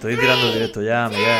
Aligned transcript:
Estoy 0.00 0.16
tirando 0.16 0.50
directo 0.50 0.80
ya, 0.80 1.10
Miguel. 1.10 1.36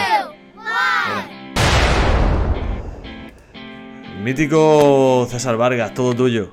Mítico 4.23 5.27
César 5.31 5.57
Vargas, 5.57 5.95
todo 5.95 6.14
tuyo. 6.14 6.53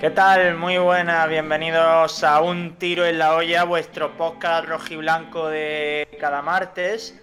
¿Qué 0.00 0.10
tal? 0.10 0.56
Muy 0.56 0.76
buenas, 0.78 1.28
bienvenidos 1.28 2.24
a 2.24 2.40
Un 2.40 2.74
Tiro 2.78 3.06
en 3.06 3.16
la 3.16 3.36
Olla, 3.36 3.62
vuestro 3.62 4.16
podcast 4.16 4.68
rojiblanco 4.68 5.46
de 5.46 6.08
cada 6.18 6.42
martes, 6.42 7.16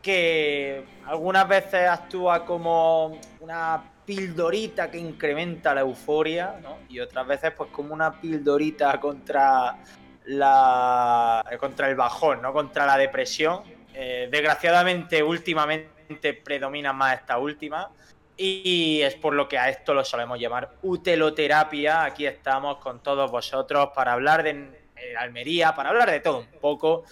que 0.00 0.84
algunas 1.04 1.48
veces 1.48 1.88
actúa 1.88 2.44
como 2.44 3.18
una 3.40 3.82
pildorita 4.04 4.92
que 4.92 4.98
incrementa 4.98 5.74
la 5.74 5.80
euforia, 5.80 6.60
¿no? 6.62 6.78
Y 6.88 7.00
otras 7.00 7.26
veces 7.26 7.52
pues 7.56 7.68
como 7.72 7.94
una 7.94 8.20
pildorita 8.20 9.00
contra 9.00 9.76
la 10.28 11.42
contra 11.58 11.88
el 11.88 11.96
bajón, 11.96 12.42
¿no? 12.42 12.52
Contra 12.52 12.86
la 12.86 12.96
depresión. 12.96 13.62
Eh, 13.94 14.28
desgraciadamente, 14.30 15.22
últimamente 15.22 16.34
predomina 16.34 16.92
más 16.92 17.20
esta 17.20 17.38
última. 17.38 17.90
Y 18.36 19.00
es 19.02 19.16
por 19.16 19.34
lo 19.34 19.48
que 19.48 19.58
a 19.58 19.68
esto 19.68 19.94
lo 19.94 20.04
solemos 20.04 20.38
llamar 20.38 20.70
uteloterapia. 20.82 22.04
Aquí 22.04 22.26
estamos 22.26 22.76
con 22.78 23.02
todos 23.02 23.30
vosotros 23.30 23.88
para 23.94 24.12
hablar 24.12 24.42
de 24.42 24.68
Almería, 25.18 25.74
para 25.74 25.88
hablar 25.88 26.10
de 26.10 26.20
todo 26.20 26.38
un 26.38 26.60
poco 26.60 27.04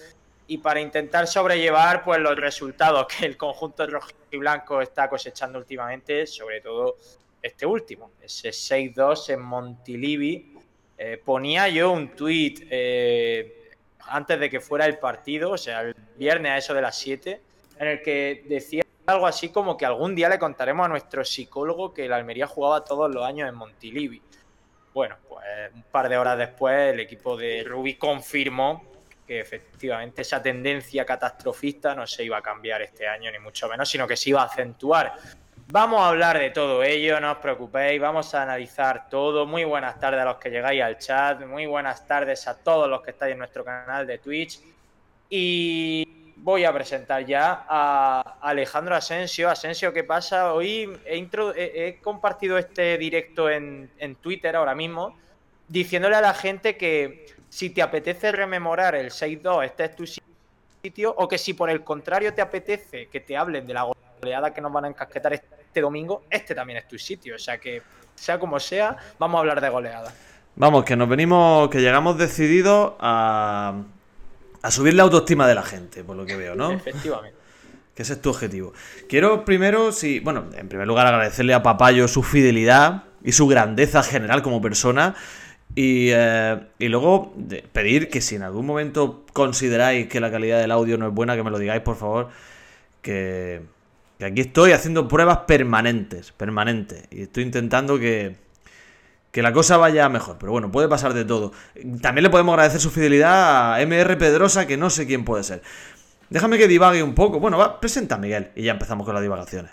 y 0.46 0.58
para 0.58 0.80
intentar 0.80 1.26
sobrellevar 1.26 2.04
pues 2.04 2.20
los 2.20 2.36
resultados 2.36 3.06
que 3.06 3.26
el 3.26 3.36
conjunto 3.36 3.86
rojo 3.86 4.10
y 4.30 4.36
blanco 4.36 4.80
está 4.80 5.08
cosechando 5.08 5.58
últimamente, 5.58 6.26
sobre 6.26 6.60
todo 6.60 6.96
este 7.42 7.66
último, 7.66 8.12
ese 8.20 8.50
6-2 8.50 9.30
en 9.30 9.40
Montilivi. 9.40 10.55
Eh, 10.98 11.20
ponía 11.22 11.68
yo 11.68 11.92
un 11.92 12.16
tuit 12.16 12.66
eh, 12.70 13.70
antes 14.00 14.40
de 14.40 14.48
que 14.48 14.60
fuera 14.60 14.86
el 14.86 14.98
partido, 14.98 15.50
o 15.50 15.58
sea, 15.58 15.82
el 15.82 15.94
viernes 16.16 16.52
a 16.52 16.58
eso 16.58 16.74
de 16.74 16.82
las 16.82 16.98
7, 16.98 17.40
en 17.78 17.86
el 17.86 18.02
que 18.02 18.44
decía 18.48 18.82
algo 19.06 19.26
así 19.26 19.50
como 19.50 19.76
que 19.76 19.86
algún 19.86 20.14
día 20.14 20.28
le 20.28 20.38
contaremos 20.38 20.86
a 20.86 20.88
nuestro 20.88 21.24
psicólogo 21.24 21.92
que 21.92 22.06
el 22.06 22.12
Almería 22.12 22.46
jugaba 22.46 22.84
todos 22.84 23.12
los 23.12 23.24
años 23.24 23.48
en 23.48 23.54
Montilivi. 23.54 24.20
Bueno, 24.92 25.16
pues 25.28 25.44
un 25.74 25.82
par 25.82 26.08
de 26.08 26.16
horas 26.16 26.38
después 26.38 26.94
el 26.94 27.00
equipo 27.00 27.36
de 27.36 27.62
Rubi 27.64 27.96
confirmó 27.96 28.82
que 29.26 29.40
efectivamente 29.40 30.22
esa 30.22 30.40
tendencia 30.40 31.04
catastrofista 31.04 31.94
no 31.94 32.06
se 32.06 32.24
iba 32.24 32.38
a 32.38 32.42
cambiar 32.42 32.82
este 32.82 33.06
año, 33.06 33.30
ni 33.30 33.38
mucho 33.38 33.68
menos, 33.68 33.88
sino 33.88 34.06
que 34.06 34.16
se 34.16 34.30
iba 34.30 34.42
a 34.42 34.46
acentuar. 34.46 35.14
Vamos 35.68 36.00
a 36.00 36.10
hablar 36.10 36.38
de 36.38 36.50
todo 36.50 36.84
ello, 36.84 37.18
no 37.18 37.32
os 37.32 37.38
preocupéis, 37.38 38.00
vamos 38.00 38.32
a 38.36 38.42
analizar 38.44 39.08
todo. 39.10 39.46
Muy 39.46 39.64
buenas 39.64 39.98
tardes 39.98 40.20
a 40.20 40.24
los 40.24 40.36
que 40.36 40.48
llegáis 40.48 40.80
al 40.80 40.96
chat, 40.96 41.44
muy 41.44 41.66
buenas 41.66 42.06
tardes 42.06 42.46
a 42.46 42.56
todos 42.56 42.88
los 42.88 43.02
que 43.02 43.10
estáis 43.10 43.32
en 43.32 43.38
nuestro 43.38 43.64
canal 43.64 44.06
de 44.06 44.18
Twitch. 44.18 44.60
Y 45.28 46.32
voy 46.36 46.64
a 46.64 46.72
presentar 46.72 47.26
ya 47.26 47.66
a 47.68 48.38
Alejandro 48.42 48.94
Asensio. 48.94 49.50
Asensio, 49.50 49.92
¿qué 49.92 50.04
pasa? 50.04 50.54
Hoy 50.54 50.88
he, 51.04 51.98
compartido 52.00 52.58
este 52.58 52.96
directo 52.96 53.50
en, 53.50 53.90
en 53.98 54.14
Twitter 54.14 54.54
ahora 54.54 54.76
mismo, 54.76 55.18
diciéndole 55.66 56.14
a 56.14 56.20
la 56.20 56.34
gente 56.34 56.76
que 56.76 57.26
si 57.48 57.70
te 57.70 57.82
apetece 57.82 58.30
rememorar 58.30 58.94
el 58.94 59.10
6-2, 59.10 59.64
este 59.64 59.84
es 59.86 59.96
tu 59.96 60.06
sitio, 60.06 61.12
o 61.18 61.26
que 61.26 61.38
si 61.38 61.54
por 61.54 61.70
el 61.70 61.82
contrario 61.82 62.32
te 62.32 62.40
apetece 62.40 63.08
que 63.08 63.18
te 63.18 63.36
hablen 63.36 63.66
de 63.66 63.74
la 63.74 63.90
goleada 64.20 64.54
que 64.54 64.60
nos 64.60 64.72
van 64.72 64.84
a 64.84 64.88
encasquetar 64.88 65.32
este 65.32 65.55
domingo, 65.80 66.24
este 66.30 66.54
también 66.54 66.78
es 66.78 66.88
tu 66.88 66.98
sitio. 66.98 67.36
O 67.36 67.38
sea 67.38 67.58
que, 67.58 67.82
sea 68.14 68.38
como 68.38 68.58
sea, 68.60 68.96
vamos 69.18 69.38
a 69.38 69.40
hablar 69.40 69.60
de 69.60 69.68
goleada. 69.68 70.12
Vamos, 70.56 70.84
que 70.84 70.96
nos 70.96 71.08
venimos, 71.08 71.68
que 71.68 71.80
llegamos 71.80 72.16
decididos 72.16 72.94
a, 72.98 73.82
a 74.62 74.70
subir 74.70 74.94
la 74.94 75.02
autoestima 75.02 75.46
de 75.46 75.54
la 75.54 75.62
gente, 75.62 76.02
por 76.02 76.16
lo 76.16 76.24
que 76.24 76.36
veo, 76.36 76.54
¿no? 76.54 76.72
Efectivamente. 76.72 77.36
Que 77.94 78.02
ese 78.02 78.14
es 78.14 78.20
tu 78.20 78.30
objetivo. 78.30 78.72
Quiero 79.08 79.44
primero, 79.44 79.92
sí, 79.92 80.20
bueno, 80.20 80.46
en 80.54 80.68
primer 80.68 80.86
lugar 80.86 81.06
agradecerle 81.06 81.54
a 81.54 81.62
Papayo 81.62 82.08
su 82.08 82.22
fidelidad 82.22 83.04
y 83.22 83.32
su 83.32 83.46
grandeza 83.46 84.02
general 84.02 84.42
como 84.42 84.60
persona. 84.60 85.14
Y, 85.74 86.08
eh, 86.12 86.58
y 86.78 86.88
luego 86.88 87.34
pedir 87.72 88.08
que 88.08 88.20
si 88.20 88.36
en 88.36 88.42
algún 88.42 88.66
momento 88.66 89.24
consideráis 89.32 90.08
que 90.08 90.20
la 90.20 90.30
calidad 90.30 90.58
del 90.58 90.70
audio 90.70 90.96
no 90.96 91.08
es 91.08 91.14
buena, 91.14 91.36
que 91.36 91.42
me 91.42 91.50
lo 91.50 91.58
digáis, 91.58 91.82
por 91.82 91.96
favor. 91.96 92.28
Que, 93.02 93.62
que 94.18 94.24
aquí 94.24 94.40
estoy 94.40 94.72
haciendo 94.72 95.08
pruebas 95.08 95.38
permanentes, 95.46 96.32
permanentes. 96.32 97.04
Y 97.10 97.22
estoy 97.22 97.42
intentando 97.42 97.98
que, 97.98 98.36
que 99.30 99.42
la 99.42 99.52
cosa 99.52 99.76
vaya 99.76 100.08
mejor. 100.08 100.36
Pero 100.38 100.52
bueno, 100.52 100.70
puede 100.70 100.88
pasar 100.88 101.12
de 101.12 101.24
todo. 101.24 101.52
También 102.00 102.22
le 102.22 102.30
podemos 102.30 102.52
agradecer 102.54 102.80
su 102.80 102.90
fidelidad 102.90 103.74
a 103.74 103.80
MR 103.86 104.16
Pedrosa, 104.16 104.66
que 104.66 104.76
no 104.76 104.90
sé 104.90 105.06
quién 105.06 105.24
puede 105.24 105.44
ser. 105.44 105.62
Déjame 106.30 106.58
que 106.58 106.66
divague 106.66 107.02
un 107.02 107.14
poco. 107.14 107.38
Bueno, 107.38 107.58
va, 107.58 107.78
presenta 107.78 108.16
a 108.16 108.18
Miguel 108.18 108.50
y 108.54 108.62
ya 108.64 108.72
empezamos 108.72 109.04
con 109.04 109.14
las 109.14 109.22
divagaciones. 109.22 109.72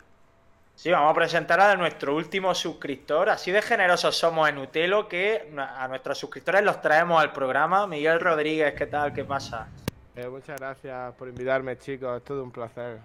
Sí, 0.76 0.92
vamos 0.92 1.12
a 1.12 1.14
presentar 1.14 1.62
a 1.62 1.76
nuestro 1.76 2.16
último 2.16 2.54
suscriptor. 2.54 3.30
Así 3.30 3.52
de 3.52 3.62
generosos 3.62 4.18
somos 4.18 4.50
en 4.50 4.58
Utelo 4.58 5.08
que 5.08 5.50
a 5.58 5.88
nuestros 5.88 6.18
suscriptores 6.18 6.64
los 6.64 6.82
traemos 6.82 7.22
al 7.22 7.32
programa. 7.32 7.88
Miguel 7.88 8.20
Rodríguez, 8.20 8.74
¿qué 8.74 8.88
tal? 8.88 9.14
¿Qué 9.14 9.24
pasa? 9.24 9.68
Eh, 10.16 10.28
muchas 10.28 10.60
gracias 10.60 11.14
por 11.16 11.30
invitarme, 11.30 11.78
chicos. 11.78 12.18
Es 12.18 12.24
todo 12.24 12.44
un 12.44 12.52
placer. 12.52 13.00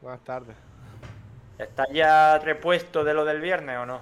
Buenas 0.00 0.24
tardes. 0.24 0.69
¿Estás 1.60 1.88
ya 1.92 2.38
repuesto 2.38 3.04
de 3.04 3.12
lo 3.12 3.24
del 3.24 3.40
viernes 3.40 3.76
o 3.78 3.86
no? 3.86 4.00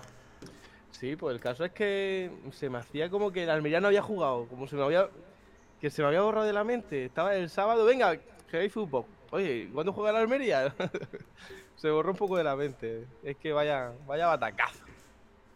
Sí, 0.93 1.17
pues 1.17 1.35
el 1.35 1.41
caso 1.41 1.65
es 1.65 1.73
que 1.73 2.31
se 2.53 2.71
me 2.71 2.79
hacía 2.79 3.11
como 3.11 3.33
que 3.33 3.43
el 3.43 3.51
Almería 3.51 3.81
no 3.81 3.89
había 3.89 4.03
jugado, 4.03 4.47
como 4.47 4.67
se 4.69 4.77
me 4.77 4.85
había 4.85 5.09
que 5.81 5.91
se 5.91 6.03
me 6.03 6.09
había 6.09 6.23
borrado 6.23 6.47
de 6.47 6.53
la 6.53 6.65
mente. 6.65 7.05
Estaba 7.05 7.35
el 7.35 7.51
sábado, 7.51 7.85
venga, 7.85 8.17
que 8.51 8.57
hay 8.57 8.69
fútbol. 8.69 9.05
Oye, 9.31 9.69
¿cuándo 9.73 9.93
juega 9.93 10.11
el 10.11 10.17
Almería? 10.17 10.75
se 11.77 11.91
borró 11.91 12.11
un 12.13 12.17
poco 12.17 12.37
de 12.37 12.45
la 12.45 12.57
mente. 12.57 13.05
Es 13.23 13.37
que 13.37 13.53
vaya, 13.53 13.93
vaya 14.07 14.27
batacazo. 14.27 14.85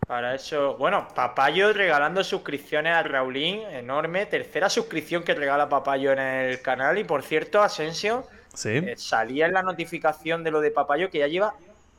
Para 0.07 0.35
eso, 0.35 0.77
bueno, 0.77 1.09
Papayo 1.15 1.73
regalando 1.73 2.23
suscripciones 2.23 2.93
a 2.93 3.03
Raulín, 3.03 3.61
enorme. 3.63 4.27
Tercera 4.27 4.69
suscripción 4.69 5.23
que 5.23 5.35
regala 5.35 5.69
Papayo 5.69 6.13
en 6.13 6.19
el 6.19 6.63
canal. 6.63 6.99
Y 6.99 7.05
por 7.05 7.23
cierto, 7.23 7.63
Asensio, 7.63 8.27
¿Sí? 8.55 8.77
eh, 8.77 8.95
salía 8.97 9.47
en 9.47 9.55
la 9.55 9.63
notificación 9.63 10.45
de 10.45 10.51
lo 10.51 10.61
de 10.61 10.71
Papayo 10.71 11.11
que 11.11 11.19
ya 11.19 11.29
lleva 11.29 11.55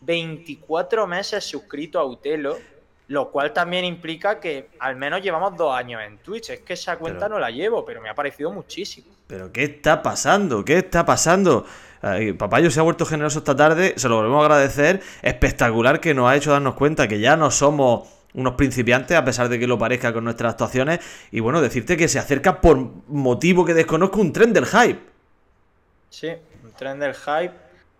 24 0.05 1.07
meses 1.07 1.43
suscrito 1.43 1.99
a 1.99 2.05
Utelo. 2.05 2.57
Lo 3.09 3.29
cual 3.29 3.51
también 3.51 3.83
implica 3.83 4.39
que 4.39 4.69
al 4.79 4.95
menos 4.95 5.21
llevamos 5.21 5.57
dos 5.57 5.75
años 5.75 6.01
en 6.01 6.19
Twitch. 6.19 6.51
Es 6.51 6.59
que 6.61 6.73
esa 6.73 6.97
cuenta 6.97 7.25
Pero- 7.25 7.35
no 7.35 7.39
la 7.39 7.51
llevo, 7.51 7.83
pero 7.83 8.01
me 8.01 8.09
ha 8.09 8.15
parecido 8.15 8.49
muchísimo. 8.51 9.07
¿Pero 9.27 9.51
qué 9.51 9.65
está 9.65 10.01
pasando? 10.01 10.63
¿Qué 10.63 10.77
está 10.77 11.05
pasando? 11.05 11.65
Ay, 12.01 12.31
Papayo 12.31 12.71
se 12.71 12.79
ha 12.79 12.83
vuelto 12.83 13.05
generoso 13.05 13.39
esta 13.39 13.55
tarde, 13.55 13.93
se 13.97 14.07
lo 14.07 14.15
volvemos 14.15 14.41
a 14.41 14.45
agradecer. 14.45 15.01
Espectacular 15.21 15.99
que 15.99 16.13
nos 16.13 16.29
ha 16.29 16.35
hecho 16.37 16.51
darnos 16.51 16.75
cuenta 16.75 17.07
que 17.07 17.19
ya 17.19 17.35
no 17.35 17.51
somos 17.51 18.07
unos 18.33 18.53
principiantes, 18.55 19.15
a 19.17 19.23
pesar 19.25 19.49
de 19.49 19.59
que 19.59 19.67
lo 19.67 19.77
parezca 19.77 20.13
con 20.13 20.23
nuestras 20.23 20.53
actuaciones. 20.53 20.99
Y 21.29 21.41
bueno, 21.41 21.61
decirte 21.61 21.97
que 21.97 22.07
se 22.07 22.19
acerca 22.19 22.61
por 22.61 22.77
motivo 23.07 23.65
que 23.65 23.73
desconozco 23.73 24.21
un 24.21 24.31
tren 24.31 24.53
del 24.53 24.65
hype. 24.65 24.99
Sí, 26.09 26.29
un 26.63 26.71
tren 26.71 26.99
del 26.99 27.13
hype. 27.13 27.53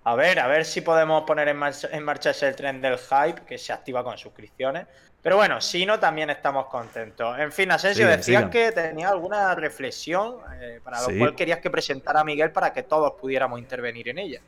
A 0.06 0.16
ver, 0.16 0.40
a 0.40 0.48
ver 0.48 0.66
si 0.66 0.82
podemos 0.82 1.24
poner 1.24 1.48
en 1.48 1.58
marcha, 1.58 1.88
en 1.92 2.04
marcha 2.04 2.32
ese 2.32 2.52
tren 2.54 2.82
del 2.82 2.98
hype 2.98 3.44
que 3.46 3.58
se 3.58 3.72
activa 3.72 4.04
con 4.04 4.18
suscripciones. 4.18 4.86
Pero 5.22 5.38
bueno, 5.38 5.62
si 5.62 5.86
no, 5.86 5.98
también 6.00 6.30
estamos 6.30 6.66
contentos. 6.66 7.40
En 7.40 7.54
fin, 7.54 7.72
Asensio, 7.72 8.04
Sigan, 8.04 8.18
decías 8.20 8.40
sigan. 8.42 8.50
que 8.50 8.72
tenías 8.74 9.10
alguna 9.12 9.56
reflexión 9.56 10.36
eh, 10.60 10.82
para 10.84 10.98
Sí. 10.98 11.14
lo 11.14 11.20
cual 11.20 11.36
querías 11.36 11.60
que 11.60 11.70
presentara 11.70 12.20
a 12.20 12.24
Miguel 12.26 12.52
para 12.52 12.74
que 12.74 12.84
todos 12.84 13.14
pudiéramos 13.14 13.58
intervenir 13.60 14.10
en 14.10 14.18
ella. 14.18 14.42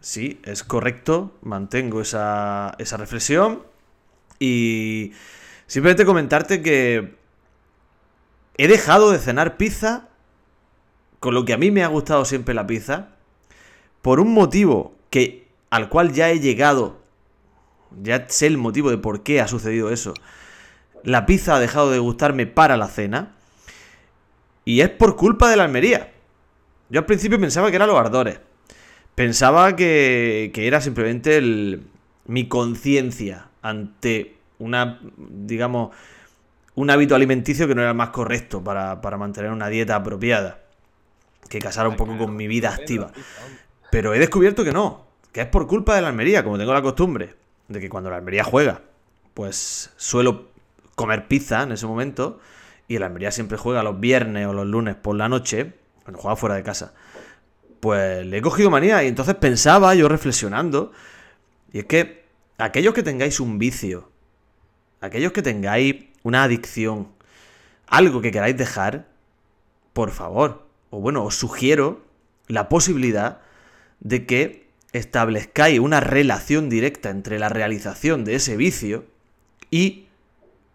Sí, 0.00 0.40
es 0.44 0.64
correcto, 0.64 1.32
mantengo 1.42 2.00
esa, 2.00 2.74
esa 2.78 2.96
reflexión. 2.96 3.62
Y 4.40 5.12
simplemente 5.68 6.04
comentarte 6.04 6.60
que 6.60 7.14
he 8.56 8.66
dejado 8.66 9.12
de 9.12 9.18
cenar 9.20 9.56
pizza, 9.56 10.08
con 11.20 11.34
lo 11.34 11.44
que 11.44 11.52
a 11.52 11.56
mí 11.56 11.70
me 11.70 11.84
ha 11.84 11.88
gustado 11.88 12.24
siempre 12.24 12.52
la 12.52 12.66
pizza, 12.66 13.10
por 14.02 14.18
un 14.18 14.34
motivo 14.34 14.95
que 15.10 15.46
al 15.70 15.88
cual 15.88 16.12
ya 16.12 16.30
he 16.30 16.40
llegado, 16.40 17.00
ya 18.02 18.26
sé 18.28 18.46
el 18.46 18.58
motivo 18.58 18.90
de 18.90 18.98
por 18.98 19.22
qué 19.22 19.40
ha 19.40 19.48
sucedido 19.48 19.90
eso. 19.90 20.14
La 21.02 21.26
pizza 21.26 21.56
ha 21.56 21.60
dejado 21.60 21.90
de 21.90 21.98
gustarme 21.98 22.46
para 22.46 22.76
la 22.76 22.88
cena 22.88 23.34
y 24.64 24.80
es 24.80 24.90
por 24.90 25.16
culpa 25.16 25.48
de 25.50 25.56
la 25.56 25.64
Almería. 25.64 26.12
Yo 26.90 27.00
al 27.00 27.06
principio 27.06 27.40
pensaba 27.40 27.70
que 27.70 27.76
eran 27.76 27.88
los 27.88 27.98
ardores. 27.98 28.40
pensaba 29.14 29.76
que, 29.76 30.50
que 30.52 30.66
era 30.66 30.80
simplemente 30.80 31.36
el, 31.36 31.86
mi 32.26 32.48
conciencia 32.48 33.48
ante 33.62 34.36
una, 34.58 35.00
digamos, 35.16 35.94
un 36.74 36.90
hábito 36.90 37.14
alimenticio 37.14 37.66
que 37.66 37.74
no 37.74 37.80
era 37.80 37.90
el 37.90 37.96
más 37.96 38.10
correcto 38.10 38.62
para, 38.62 39.00
para 39.00 39.16
mantener 39.16 39.50
una 39.50 39.68
dieta 39.68 39.96
apropiada. 39.96 40.60
Que 41.48 41.60
casara 41.60 41.88
un 41.88 41.96
poco 41.96 42.18
con 42.18 42.34
mi 42.34 42.48
vida 42.48 42.74
activa. 42.74 43.12
Pero 43.90 44.14
he 44.14 44.18
descubierto 44.18 44.64
que 44.64 44.72
no, 44.72 45.06
que 45.32 45.42
es 45.42 45.46
por 45.46 45.66
culpa 45.66 45.94
de 45.94 46.02
la 46.02 46.08
Almería, 46.08 46.42
como 46.42 46.58
tengo 46.58 46.72
la 46.72 46.82
costumbre, 46.82 47.34
de 47.68 47.80
que 47.80 47.88
cuando 47.88 48.10
la 48.10 48.16
Almería 48.16 48.44
juega, 48.44 48.82
pues 49.34 49.90
suelo 49.96 50.48
comer 50.94 51.28
pizza 51.28 51.62
en 51.62 51.72
ese 51.72 51.86
momento, 51.86 52.40
y 52.88 52.98
la 52.98 53.06
Almería 53.06 53.30
siempre 53.30 53.58
juega 53.58 53.82
los 53.82 54.00
viernes 54.00 54.46
o 54.46 54.52
los 54.52 54.66
lunes 54.66 54.94
por 54.96 55.16
la 55.16 55.28
noche, 55.28 55.74
cuando 56.04 56.20
juega 56.20 56.36
fuera 56.36 56.54
de 56.54 56.62
casa. 56.62 56.94
Pues 57.80 58.24
le 58.24 58.38
he 58.38 58.42
cogido 58.42 58.70
manía 58.70 59.02
y 59.04 59.08
entonces 59.08 59.34
pensaba 59.34 59.94
yo 59.94 60.08
reflexionando, 60.08 60.92
y 61.72 61.80
es 61.80 61.84
que 61.84 62.24
aquellos 62.58 62.94
que 62.94 63.02
tengáis 63.02 63.40
un 63.40 63.58
vicio, 63.58 64.10
aquellos 65.00 65.32
que 65.32 65.42
tengáis 65.42 66.06
una 66.22 66.44
adicción, 66.44 67.08
algo 67.86 68.20
que 68.20 68.30
queráis 68.30 68.56
dejar, 68.56 69.06
por 69.92 70.10
favor, 70.10 70.66
o 70.90 71.00
bueno, 71.00 71.24
os 71.24 71.36
sugiero 71.36 72.02
la 72.48 72.68
posibilidad 72.68 73.40
de 74.00 74.26
que 74.26 74.66
establezcáis 74.92 75.78
una 75.80 76.00
relación 76.00 76.68
directa 76.68 77.10
entre 77.10 77.38
la 77.38 77.48
realización 77.48 78.24
de 78.24 78.36
ese 78.36 78.56
vicio 78.56 79.04
y 79.70 80.06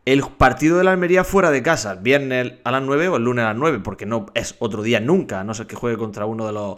el 0.06 0.22
partido 0.38 0.78
de 0.78 0.84
la 0.84 0.92
Almería 0.92 1.24
fuera 1.24 1.52
de 1.52 1.62
casa, 1.62 1.94
el 1.94 2.00
viernes 2.00 2.54
a 2.64 2.72
las 2.72 2.82
9 2.82 3.10
o 3.10 3.18
el 3.18 3.24
lunes 3.24 3.44
a 3.44 3.50
las 3.50 3.58
9, 3.58 3.80
porque 3.80 4.06
no 4.06 4.28
es 4.34 4.56
otro 4.60 4.82
día 4.82 5.00
nunca, 5.00 5.40
a 5.40 5.44
no 5.44 5.54
ser 5.54 5.68
que 5.68 5.76
juegue 5.76 5.98
contra 5.98 6.26
uno 6.26 6.48
de 6.48 6.54
los, 6.54 6.78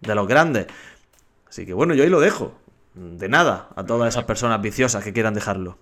de 0.00 0.14
los 0.14 0.28
grandes. 0.28 0.66
Así 1.48 1.66
que 1.66 1.72
bueno, 1.72 1.94
yo 1.94 2.04
ahí 2.04 2.10
lo 2.10 2.20
dejo. 2.20 2.54
De 2.94 3.28
nada 3.28 3.70
a 3.74 3.84
todas 3.84 4.14
esas 4.14 4.24
personas 4.24 4.62
viciosas 4.62 5.02
que 5.02 5.12
quieran 5.12 5.34
dejarlo. 5.34 5.78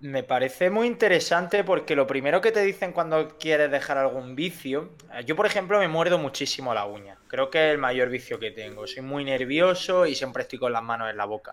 Me 0.00 0.22
parece 0.22 0.68
muy 0.68 0.86
interesante 0.86 1.64
porque 1.64 1.96
lo 1.96 2.06
primero 2.06 2.42
que 2.42 2.52
te 2.52 2.60
dicen 2.60 2.92
cuando 2.92 3.38
quieres 3.38 3.70
dejar 3.70 3.96
algún 3.96 4.36
vicio, 4.36 4.90
eh, 5.14 5.24
yo 5.24 5.34
por 5.34 5.46
ejemplo 5.46 5.78
me 5.78 5.88
muerdo 5.88 6.18
muchísimo 6.18 6.74
la 6.74 6.84
uña, 6.84 7.16
creo 7.28 7.48
que 7.48 7.68
es 7.68 7.72
el 7.72 7.78
mayor 7.78 8.10
vicio 8.10 8.38
que 8.38 8.50
tengo, 8.50 8.86
soy 8.86 9.02
muy 9.02 9.24
nervioso 9.24 10.04
y 10.04 10.14
siempre 10.14 10.42
estoy 10.42 10.58
con 10.58 10.72
las 10.72 10.82
manos 10.82 11.08
en 11.08 11.16
la 11.16 11.24
boca. 11.24 11.52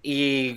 Y 0.00 0.56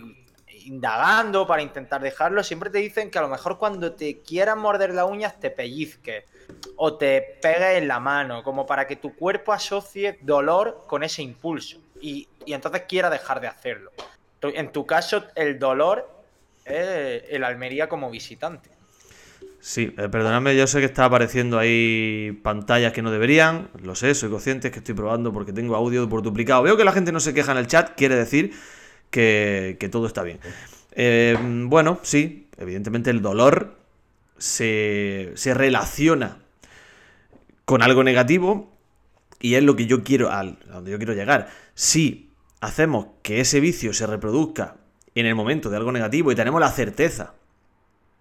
indagando 0.66 1.48
para 1.48 1.64
intentar 1.64 2.00
dejarlo, 2.00 2.44
siempre 2.44 2.70
te 2.70 2.78
dicen 2.78 3.10
que 3.10 3.18
a 3.18 3.24
lo 3.24 3.28
mejor 3.28 3.58
cuando 3.58 3.94
te 3.94 4.22
quieras 4.22 4.56
morder 4.56 4.94
las 4.94 5.10
uñas 5.10 5.40
te 5.40 5.50
pellizques 5.50 6.26
o 6.76 6.96
te 6.96 7.40
pegues 7.42 7.78
en 7.78 7.88
la 7.88 8.00
mano, 8.00 8.44
como 8.44 8.68
para 8.68 8.86
que 8.86 8.98
tu 8.98 9.16
cuerpo 9.16 9.52
asocie 9.52 10.20
dolor 10.22 10.84
con 10.86 11.02
ese 11.02 11.24
impulso 11.24 11.80
y, 12.00 12.28
y 12.46 12.54
entonces 12.54 12.84
quiera 12.88 13.10
dejar 13.10 13.42
de 13.42 13.48
hacerlo. 13.48 13.92
En 14.42 14.72
tu 14.72 14.86
caso, 14.86 15.24
el 15.34 15.58
dolor 15.58 16.15
es 16.66 17.24
el 17.30 17.44
Almería 17.44 17.88
como 17.88 18.10
visitante. 18.10 18.70
Sí, 19.60 19.94
eh, 19.98 20.10
perdonadme, 20.10 20.56
yo 20.56 20.68
sé 20.68 20.80
que 20.80 20.86
está 20.86 21.06
apareciendo 21.06 21.58
ahí 21.58 22.40
pantallas 22.44 22.94
que 22.94 23.02
no 23.02 23.10
deberían, 23.10 23.70
lo 23.82 23.96
sé, 23.96 24.14
soy 24.14 24.30
consciente, 24.30 24.70
que 24.70 24.78
estoy 24.78 24.94
probando 24.94 25.34
porque 25.34 25.54
tengo 25.54 25.76
audio 25.76 26.08
por 26.08 26.22
duplicado. 26.22 26.62
Veo 26.62 26.78
que 26.78 26.84
la 26.84 26.92
gente 26.92 27.12
no 27.12 27.20
se 27.20 27.34
queja 27.34 27.52
en 27.52 27.58
el 27.58 27.66
chat, 27.66 27.96
quiere 27.96 28.16
decir 28.16 28.54
que, 29.10 29.90
todo 29.92 30.06
está 30.06 30.22
bien. 30.22 30.40
Eh, 30.92 31.36
bueno, 31.40 32.00
sí, 32.04 32.48
evidentemente 32.58 33.10
el 33.10 33.24
dolor 33.24 33.76
se, 34.38 35.32
se 35.34 35.54
relaciona 35.56 36.38
con 37.66 37.82
algo 37.82 38.04
negativo 38.04 38.72
y 39.40 39.56
es 39.56 39.64
lo 39.64 39.76
que 39.76 39.88
yo 39.88 40.04
quiero, 40.04 40.32
a 40.32 40.44
donde 40.44 40.92
yo 40.92 40.98
quiero 40.98 41.14
llegar. 41.14 41.50
Si 41.74 42.30
hacemos 42.62 43.08
que 43.24 43.42
ese 43.42 43.60
vicio 43.60 43.94
se 43.94 44.06
reproduzca 44.06 44.76
en 45.22 45.26
el 45.28 45.36
momento 45.36 45.70
de 45.70 45.78
algo 45.78 45.92
negativo 45.92 46.32
y 46.32 46.36
tenemos 46.36 46.60
la 46.62 46.70
certeza 46.72 47.34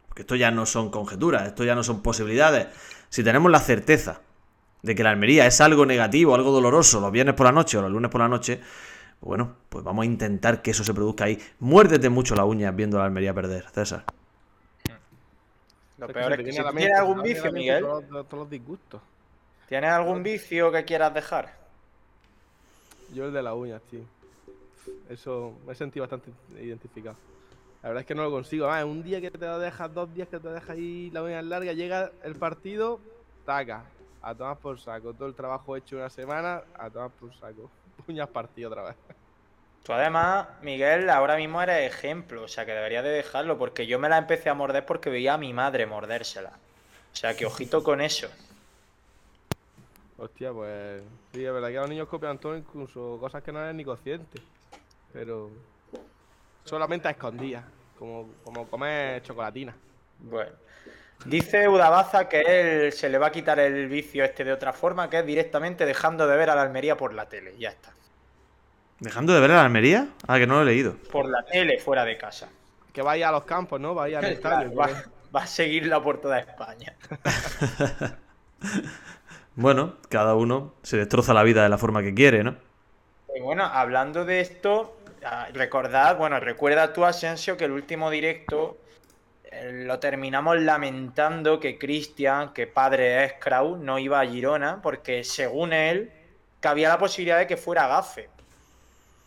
porque 0.08 0.22
esto 0.22 0.36
ya 0.36 0.52
no 0.52 0.64
son 0.64 0.90
conjeturas, 0.90 1.46
esto 1.48 1.64
ya 1.64 1.74
no 1.74 1.82
son 1.82 2.00
posibilidades. 2.00 2.68
Si 3.08 3.24
tenemos 3.24 3.50
la 3.50 3.58
certeza 3.58 4.20
de 4.82 4.94
que 4.94 5.02
la 5.02 5.10
Almería 5.10 5.44
es 5.44 5.60
algo 5.60 5.86
negativo, 5.86 6.36
algo 6.36 6.52
doloroso, 6.52 7.00
los 7.00 7.10
viernes 7.10 7.34
por 7.34 7.46
la 7.46 7.52
noche 7.52 7.78
o 7.78 7.82
los 7.82 7.90
lunes 7.90 8.12
por 8.12 8.20
la 8.20 8.28
noche, 8.28 8.58
pues 8.58 9.26
bueno, 9.26 9.56
pues 9.68 9.82
vamos 9.84 10.04
a 10.04 10.06
intentar 10.06 10.62
que 10.62 10.70
eso 10.70 10.84
se 10.84 10.94
produzca 10.94 11.24
ahí. 11.24 11.36
Muérdete 11.58 12.10
mucho 12.10 12.36
la 12.36 12.44
uña 12.44 12.70
viendo 12.70 12.96
a 12.96 13.00
la 13.00 13.06
Almería 13.06 13.34
perder, 13.34 13.68
César. 13.70 14.04
Lo 15.98 16.06
peor 16.06 16.32
es 16.32 16.38
que 16.44 16.52
si 16.52 16.62
tienes 16.76 16.98
algún 16.98 17.22
vicio, 17.22 17.52
Miguel, 17.52 17.82
Todos, 17.82 18.04
los- 18.10 18.28
todos 18.28 18.42
los 18.42 18.50
disgustos. 18.50 19.00
¿tienes 19.68 19.90
algún 19.90 20.22
vicio 20.22 20.70
que 20.70 20.84
quieras 20.84 21.12
dejar? 21.12 21.54
Yo 23.12 23.24
el 23.26 23.32
de 23.32 23.42
las 23.42 23.54
uñas, 23.54 23.80
tío. 23.90 24.00
Eso 25.08 25.54
me 25.66 25.72
he 25.72 25.76
sentido 25.76 26.02
bastante 26.02 26.30
identificado. 26.60 27.16
La 27.82 27.90
verdad 27.90 28.00
es 28.00 28.06
que 28.06 28.14
no 28.14 28.22
lo 28.22 28.30
consigo. 28.30 28.70
Ah, 28.70 28.84
un 28.84 29.02
día 29.02 29.20
que 29.20 29.30
te 29.30 29.44
lo 29.44 29.58
dejas, 29.58 29.92
dos 29.92 30.12
días 30.14 30.28
que 30.28 30.40
te 30.40 30.48
dejas 30.48 30.70
ahí 30.70 31.10
la 31.10 31.22
uña 31.22 31.42
larga, 31.42 31.72
llega 31.72 32.10
el 32.22 32.34
partido, 32.34 32.98
taca, 33.44 33.84
a 34.22 34.34
tomar 34.34 34.56
por 34.56 34.80
saco. 34.80 35.12
Todo 35.12 35.28
el 35.28 35.34
trabajo 35.34 35.76
hecho 35.76 35.96
una 35.96 36.08
semana, 36.08 36.62
a 36.78 36.88
tomar 36.88 37.10
por 37.10 37.34
saco. 37.34 37.70
Uñas 38.08 38.28
partidas 38.28 38.72
otra 38.72 38.84
vez. 38.84 38.96
Tú 39.84 39.92
además, 39.92 40.48
Miguel, 40.62 41.10
ahora 41.10 41.36
mismo 41.36 41.60
eres 41.60 41.92
ejemplo, 41.92 42.44
o 42.44 42.48
sea 42.48 42.64
que 42.64 42.72
deberías 42.72 43.04
de 43.04 43.10
dejarlo, 43.10 43.58
porque 43.58 43.86
yo 43.86 43.98
me 43.98 44.08
la 44.08 44.16
empecé 44.16 44.48
a 44.48 44.54
morder 44.54 44.86
porque 44.86 45.10
veía 45.10 45.34
a 45.34 45.38
mi 45.38 45.52
madre 45.52 45.84
mordérsela. 45.84 46.52
O 47.12 47.16
sea 47.16 47.36
que 47.36 47.44
ojito 47.44 47.84
con 47.84 48.00
eso. 48.00 48.28
Hostia, 50.16 50.52
pues. 50.52 51.02
Sí, 51.34 51.44
es 51.44 51.52
verdad 51.52 51.68
que 51.68 51.74
los 51.74 51.88
niños 51.90 52.08
copian 52.08 52.38
todo, 52.38 52.56
incluso 52.56 53.18
cosas 53.20 53.42
que 53.42 53.52
no 53.52 53.60
eres 53.60 53.74
ni 53.74 53.84
consciente. 53.84 54.40
Pero. 55.14 55.50
Solamente 56.64 57.08
a 57.08 57.12
escondidas. 57.12 57.64
Como, 57.98 58.28
como 58.44 58.66
comer 58.68 59.22
chocolatina. 59.22 59.74
Bueno. 60.18 60.50
Dice 61.24 61.68
Udabaza 61.68 62.28
que 62.28 62.40
él 62.42 62.92
se 62.92 63.08
le 63.08 63.16
va 63.16 63.28
a 63.28 63.32
quitar 63.32 63.58
el 63.58 63.88
vicio 63.88 64.24
este 64.24 64.44
de 64.44 64.52
otra 64.52 64.74
forma, 64.74 65.08
que 65.08 65.20
es 65.20 65.26
directamente 65.26 65.86
dejando 65.86 66.26
de 66.26 66.36
ver 66.36 66.50
a 66.50 66.54
la 66.54 66.62
Almería 66.62 66.98
por 66.98 67.14
la 67.14 67.26
tele. 67.26 67.54
Ya 67.56 67.70
está. 67.70 67.94
¿Dejando 69.00 69.32
de 69.32 69.40
ver 69.40 69.52
a 69.52 69.54
la 69.54 69.64
Almería? 69.64 70.08
Ah, 70.26 70.38
que 70.38 70.46
no 70.46 70.56
lo 70.56 70.62
he 70.62 70.64
leído. 70.66 70.96
Por 71.10 71.30
la 71.30 71.42
tele, 71.44 71.78
fuera 71.78 72.04
de 72.04 72.18
casa. 72.18 72.50
Que 72.92 73.00
vaya 73.00 73.30
a 73.30 73.32
los 73.32 73.44
campos, 73.44 73.80
¿no? 73.80 73.94
Vaya 73.94 74.18
al 74.18 74.24
estadio. 74.26 74.72
Claro, 74.72 74.92
va, 74.94 75.04
va 75.34 75.42
a 75.44 75.46
seguirla 75.46 76.02
por 76.02 76.20
toda 76.20 76.40
España. 76.40 76.94
Bueno, 79.56 79.94
cada 80.08 80.34
uno 80.34 80.74
se 80.82 80.96
destroza 80.96 81.32
la 81.32 81.44
vida 81.44 81.62
de 81.62 81.68
la 81.68 81.78
forma 81.78 82.02
que 82.02 82.12
quiere, 82.12 82.42
¿no? 82.42 82.56
Y 83.36 83.40
bueno, 83.40 83.64
hablando 83.64 84.24
de 84.24 84.40
esto, 84.40 84.96
recordad, 85.52 86.16
bueno, 86.16 86.38
recuerda 86.40 86.92
tú, 86.92 87.04
Asensio, 87.04 87.56
que 87.56 87.64
el 87.64 87.72
último 87.72 88.10
directo 88.10 88.78
eh, 89.44 89.84
lo 89.86 89.98
terminamos 89.98 90.60
lamentando 90.60 91.60
que 91.60 91.78
Cristian, 91.78 92.52
que 92.52 92.66
padre 92.66 93.24
es 93.24 93.32
Kraus, 93.34 93.78
no 93.78 93.98
iba 93.98 94.20
a 94.20 94.26
Girona, 94.26 94.80
porque 94.82 95.24
según 95.24 95.72
él, 95.72 96.10
cabía 96.60 96.88
la 96.88 96.98
posibilidad 96.98 97.38
de 97.38 97.46
que 97.46 97.56
fuera 97.56 97.86
gafe. 97.86 98.28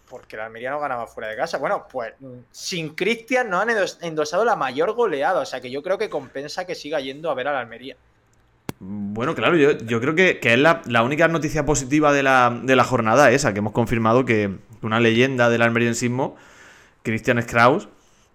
Porque 0.09 0.37
la 0.37 0.45
Almería 0.45 0.69
no 0.69 0.79
ganaba 0.79 1.05
fuera 1.05 1.27
de 1.29 1.35
casa. 1.35 1.57
Bueno, 1.57 1.85
pues 1.91 2.13
sin 2.51 2.95
Cristian 2.95 3.49
nos 3.49 3.61
han 3.61 3.69
endos- 3.69 3.97
endosado 4.01 4.45
la 4.45 4.55
mayor 4.55 4.93
goleada. 4.93 5.41
O 5.41 5.45
sea 5.45 5.59
que 5.59 5.69
yo 5.69 5.83
creo 5.83 5.97
que 5.97 6.09
compensa 6.09 6.65
que 6.65 6.75
siga 6.75 7.01
yendo 7.01 7.29
a 7.29 7.33
ver 7.33 7.49
a 7.49 7.51
la 7.51 7.59
Almería. 7.59 7.97
Bueno, 8.79 9.35
claro, 9.35 9.57
yo, 9.57 9.71
yo 9.71 9.99
creo 9.99 10.15
que, 10.15 10.39
que 10.39 10.53
es 10.53 10.59
la, 10.59 10.81
la 10.85 11.03
única 11.03 11.27
noticia 11.27 11.65
positiva 11.65 12.13
de 12.13 12.23
la, 12.23 12.57
de 12.63 12.75
la 12.77 12.85
jornada 12.85 13.31
esa, 13.31 13.51
que 13.51 13.59
hemos 13.59 13.73
confirmado 13.73 14.23
que 14.23 14.49
una 14.81 14.99
leyenda 14.99 15.49
del 15.49 15.61
almeriensismo, 15.61 16.35
Christian 17.03 17.37
Strauss, 17.39 17.87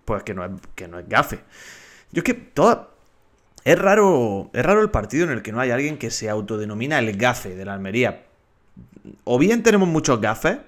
pues 0.04 0.22
que 0.22 0.34
no 0.34 0.44
es, 0.44 0.50
que 0.74 0.88
no 0.88 0.98
es 0.98 1.08
gafe. 1.08 1.40
Yo 2.12 2.20
es 2.20 2.24
que 2.24 2.34
toda... 2.34 2.88
Es 3.64 3.78
raro, 3.78 4.50
es 4.52 4.64
raro 4.66 4.82
el 4.82 4.90
partido 4.90 5.24
en 5.24 5.30
el 5.30 5.42
que 5.42 5.52
no 5.52 5.60
hay 5.60 5.70
alguien 5.70 5.96
que 5.96 6.10
se 6.10 6.28
autodenomina 6.28 6.98
el 6.98 7.16
gafe 7.16 7.54
de 7.54 7.64
la 7.64 7.74
Almería. 7.74 8.24
O 9.22 9.38
bien 9.38 9.62
tenemos 9.62 9.88
muchos 9.88 10.20
gafes, 10.20 10.58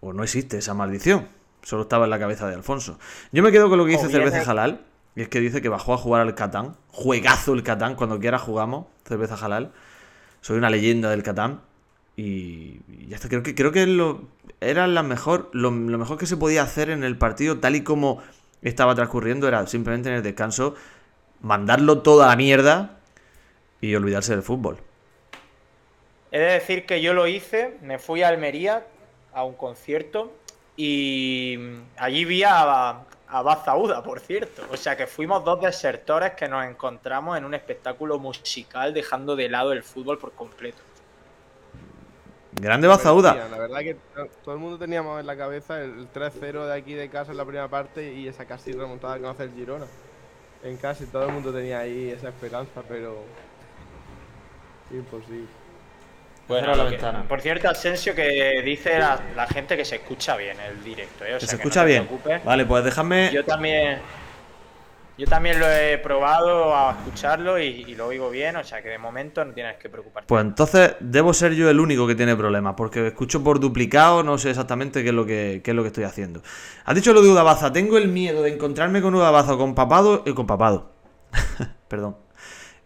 o 0.00 0.12
no 0.12 0.22
existe 0.22 0.58
esa 0.58 0.74
maldición. 0.74 1.28
Solo 1.62 1.82
estaba 1.82 2.04
en 2.04 2.10
la 2.10 2.18
cabeza 2.20 2.46
de 2.46 2.54
Alfonso. 2.54 2.98
Yo 3.32 3.42
me 3.42 3.50
quedo 3.50 3.68
con 3.68 3.78
lo 3.78 3.84
que 3.84 3.92
dice 3.92 4.08
Cerveza 4.08 4.42
es- 4.42 4.48
Halal. 4.48 4.82
Y 5.16 5.22
es 5.22 5.28
que 5.28 5.40
dice 5.40 5.60
que 5.62 5.68
bajó 5.68 5.94
a 5.94 5.98
jugar 5.98 6.22
al 6.22 6.34
Catán. 6.36 6.76
Juegazo 6.88 7.54
el 7.54 7.62
Catán. 7.64 7.96
Cuando 7.96 8.20
quiera 8.20 8.38
jugamos. 8.38 8.86
Cerveza 9.04 9.34
Halal. 9.34 9.72
Soy 10.42 10.58
una 10.58 10.70
leyenda 10.70 11.10
del 11.10 11.22
Catán. 11.24 11.62
Y, 12.16 12.80
ya 13.08 13.16
está. 13.16 13.28
Creo 13.28 13.42
que, 13.42 13.54
creo 13.54 13.72
que 13.72 13.86
lo, 13.86 14.22
era 14.60 14.86
la 14.86 15.02
mejor, 15.02 15.50
lo, 15.52 15.70
mejor 15.70 16.18
que 16.18 16.26
se 16.26 16.36
podía 16.36 16.62
hacer 16.62 16.90
en 16.90 17.04
el 17.04 17.18
partido, 17.18 17.58
tal 17.58 17.76
y 17.76 17.82
como 17.82 18.22
estaba 18.62 18.94
transcurriendo, 18.94 19.46
era 19.46 19.66
simplemente 19.66 20.08
en 20.08 20.16
el 20.16 20.22
descanso 20.22 20.74
mandarlo 21.40 22.00
toda 22.02 22.28
la 22.28 22.36
mierda 22.36 22.98
y 23.80 23.94
olvidarse 23.94 24.32
del 24.32 24.42
fútbol. 24.42 24.78
He 26.32 26.38
de 26.38 26.52
decir 26.52 26.86
que 26.86 27.02
yo 27.02 27.14
lo 27.14 27.26
hice, 27.26 27.76
me 27.82 27.98
fui 27.98 28.22
a 28.22 28.28
Almería 28.28 28.86
a 29.32 29.44
un 29.44 29.54
concierto 29.54 30.32
y 30.76 31.58
allí 31.96 32.24
vi 32.24 32.42
a, 32.42 33.04
a 33.28 33.42
Bazauda, 33.42 34.02
por 34.02 34.20
cierto. 34.20 34.62
O 34.70 34.76
sea 34.76 34.96
que 34.96 35.06
fuimos 35.06 35.44
dos 35.44 35.60
desertores 35.60 36.32
que 36.32 36.48
nos 36.48 36.64
encontramos 36.64 37.36
en 37.36 37.44
un 37.44 37.54
espectáculo 37.54 38.18
musical 38.18 38.94
dejando 38.94 39.36
de 39.36 39.48
lado 39.48 39.72
el 39.72 39.82
fútbol 39.82 40.18
por 40.18 40.32
completo. 40.32 40.78
Grande 42.60 42.88
Bazauda. 42.88 43.34
La 43.50 43.58
verdad 43.58 43.80
que 43.80 43.94
to- 43.94 44.28
todo 44.44 44.54
el 44.54 44.60
mundo 44.60 44.78
teníamos 44.78 45.20
en 45.20 45.26
la 45.26 45.36
cabeza 45.36 45.80
el 45.82 46.08
3-0 46.12 46.66
de 46.66 46.74
aquí 46.74 46.94
de 46.94 47.08
casa 47.10 47.32
en 47.32 47.36
la 47.36 47.44
primera 47.44 47.68
parte 47.68 48.12
y 48.14 48.28
esa 48.28 48.46
casi 48.46 48.72
remontada 48.72 49.16
que 49.16 49.20
no 49.22 49.30
hace 49.30 49.44
el 49.44 49.52
Girona. 49.52 49.86
En 50.64 50.76
casa 50.78 51.04
y 51.04 51.06
todo 51.06 51.26
el 51.26 51.32
mundo 51.32 51.52
tenía 51.52 51.80
ahí 51.80 52.10
esa 52.10 52.28
esperanza, 52.30 52.82
pero 52.88 53.24
imposible. 54.90 55.46
Bueno, 56.48 56.74
la 56.76 56.84
que- 56.84 56.90
ventana. 56.92 57.24
por 57.28 57.40
cierto, 57.40 57.68
Asensio, 57.68 58.14
que 58.14 58.62
dice 58.64 58.98
la, 58.98 59.20
la 59.34 59.46
gente 59.48 59.76
que 59.76 59.84
se 59.84 59.96
escucha 59.96 60.36
bien 60.36 60.56
el 60.60 60.82
directo, 60.82 61.24
¿eh? 61.24 61.34
O 61.34 61.40
sea, 61.40 61.48
se 61.48 61.56
escucha 61.56 61.84
bien. 61.84 62.08
Vale, 62.44 62.64
pues 62.64 62.84
déjame. 62.84 63.30
Yo 63.32 63.44
también. 63.44 63.98
Yo 65.18 65.26
también 65.26 65.58
lo 65.58 65.66
he 65.66 65.96
probado 65.96 66.76
a 66.76 66.90
escucharlo 66.90 67.58
y, 67.58 67.94
lo 67.94 68.08
oigo 68.08 68.28
bien, 68.28 68.56
o 68.56 68.64
sea 68.64 68.82
que 68.82 68.90
de 68.90 68.98
momento 68.98 69.42
no 69.46 69.54
tienes 69.54 69.78
que 69.78 69.88
preocuparte. 69.88 70.28
Pues 70.28 70.44
entonces 70.44 70.94
debo 71.00 71.32
ser 71.32 71.54
yo 71.54 71.70
el 71.70 71.80
único 71.80 72.06
que 72.06 72.14
tiene 72.14 72.36
problemas, 72.36 72.74
porque 72.76 73.06
escucho 73.06 73.42
por 73.42 73.58
duplicado, 73.58 74.22
no 74.22 74.36
sé 74.36 74.50
exactamente 74.50 75.02
qué 75.02 75.08
es 75.08 75.14
lo 75.14 75.24
que, 75.24 75.62
es 75.64 75.74
lo 75.74 75.82
que 75.82 75.88
estoy 75.88 76.04
haciendo. 76.04 76.42
Has 76.84 76.94
dicho 76.94 77.14
lo 77.14 77.22
de 77.22 77.30
Udabaza, 77.30 77.72
tengo 77.72 77.96
el 77.96 78.08
miedo 78.08 78.42
de 78.42 78.52
encontrarme 78.52 79.00
con 79.00 79.14
Udabaza 79.14 79.54
o 79.54 79.58
con 79.58 79.74
Papado, 79.74 80.22
eh, 80.26 80.34
con 80.34 80.46
Papado, 80.46 80.92
perdón, 81.88 82.18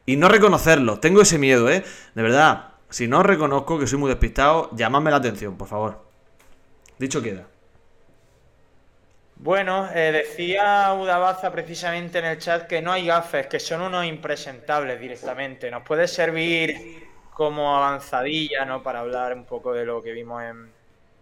y 0.07 0.17
no 0.17 0.29
reconocerlo, 0.29 1.01
tengo 1.01 1.23
ese 1.23 1.37
miedo, 1.37 1.69
¿eh? 1.69 1.83
De 2.15 2.23
verdad, 2.23 2.75
si 2.91 3.09
no 3.09 3.25
reconozco 3.25 3.77
que 3.77 3.89
soy 3.89 3.99
muy 3.99 4.09
despistado, 4.09 4.71
llamadme 4.77 5.11
la 5.11 5.17
atención, 5.17 5.57
por 5.57 5.67
favor. 5.67 6.05
Dicho 6.97 7.23
queda. 7.23 7.47
Bueno, 9.43 9.89
eh, 9.95 10.13
decía 10.13 10.93
Udabaza 10.95 11.51
precisamente 11.51 12.19
en 12.19 12.27
el 12.27 12.39
chat 12.39 12.67
que 12.67 12.83
no 12.83 12.93
hay 12.93 13.07
gafes, 13.07 13.47
que 13.47 13.59
son 13.59 13.81
unos 13.81 14.05
impresentables 14.05 15.01
directamente. 15.01 15.71
Nos 15.71 15.83
puede 15.83 16.07
servir 16.09 17.09
como 17.33 17.75
avanzadilla, 17.75 18.67
¿no? 18.67 18.83
Para 18.83 19.01
hablar 19.01 19.33
un 19.35 19.47
poco 19.47 19.73
de 19.73 19.87
lo 19.87 20.03
que 20.03 20.13
vimos 20.13 20.43
en, 20.43 20.71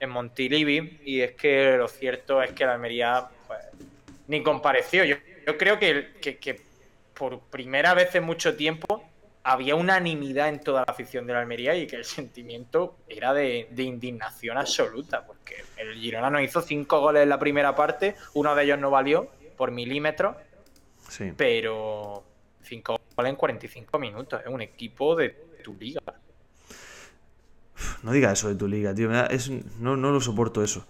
en 0.01 0.11
Montilivi. 0.11 1.01
Y 1.05 1.21
es 1.21 1.33
que 1.35 1.77
lo 1.77 1.87
cierto 1.87 2.43
es 2.43 2.51
que 2.53 2.67
la 2.67 2.73
Almería 2.75 3.29
pues, 3.47 3.61
ni 4.27 4.43
compareció. 4.43 5.05
Yo, 5.05 5.17
creo 5.57 5.79
que, 5.79 6.15
que- 6.21 6.39
que 6.39 6.61
por 7.15 7.39
primera 7.41 7.95
vez 7.95 8.15
en 8.17 8.25
mucho 8.25 8.57
tiempo 8.57 9.08
había 9.51 9.75
unanimidad 9.77 10.49
en 10.51 10.61
toda 10.61 10.81
la 10.87 10.93
afición 10.93 11.27
de 11.27 11.33
la 11.33 11.41
Almería 11.41 11.75
y 11.75 11.87
que 11.87 11.97
el 11.97 12.05
sentimiento 12.05 12.99
era 13.09 13.33
de, 13.33 13.67
de 13.71 13.83
indignación 13.83 14.59
absoluta, 14.59 15.25
porque 15.27 15.57
el 15.79 15.95
Girona 15.95 16.29
nos 16.29 16.43
hizo 16.43 16.61
cinco 16.61 17.01
goles 17.01 17.23
en 17.23 17.31
la 17.31 17.39
primera 17.39 17.75
parte, 17.75 18.15
uno 18.35 18.55
de 18.55 18.65
ellos 18.65 18.79
no 18.79 18.91
valió 18.91 19.31
por 19.57 19.71
milímetros, 19.71 20.37
Sí. 21.09 21.33
pero 21.37 22.23
cinco 22.63 23.01
goles 23.17 23.31
en 23.31 23.37
45 23.37 23.99
minutos, 23.99 24.41
es 24.45 24.49
un 24.53 24.61
equipo 24.61 25.17
de 25.17 25.31
tu 25.65 25.75
liga. 25.77 26.01
No 28.03 28.13
digas 28.13 28.33
eso 28.39 28.49
de 28.49 28.55
tu 28.55 28.69
liga, 28.69 28.95
tío. 28.95 29.09
da- 29.09 29.27
es- 29.27 29.49
no, 29.81 29.97
no 29.97 30.11
lo 30.11 30.21
soporto 30.21 30.63
eso. 30.63 30.87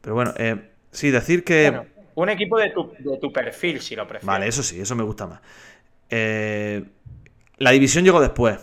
Pero 0.00 0.14
bueno, 0.14 0.32
eh, 0.36 0.70
sí, 0.92 1.10
decir 1.10 1.42
que... 1.44 1.70
Bueno, 1.70 1.86
un 2.14 2.28
equipo 2.28 2.56
de 2.58 2.70
tu, 2.70 2.92
de 2.98 3.18
tu 3.18 3.32
perfil, 3.32 3.80
si 3.80 3.96
lo 3.96 4.04
prefieres. 4.06 4.26
Vale, 4.26 4.46
eso 4.46 4.62
sí, 4.62 4.80
eso 4.80 4.94
me 4.94 5.02
gusta 5.02 5.26
más. 5.26 5.40
Eh, 6.10 6.84
la 7.58 7.70
división 7.70 8.04
llegó 8.04 8.20
después. 8.20 8.58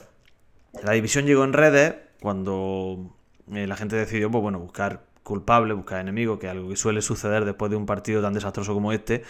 La 0.84 0.94
división 0.94 1.26
llegó 1.26 1.44
en 1.44 1.54
redes 1.54 1.96
cuando 2.22 3.16
eh, 3.54 3.68
la 3.68 3.76
gente 3.76 3.96
decidió, 3.96 4.32
pues 4.32 4.42
bueno, 4.42 4.60
buscar 4.60 5.06
culpables, 5.24 5.76
buscar 5.76 6.00
enemigos, 6.00 6.40
que 6.40 6.48
es 6.48 6.52
algo 6.52 6.70
que 6.70 6.76
suele 6.76 7.02
suceder 7.02 7.46
después 7.46 7.70
de 7.70 7.78
un 7.78 7.86
partido 7.86 8.22
tan 8.22 8.34
desastroso 8.34 8.74
como 8.74 8.92
este. 8.92 9.24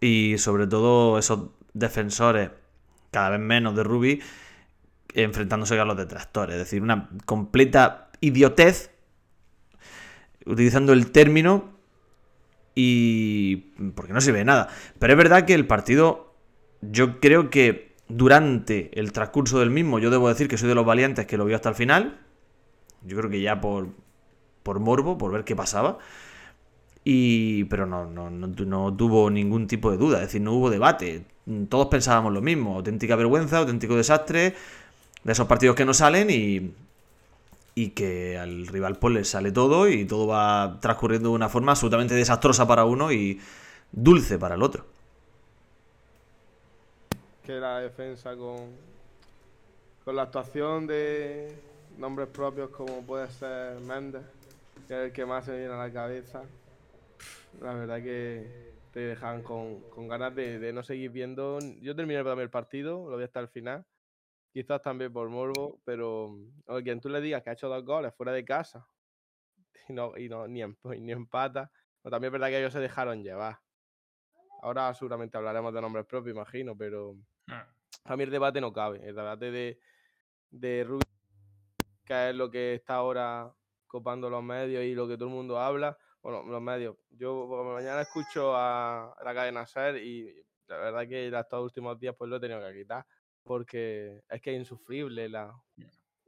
Y 0.00 0.36
sobre 0.38 0.66
todo 0.66 1.18
esos 1.18 1.50
defensores, 1.72 2.50
cada 3.10 3.30
vez 3.30 3.40
menos 3.40 3.74
de 3.76 3.82
Ruby, 3.82 4.20
enfrentándose 5.14 5.78
a 5.78 5.84
los 5.84 5.96
detractores. 5.96 6.54
Es 6.54 6.60
decir, 6.60 6.82
una 6.82 7.08
completa 7.24 8.10
idiotez, 8.20 8.90
utilizando 10.44 10.92
el 10.92 11.10
término 11.10 11.78
y 12.74 13.56
porque 13.94 14.12
no 14.12 14.20
sirve 14.20 14.38
de 14.38 14.44
nada. 14.44 14.68
Pero 14.98 15.12
es 15.12 15.16
verdad 15.16 15.44
que 15.44 15.54
el 15.54 15.66
partido, 15.66 16.27
yo 16.80 17.20
creo 17.20 17.50
que 17.50 17.94
durante 18.08 18.98
el 18.98 19.12
transcurso 19.12 19.58
del 19.58 19.70
mismo, 19.70 19.98
yo 19.98 20.10
debo 20.10 20.28
decir 20.28 20.48
que 20.48 20.58
soy 20.58 20.68
de 20.68 20.74
los 20.74 20.86
valientes 20.86 21.26
que 21.26 21.36
lo 21.36 21.44
vio 21.44 21.56
hasta 21.56 21.68
el 21.68 21.74
final. 21.74 22.20
Yo 23.02 23.16
creo 23.16 23.30
que 23.30 23.40
ya 23.40 23.60
por, 23.60 23.88
por 24.62 24.80
morbo, 24.80 25.18
por 25.18 25.32
ver 25.32 25.44
qué 25.44 25.54
pasaba. 25.54 25.98
Y, 27.04 27.64
pero 27.64 27.86
no, 27.86 28.06
no, 28.06 28.30
no, 28.30 28.48
no 28.48 28.96
tuvo 28.96 29.30
ningún 29.30 29.66
tipo 29.66 29.90
de 29.90 29.96
duda, 29.96 30.18
es 30.18 30.24
decir, 30.24 30.40
no 30.40 30.52
hubo 30.52 30.70
debate. 30.70 31.24
Todos 31.68 31.86
pensábamos 31.86 32.32
lo 32.32 32.42
mismo, 32.42 32.76
auténtica 32.76 33.16
vergüenza, 33.16 33.58
auténtico 33.58 33.96
desastre, 33.96 34.54
de 35.24 35.32
esos 35.32 35.46
partidos 35.46 35.74
que 35.74 35.86
no 35.86 35.94
salen 35.94 36.28
y, 36.30 36.72
y 37.74 37.90
que 37.90 38.36
al 38.36 38.66
rival 38.66 38.96
pues 38.96 39.14
le 39.14 39.24
sale 39.24 39.52
todo 39.52 39.88
y 39.88 40.04
todo 40.04 40.26
va 40.26 40.78
transcurriendo 40.80 41.30
de 41.30 41.36
una 41.36 41.48
forma 41.48 41.72
absolutamente 41.72 42.14
desastrosa 42.14 42.66
para 42.66 42.84
uno 42.84 43.12
y 43.12 43.40
dulce 43.92 44.36
para 44.36 44.56
el 44.56 44.62
otro. 44.62 44.86
Que 47.48 47.58
la 47.58 47.80
defensa 47.80 48.36
con, 48.36 48.76
con 50.04 50.14
la 50.14 50.24
actuación 50.24 50.86
de 50.86 51.58
nombres 51.96 52.28
propios 52.28 52.68
como 52.68 53.00
puede 53.06 53.26
ser 53.30 53.80
Méndez, 53.80 54.20
que 54.86 54.92
es 54.92 55.06
el 55.06 55.12
que 55.14 55.24
más 55.24 55.46
se 55.46 55.56
viene 55.56 55.72
a 55.72 55.78
la 55.78 55.90
cabeza, 55.90 56.42
la 57.62 57.72
verdad 57.72 58.02
que 58.02 58.74
te 58.92 59.00
dejan 59.00 59.42
con, 59.42 59.80
con 59.88 60.08
ganas 60.08 60.34
de, 60.34 60.58
de 60.58 60.74
no 60.74 60.82
seguir 60.82 61.10
viendo. 61.10 61.58
Yo 61.80 61.96
terminé 61.96 62.22
también 62.22 62.40
el 62.40 62.50
partido, 62.50 63.08
lo 63.08 63.16
vi 63.16 63.24
hasta 63.24 63.40
el 63.40 63.48
final, 63.48 63.86
quizás 64.52 64.82
también 64.82 65.10
por 65.10 65.30
morbo, 65.30 65.80
pero 65.86 66.36
a 66.66 66.82
quien 66.82 67.00
tú 67.00 67.08
le 67.08 67.22
digas 67.22 67.42
que 67.42 67.48
ha 67.48 67.54
hecho 67.54 67.70
dos 67.70 67.82
goles 67.82 68.14
fuera 68.14 68.32
de 68.32 68.44
casa 68.44 68.86
y 69.88 69.94
no, 69.94 70.18
y 70.18 70.28
no 70.28 70.46
ni, 70.46 70.60
ni 71.00 71.12
empata, 71.12 71.72
pero 72.02 72.10
también 72.10 72.28
es 72.28 72.32
verdad 72.32 72.48
que 72.48 72.58
ellos 72.58 72.74
se 72.74 72.80
dejaron 72.80 73.22
llevar. 73.22 73.58
Ahora 74.60 74.92
seguramente 74.92 75.38
hablaremos 75.38 75.72
de 75.72 75.80
nombres 75.80 76.04
propios, 76.04 76.36
imagino, 76.36 76.76
pero 76.76 77.16
a 78.04 78.16
mí 78.16 78.22
el 78.24 78.30
debate 78.30 78.60
no 78.60 78.72
cabe. 78.72 79.06
El 79.06 79.14
debate 79.14 79.50
de, 79.50 79.80
de 80.50 80.84
Rubio, 80.84 81.06
que 82.04 82.30
es 82.30 82.34
lo 82.34 82.50
que 82.50 82.74
está 82.74 82.94
ahora 82.94 83.52
copando 83.86 84.28
los 84.30 84.42
medios 84.42 84.84
y 84.84 84.94
lo 84.94 85.08
que 85.08 85.16
todo 85.16 85.28
el 85.28 85.34
mundo 85.34 85.58
habla. 85.58 85.96
Bueno, 86.22 86.42
los 86.44 86.62
medios. 86.62 86.96
Yo 87.10 87.46
por 87.48 87.66
la 87.66 87.72
mañana 87.74 88.00
escucho 88.02 88.54
a 88.56 89.14
la 89.24 89.34
cadena 89.34 89.66
SER 89.66 89.96
y 89.96 90.44
la 90.66 90.76
verdad 90.78 91.08
que 91.08 91.28
estos 91.28 91.62
últimos 91.62 91.98
días 91.98 92.14
pues 92.16 92.28
lo 92.28 92.36
he 92.36 92.40
tenido 92.40 92.60
que 92.66 92.78
quitar 92.78 93.06
porque 93.42 94.22
es 94.28 94.42
que 94.42 94.52
es 94.52 94.58
insufrible 94.58 95.28
la... 95.28 95.54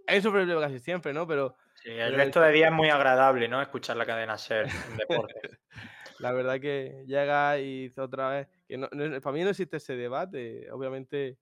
Es 0.07 0.17
insufrible 0.17 0.59
casi 0.59 0.79
siempre, 0.79 1.13
¿no? 1.13 1.27
Pero 1.27 1.55
Sí, 1.83 1.89
el 1.89 2.15
resto 2.15 2.43
de 2.43 2.53
días 2.53 2.71
es 2.71 2.77
muy 2.77 2.91
agradable, 2.91 3.49
¿no? 3.49 3.63
Escuchar 3.63 3.97
la 3.97 4.05
cadena 4.05 4.37
ser 4.37 4.69
en 4.69 4.97
deporte. 4.99 5.41
La 6.21 6.33
verdad 6.33 6.61
que 6.61 7.05
llega 7.07 7.59
y 7.59 7.93
otra 7.97 8.29
vez 8.29 8.49
que 8.69 8.77
no, 8.77 8.89
no- 8.93 9.21
para 9.21 9.35
mí 9.35 9.43
no 9.43 9.51
existe 9.51 9.79
ese 9.79 9.97
debate. 9.97 10.71
Obviamente 10.71 11.39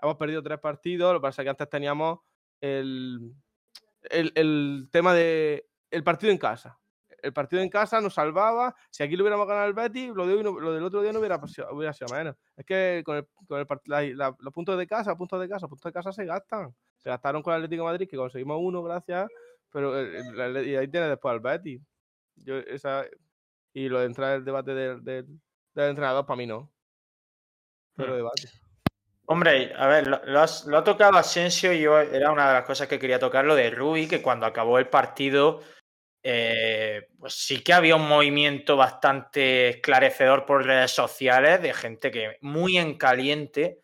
hemos 0.00 0.16
perdido 0.16 0.42
tres 0.42 0.58
partidos, 0.58 1.12
lo 1.12 1.20
que 1.20 1.22
pasa 1.22 1.42
es 1.42 1.44
que 1.46 1.50
antes 1.50 1.68
teníamos 1.68 2.20
el, 2.60 3.34
el, 4.10 4.32
el 4.34 4.88
tema 4.90 5.14
de 5.14 5.68
el 5.90 6.02
partido 6.02 6.32
en 6.32 6.38
casa. 6.38 6.78
El 7.22 7.32
partido 7.32 7.62
en 7.62 7.68
casa 7.68 8.00
nos 8.00 8.14
salvaba. 8.14 8.74
Si 8.90 9.02
aquí 9.02 9.14
lo 9.16 9.22
hubiéramos 9.22 9.46
ganado 9.46 9.68
el 9.68 9.74
Betis, 9.74 10.08
lo, 10.08 10.26
de 10.26 10.42
no- 10.42 10.72
del 10.72 10.82
otro 10.82 11.02
día 11.02 11.12
no 11.12 11.20
hubiera, 11.20 11.38
sido 11.46 12.08
menos. 12.12 12.34
Es 12.56 12.64
que 12.64 13.02
con, 13.04 13.16
el, 13.18 13.28
con 13.46 13.60
el 13.60 13.66
la- 14.16 14.34
los 14.40 14.52
puntos 14.52 14.76
de 14.78 14.86
casa, 14.86 15.14
puntos 15.14 15.40
de 15.40 15.48
casa, 15.48 15.68
puntos 15.68 15.84
de 15.84 15.92
casa 15.92 16.10
se 16.12 16.24
gastan. 16.24 16.74
Se 16.98 17.10
gastaron 17.10 17.42
con 17.42 17.52
el 17.54 17.58
Atlético 17.62 17.84
Madrid, 17.84 18.08
que 18.08 18.16
conseguimos 18.16 18.58
uno, 18.60 18.82
gracias. 18.82 19.28
Pero 19.70 20.00
y 20.64 20.74
ahí 20.74 20.88
tienes 20.88 21.10
después 21.10 21.32
al 21.32 21.40
Betis. 21.40 21.80
Yo, 22.36 22.56
esa, 22.58 23.04
y 23.74 23.88
lo 23.88 24.00
de 24.00 24.06
entrar 24.06 24.30
en 24.32 24.36
el 24.38 24.44
debate 24.44 24.74
del, 24.74 25.02
del- 25.04 25.40
del 25.74 25.88
entrenador, 25.90 26.26
para 26.26 26.36
mí 26.36 26.46
no. 26.46 26.70
Pero 27.96 28.12
Hmm. 28.12 28.16
debate. 28.16 28.48
Hombre, 29.26 29.72
a 29.76 29.86
ver, 29.86 30.06
lo, 30.08 30.20
lo 30.24 30.40
has- 30.40 30.66
lo 30.66 30.78
ha 30.78 30.84
tocado 30.84 31.16
Asensio 31.16 31.72
y 31.72 31.80
yo 31.80 31.98
era 32.00 32.32
una 32.32 32.48
de 32.48 32.54
las 32.54 32.64
cosas 32.64 32.88
que 32.88 32.98
quería 32.98 33.18
tocar, 33.18 33.44
lo 33.44 33.54
de 33.54 33.70
Rui, 33.70 34.06
que 34.08 34.20
cuando 34.20 34.46
acabó 34.46 34.78
el 34.78 34.88
partido, 34.88 35.62
eh, 36.22 37.08
pues 37.18 37.34
sí 37.34 37.62
que 37.62 37.72
había 37.72 37.96
un 37.96 38.08
movimiento 38.08 38.76
bastante 38.76 39.68
esclarecedor 39.70 40.44
por 40.44 40.64
redes 40.64 40.90
sociales 40.90 41.62
de 41.62 41.72
gente 41.72 42.10
que 42.10 42.36
muy 42.42 42.78
en 42.78 42.96
caliente 42.98 43.80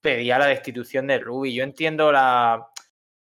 pedía 0.00 0.38
la 0.38 0.46
destitución 0.46 1.06
de 1.06 1.18
Rui. 1.18 1.54
Yo 1.54 1.64
entiendo 1.64 2.10
la. 2.12 2.68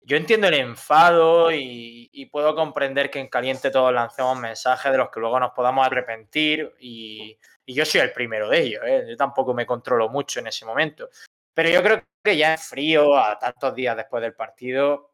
Yo 0.04 0.18
entiendo 0.18 0.48
el 0.48 0.56
enfado 0.56 1.52
y, 1.52 2.10
y 2.12 2.26
puedo 2.26 2.56
comprender 2.56 3.12
que 3.12 3.20
en 3.20 3.28
caliente 3.28 3.70
todos 3.70 3.94
lancemos 3.94 4.38
mensajes 4.40 4.92
de 4.92 4.98
los 4.98 5.10
que 5.10 5.20
luego 5.20 5.40
nos 5.40 5.52
podamos 5.52 5.86
arrepentir 5.86 6.74
y, 6.80 7.38
yo 7.68 7.86
soy 7.86 8.02
el 8.02 8.12
primero 8.12 8.50
de 8.50 8.60
ellos, 8.60 8.84
¿eh? 8.86 9.06
yo 9.08 9.16
tampoco 9.16 9.54
me 9.54 9.66
controlo 9.66 10.10
mucho 10.10 10.42
en 10.42 10.48
ese 10.48 10.66
momento. 10.66 11.10
Pero 11.54 11.70
yo 11.70 11.82
creo 11.82 12.04
que 12.22 12.36
ya 12.36 12.52
en 12.54 12.58
frío, 12.58 13.16
a 13.18 13.40
tantos 13.40 13.74
días 13.74 13.96
después 13.96 14.22
del 14.22 14.34
partido, 14.34 15.14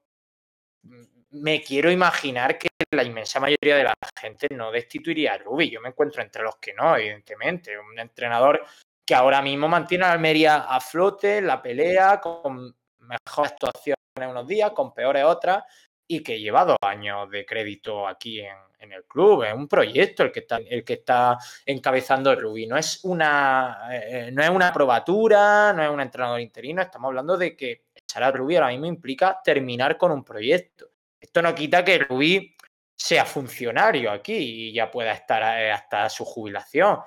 m- 0.84 1.06
me 1.32 1.62
quiero 1.62 1.92
imaginar 1.92 2.58
que 2.58 2.70
la 2.92 3.04
inmensa 3.04 3.40
mayoría 3.40 3.76
de 3.76 3.84
la 3.84 3.94
gente 4.20 4.48
no 4.52 4.72
destituiría 4.72 5.34
a 5.34 5.38
Rubi. 5.38 5.70
Yo 5.70 5.82
me 5.82 5.90
encuentro 5.90 6.24
entre 6.24 6.42
los 6.42 6.56
que 6.56 6.74
no, 6.74 6.98
evidentemente. 6.98 7.78
Un 7.78 8.00
entrenador 8.00 8.66
que 9.06 9.14
ahora 9.14 9.42
mismo 9.44 9.68
mantiene 9.68 10.06
a 10.06 10.14
Almería 10.14 10.66
a 10.68 10.80
flote, 10.80 11.42
la 11.42 11.62
pelea, 11.62 12.20
con 12.20 12.76
mejores 13.00 13.52
actuaciones 13.52 13.97
unos 14.26 14.48
días, 14.48 14.72
con 14.72 14.94
peores 14.94 15.24
otras, 15.24 15.64
y 16.08 16.24
que 16.24 16.40
lleva 16.40 16.66
dos 16.66 16.78
años 16.82 17.30
de 17.30 17.46
crédito 17.46 18.08
aquí 18.08 18.40
en, 18.40 18.56
en 18.80 18.92
el 18.94 19.04
club. 19.06 19.44
Es 19.44 19.54
un 19.54 19.68
proyecto 19.68 20.24
el 20.24 20.32
que 20.32 20.40
está, 20.40 20.58
el 20.58 20.84
que 20.84 20.94
está 20.94 21.38
encabezando 21.66 22.36
Rubí. 22.36 22.66
No 22.68 22.78
es 22.78 23.04
una, 23.04 23.90
eh, 23.92 24.30
no 24.32 24.44
es 24.44 24.50
una 24.50 24.72
probatura, 24.74 25.74
no 25.74 25.84
es 25.84 25.90
un 25.90 26.02
entrenador 26.02 26.40
interino. 26.40 26.82
Estamos 26.82 27.10
hablando 27.10 27.38
de 27.38 27.56
que 27.56 27.86
echar 27.94 28.24
a 28.24 28.32
Rubí 28.32 28.56
ahora 28.56 28.70
mismo 28.70 28.86
implica 28.86 29.40
terminar 29.44 29.98
con 29.98 30.12
un 30.12 30.24
proyecto. 30.24 30.90
Esto 31.20 31.42
no 31.42 31.54
quita 31.54 31.84
que 31.84 32.00
Rubí 32.00 32.56
sea 32.96 33.26
funcionario 33.26 34.12
aquí 34.12 34.36
y 34.70 34.74
ya 34.74 34.90
pueda 34.90 35.12
estar 35.12 35.60
eh, 35.60 35.72
hasta 35.72 36.10
su 36.10 36.26
jubilación. 36.26 37.00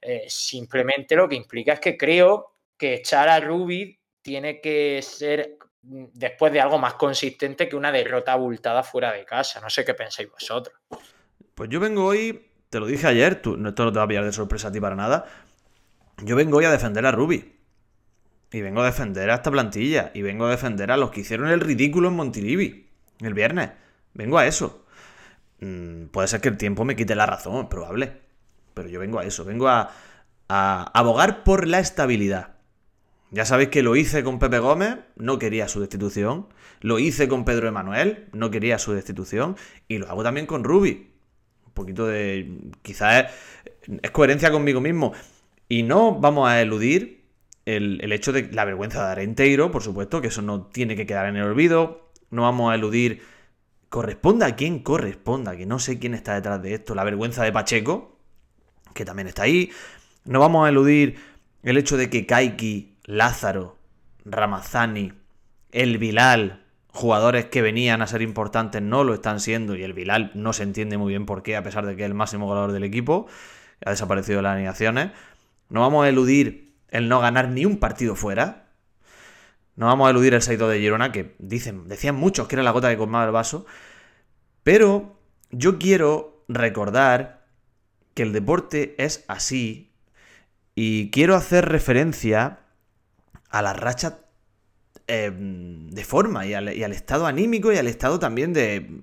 Eh, 0.00 0.26
simplemente 0.28 1.16
lo 1.16 1.28
que 1.28 1.36
implica 1.36 1.74
es 1.74 1.80
que 1.80 1.96
creo 1.96 2.56
que 2.76 2.94
echar 2.94 3.28
a 3.28 3.40
Rubí 3.40 3.98
tiene 4.22 4.60
que 4.60 5.00
ser 5.02 5.56
después 5.88 6.52
de 6.52 6.60
algo 6.60 6.78
más 6.78 6.94
consistente 6.94 7.68
que 7.68 7.76
una 7.76 7.90
derrota 7.90 8.32
abultada 8.32 8.82
fuera 8.82 9.12
de 9.12 9.24
casa. 9.24 9.60
No 9.60 9.70
sé 9.70 9.84
qué 9.84 9.94
pensáis 9.94 10.30
vosotros. 10.30 10.76
Pues 11.54 11.70
yo 11.70 11.80
vengo 11.80 12.04
hoy, 12.04 12.50
te 12.70 12.78
lo 12.78 12.86
dije 12.86 13.06
ayer, 13.06 13.40
tú, 13.40 13.54
esto 13.54 13.84
no 13.84 13.92
te 13.92 13.98
va 13.98 14.04
a 14.04 14.08
pillar 14.08 14.24
de 14.24 14.32
sorpresa 14.32 14.68
a 14.68 14.72
ti 14.72 14.80
para 14.80 14.96
nada. 14.96 15.26
Yo 16.18 16.36
vengo 16.36 16.58
hoy 16.58 16.64
a 16.64 16.70
defender 16.70 17.06
a 17.06 17.12
Ruby. 17.12 17.56
Y 18.50 18.62
vengo 18.62 18.80
a 18.82 18.86
defender 18.86 19.30
a 19.30 19.36
esta 19.36 19.50
plantilla. 19.50 20.10
Y 20.14 20.22
vengo 20.22 20.46
a 20.46 20.50
defender 20.50 20.90
a 20.90 20.96
los 20.96 21.10
que 21.10 21.20
hicieron 21.20 21.48
el 21.48 21.60
ridículo 21.60 22.08
en 22.08 22.14
Montilivi 22.14 22.90
el 23.20 23.34
viernes. 23.34 23.70
Vengo 24.14 24.38
a 24.38 24.46
eso. 24.46 24.84
Mm, 25.60 26.06
puede 26.06 26.28
ser 26.28 26.40
que 26.40 26.48
el 26.48 26.56
tiempo 26.56 26.84
me 26.84 26.96
quite 26.96 27.14
la 27.14 27.26
razón, 27.26 27.68
probable. 27.68 28.20
Pero 28.74 28.88
yo 28.88 29.00
vengo 29.00 29.18
a 29.18 29.24
eso. 29.24 29.44
Vengo 29.44 29.68
a 29.68 29.90
abogar 30.48 31.44
por 31.44 31.66
la 31.66 31.78
estabilidad. 31.78 32.57
Ya 33.30 33.44
sabéis 33.44 33.68
que 33.68 33.82
lo 33.82 33.94
hice 33.94 34.24
con 34.24 34.38
Pepe 34.38 34.58
Gómez, 34.58 34.96
no 35.16 35.38
quería 35.38 35.68
su 35.68 35.80
destitución. 35.80 36.46
Lo 36.80 36.98
hice 36.98 37.28
con 37.28 37.44
Pedro 37.44 37.68
Emanuel, 37.68 38.28
no 38.32 38.50
quería 38.50 38.78
su 38.78 38.92
destitución. 38.92 39.56
Y 39.86 39.98
lo 39.98 40.08
hago 40.08 40.22
también 40.22 40.46
con 40.46 40.64
Rubi. 40.64 41.10
Un 41.66 41.72
poquito 41.74 42.06
de. 42.06 42.58
Quizás 42.82 43.30
es, 44.02 44.10
coherencia 44.12 44.50
conmigo 44.50 44.80
mismo. 44.80 45.12
Y 45.68 45.82
no 45.82 46.18
vamos 46.18 46.48
a 46.48 46.60
eludir 46.62 47.26
el, 47.66 48.00
el, 48.02 48.12
hecho 48.12 48.32
de 48.32 48.50
la 48.50 48.64
vergüenza 48.64 49.04
de 49.04 49.12
Arenteiro, 49.12 49.70
por 49.70 49.82
supuesto, 49.82 50.22
que 50.22 50.28
eso 50.28 50.40
no 50.40 50.66
tiene 50.66 50.96
que 50.96 51.04
quedar 51.04 51.26
en 51.26 51.36
el 51.36 51.42
olvido. 51.42 52.10
No 52.30 52.42
vamos 52.42 52.72
a 52.72 52.76
eludir. 52.76 53.22
Corresponda 53.90 54.46
a 54.46 54.56
quien 54.56 54.80
corresponda, 54.80 55.56
que 55.56 55.66
no 55.66 55.78
sé 55.78 55.98
quién 55.98 56.14
está 56.14 56.34
detrás 56.34 56.62
de 56.62 56.74
esto. 56.74 56.94
La 56.94 57.04
vergüenza 57.04 57.42
de 57.44 57.52
Pacheco, 57.52 58.18
que 58.94 59.04
también 59.04 59.28
está 59.28 59.42
ahí. 59.42 59.70
No 60.24 60.40
vamos 60.40 60.66
a 60.66 60.70
eludir 60.70 61.16
el 61.62 61.76
hecho 61.78 61.96
de 61.96 62.10
que 62.10 62.26
Kaiki 62.26 62.97
Lázaro, 63.08 63.78
Ramazani, 64.26 65.14
el 65.72 65.96
Bilal, 65.96 66.62
jugadores 66.88 67.46
que 67.46 67.62
venían 67.62 68.02
a 68.02 68.06
ser 68.06 68.20
importantes 68.20 68.82
no 68.82 69.02
lo 69.02 69.14
están 69.14 69.40
siendo 69.40 69.74
y 69.74 69.82
el 69.82 69.94
Bilal 69.94 70.30
no 70.34 70.52
se 70.52 70.62
entiende 70.62 70.98
muy 70.98 71.08
bien 71.08 71.24
por 71.24 71.42
qué, 71.42 71.56
a 71.56 71.62
pesar 71.62 71.86
de 71.86 71.96
que 71.96 72.02
es 72.02 72.06
el 72.06 72.12
máximo 72.12 72.44
goleador 72.44 72.72
del 72.72 72.84
equipo, 72.84 73.26
ha 73.82 73.88
desaparecido 73.88 74.36
de 74.36 74.42
las 74.42 74.52
alineaciones. 74.52 75.12
No 75.70 75.80
vamos 75.80 76.04
a 76.04 76.10
eludir 76.10 76.74
el 76.90 77.08
no 77.08 77.18
ganar 77.20 77.48
ni 77.48 77.64
un 77.64 77.78
partido 77.78 78.14
fuera. 78.14 78.66
No 79.74 79.86
vamos 79.86 80.06
a 80.06 80.10
eludir 80.10 80.34
el 80.34 80.42
Saito 80.42 80.68
de 80.68 80.78
Girona, 80.78 81.10
que 81.10 81.34
dicen, 81.38 81.88
decían 81.88 82.14
muchos 82.14 82.46
que 82.46 82.56
era 82.56 82.62
la 82.62 82.72
gota 82.72 82.90
que 82.90 82.98
colmaba 82.98 83.24
el 83.24 83.32
vaso. 83.32 83.64
Pero 84.62 85.18
yo 85.50 85.78
quiero 85.78 86.44
recordar 86.46 87.46
que 88.12 88.22
el 88.22 88.34
deporte 88.34 88.96
es 88.98 89.24
así 89.28 89.94
y 90.74 91.10
quiero 91.10 91.36
hacer 91.36 91.70
referencia 91.70 92.67
a 93.50 93.62
la 93.62 93.72
racha 93.72 94.20
eh, 95.06 95.32
de 95.34 96.04
forma 96.04 96.46
y 96.46 96.54
al, 96.54 96.68
estado 96.68 97.26
anímico 97.26 97.72
y 97.72 97.78
al 97.78 97.86
estado 97.86 98.18
también 98.18 98.52
de, 98.52 99.00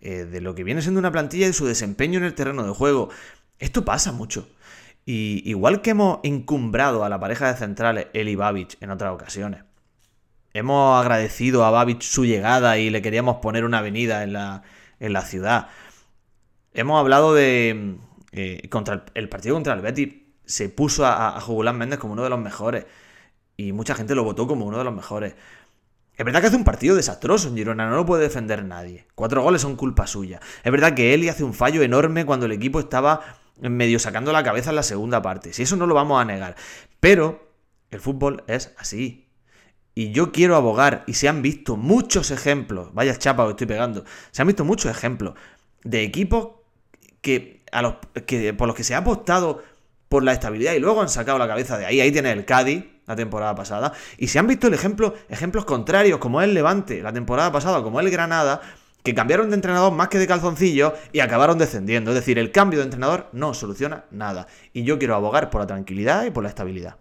eh, 0.00 0.24
de 0.24 0.40
lo 0.40 0.54
que 0.54 0.64
viene 0.64 0.82
siendo 0.82 0.98
una 0.98 1.12
plantilla 1.12 1.46
y 1.46 1.52
su 1.52 1.66
desempeño 1.66 2.18
en 2.18 2.24
el 2.24 2.34
terreno 2.34 2.64
de 2.64 2.72
juego. 2.72 3.10
Esto 3.58 3.84
pasa 3.84 4.12
mucho. 4.12 4.48
Y 5.06 5.42
igual 5.48 5.82
que 5.82 5.90
hemos 5.90 6.20
encumbrado 6.22 7.04
a 7.04 7.08
la 7.08 7.20
pareja 7.20 7.48
de 7.52 7.58
centrales, 7.58 8.06
él 8.12 8.28
y 8.28 8.38
en 8.80 8.90
otras 8.90 9.12
ocasiones, 9.12 9.62
hemos 10.52 11.00
agradecido 11.00 11.64
a 11.64 11.70
Babich 11.70 12.02
su 12.02 12.24
llegada 12.24 12.78
y 12.78 12.90
le 12.90 13.02
queríamos 13.02 13.36
poner 13.36 13.64
una 13.64 13.78
avenida 13.78 14.22
en 14.22 14.32
la, 14.32 14.62
en 14.98 15.12
la 15.12 15.22
ciudad. 15.22 15.68
Hemos 16.74 16.98
hablado 16.98 17.34
de. 17.34 17.96
Eh, 18.32 18.68
contra 18.68 19.04
el, 19.14 19.28
partido 19.28 19.56
contra 19.56 19.74
el 19.74 19.80
Betis 19.80 20.14
se 20.44 20.68
puso 20.68 21.04
a, 21.04 21.36
a 21.36 21.72
Méndez 21.72 21.98
como 21.98 22.12
uno 22.12 22.22
de 22.22 22.30
los 22.30 22.38
mejores 22.38 22.86
y 23.60 23.72
mucha 23.72 23.94
gente 23.94 24.14
lo 24.14 24.24
votó 24.24 24.46
como 24.46 24.64
uno 24.64 24.78
de 24.78 24.84
los 24.84 24.94
mejores. 24.94 25.34
Es 26.16 26.24
verdad 26.24 26.40
que 26.40 26.46
hace 26.46 26.56
un 26.56 26.64
partido 26.64 26.96
desastroso 26.96 27.48
en 27.48 27.56
Girona, 27.56 27.88
no 27.88 27.96
lo 27.96 28.06
puede 28.06 28.22
defender 28.22 28.64
nadie. 28.64 29.06
Cuatro 29.14 29.42
goles 29.42 29.60
son 29.60 29.76
culpa 29.76 30.06
suya. 30.06 30.40
Es 30.64 30.72
verdad 30.72 30.94
que 30.94 31.12
Eli 31.12 31.28
hace 31.28 31.44
un 31.44 31.52
fallo 31.52 31.82
enorme 31.82 32.24
cuando 32.24 32.46
el 32.46 32.52
equipo 32.52 32.80
estaba 32.80 33.20
medio 33.60 33.98
sacando 33.98 34.32
la 34.32 34.42
cabeza 34.42 34.70
en 34.70 34.76
la 34.76 34.82
segunda 34.82 35.20
parte. 35.20 35.52
Si 35.52 35.62
eso 35.62 35.76
no 35.76 35.86
lo 35.86 35.94
vamos 35.94 36.20
a 36.20 36.24
negar. 36.24 36.56
Pero 37.00 37.50
el 37.90 38.00
fútbol 38.00 38.44
es 38.46 38.72
así. 38.78 39.28
Y 39.94 40.12
yo 40.12 40.32
quiero 40.32 40.56
abogar, 40.56 41.04
y 41.06 41.14
se 41.14 41.28
han 41.28 41.42
visto 41.42 41.76
muchos 41.76 42.30
ejemplos, 42.30 42.94
vaya 42.94 43.18
chapa 43.18 43.44
que 43.44 43.50
estoy 43.50 43.66
pegando, 43.66 44.04
se 44.30 44.40
han 44.40 44.48
visto 44.48 44.64
muchos 44.64 44.90
ejemplos 44.90 45.34
de 45.82 46.04
equipos 46.04 46.52
que, 47.20 47.64
a 47.72 47.82
los, 47.82 47.94
que 48.24 48.54
por 48.54 48.68
los 48.68 48.76
que 48.76 48.84
se 48.84 48.94
ha 48.94 48.98
apostado 48.98 49.62
por 50.08 50.22
la 50.22 50.32
estabilidad 50.32 50.72
y 50.72 50.78
luego 50.78 51.02
han 51.02 51.08
sacado 51.08 51.38
la 51.38 51.48
cabeza 51.48 51.76
de 51.76 51.86
ahí. 51.86 52.00
Ahí 52.00 52.12
tiene 52.12 52.32
el 52.32 52.44
Cádiz, 52.44 52.84
la 53.10 53.16
temporada 53.16 53.54
pasada. 53.54 53.92
Y 54.18 54.28
se 54.28 54.38
han 54.38 54.46
visto 54.46 54.68
el 54.68 54.74
ejemplo, 54.74 55.14
ejemplos 55.28 55.64
contrarios, 55.64 56.18
como 56.18 56.40
el 56.42 56.54
Levante 56.54 57.02
la 57.02 57.12
temporada 57.12 57.50
pasada, 57.50 57.82
como 57.82 57.98
el 58.00 58.08
Granada, 58.08 58.60
que 59.02 59.14
cambiaron 59.14 59.50
de 59.50 59.56
entrenador 59.56 59.92
más 59.92 60.08
que 60.08 60.18
de 60.18 60.26
calzoncillo 60.26 60.94
y 61.12 61.20
acabaron 61.20 61.58
descendiendo. 61.58 62.12
Es 62.12 62.16
decir, 62.16 62.38
el 62.38 62.52
cambio 62.52 62.78
de 62.78 62.84
entrenador 62.84 63.28
no 63.32 63.52
soluciona 63.54 64.04
nada. 64.10 64.46
Y 64.72 64.84
yo 64.84 64.98
quiero 64.98 65.16
abogar 65.16 65.50
por 65.50 65.60
la 65.60 65.66
tranquilidad 65.66 66.24
y 66.24 66.30
por 66.30 66.44
la 66.44 66.50
estabilidad. 66.50 66.96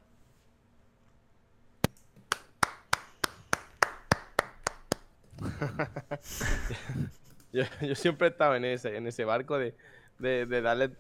yo, 7.54 7.64
siempre 7.96 8.28
he 8.28 8.32
estado 8.32 8.56
en 8.56 8.66
ese, 8.66 8.98
en 8.98 9.08
ese 9.08 9.24
barco 9.26 9.58
de, 9.58 9.74
de, 10.18 10.46
de, 10.46 10.62
darle 10.62 10.92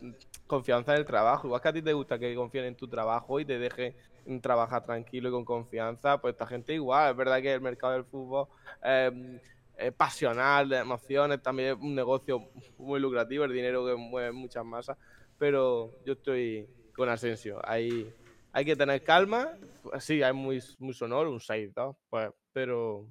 confianza 0.48 0.94
en 0.94 1.00
el 1.00 1.06
trabajo. 1.06 1.48
Igual 1.48 1.62
que 1.62 1.68
a 1.68 1.74
ti 1.74 1.82
te 1.82 1.94
gusta 1.94 2.20
que 2.20 2.36
confíen 2.36 2.66
en 2.66 2.76
tu 2.76 2.88
trabajo 2.88 3.40
y 3.40 3.46
te 3.46 3.60
dejen 3.60 3.96
trabajar 4.42 4.86
tranquilo 4.86 5.30
y 5.30 5.32
con 5.32 5.46
confianza, 5.46 6.20
pues 6.20 6.34
esta 6.34 6.46
gente 6.46 6.74
igual. 6.74 7.12
Es 7.12 7.18
verdad 7.18 7.42
que 7.42 7.54
el 7.54 7.62
mercado 7.62 7.94
del 7.94 8.06
fútbol 8.06 8.48
eh, 8.84 9.40
es 9.78 9.94
pasional, 9.94 10.70
de 10.70 10.78
emociones, 10.78 11.42
también 11.42 11.70
es 11.70 11.76
un 11.82 11.96
negocio 11.96 12.50
muy 12.78 13.00
lucrativo, 13.00 13.46
el 13.46 13.54
dinero 13.54 13.86
que 13.86 13.96
mueve 13.96 14.32
muchas 14.32 14.66
masas, 14.66 14.98
pero 15.38 15.94
yo 16.06 16.14
estoy 16.14 16.68
con 16.94 17.10
Asensio. 17.10 17.62
Hay, 17.64 18.14
hay 18.52 18.66
que 18.66 18.76
tener 18.76 19.04
calma. 19.04 19.58
Sí, 20.00 20.22
hay 20.22 20.34
muy, 20.34 20.62
muy 20.80 20.94
sonoro, 20.94 21.32
un 21.32 21.40
6, 21.40 21.72
¿no? 21.76 21.98
Pues, 22.10 22.30
pero 22.52 23.08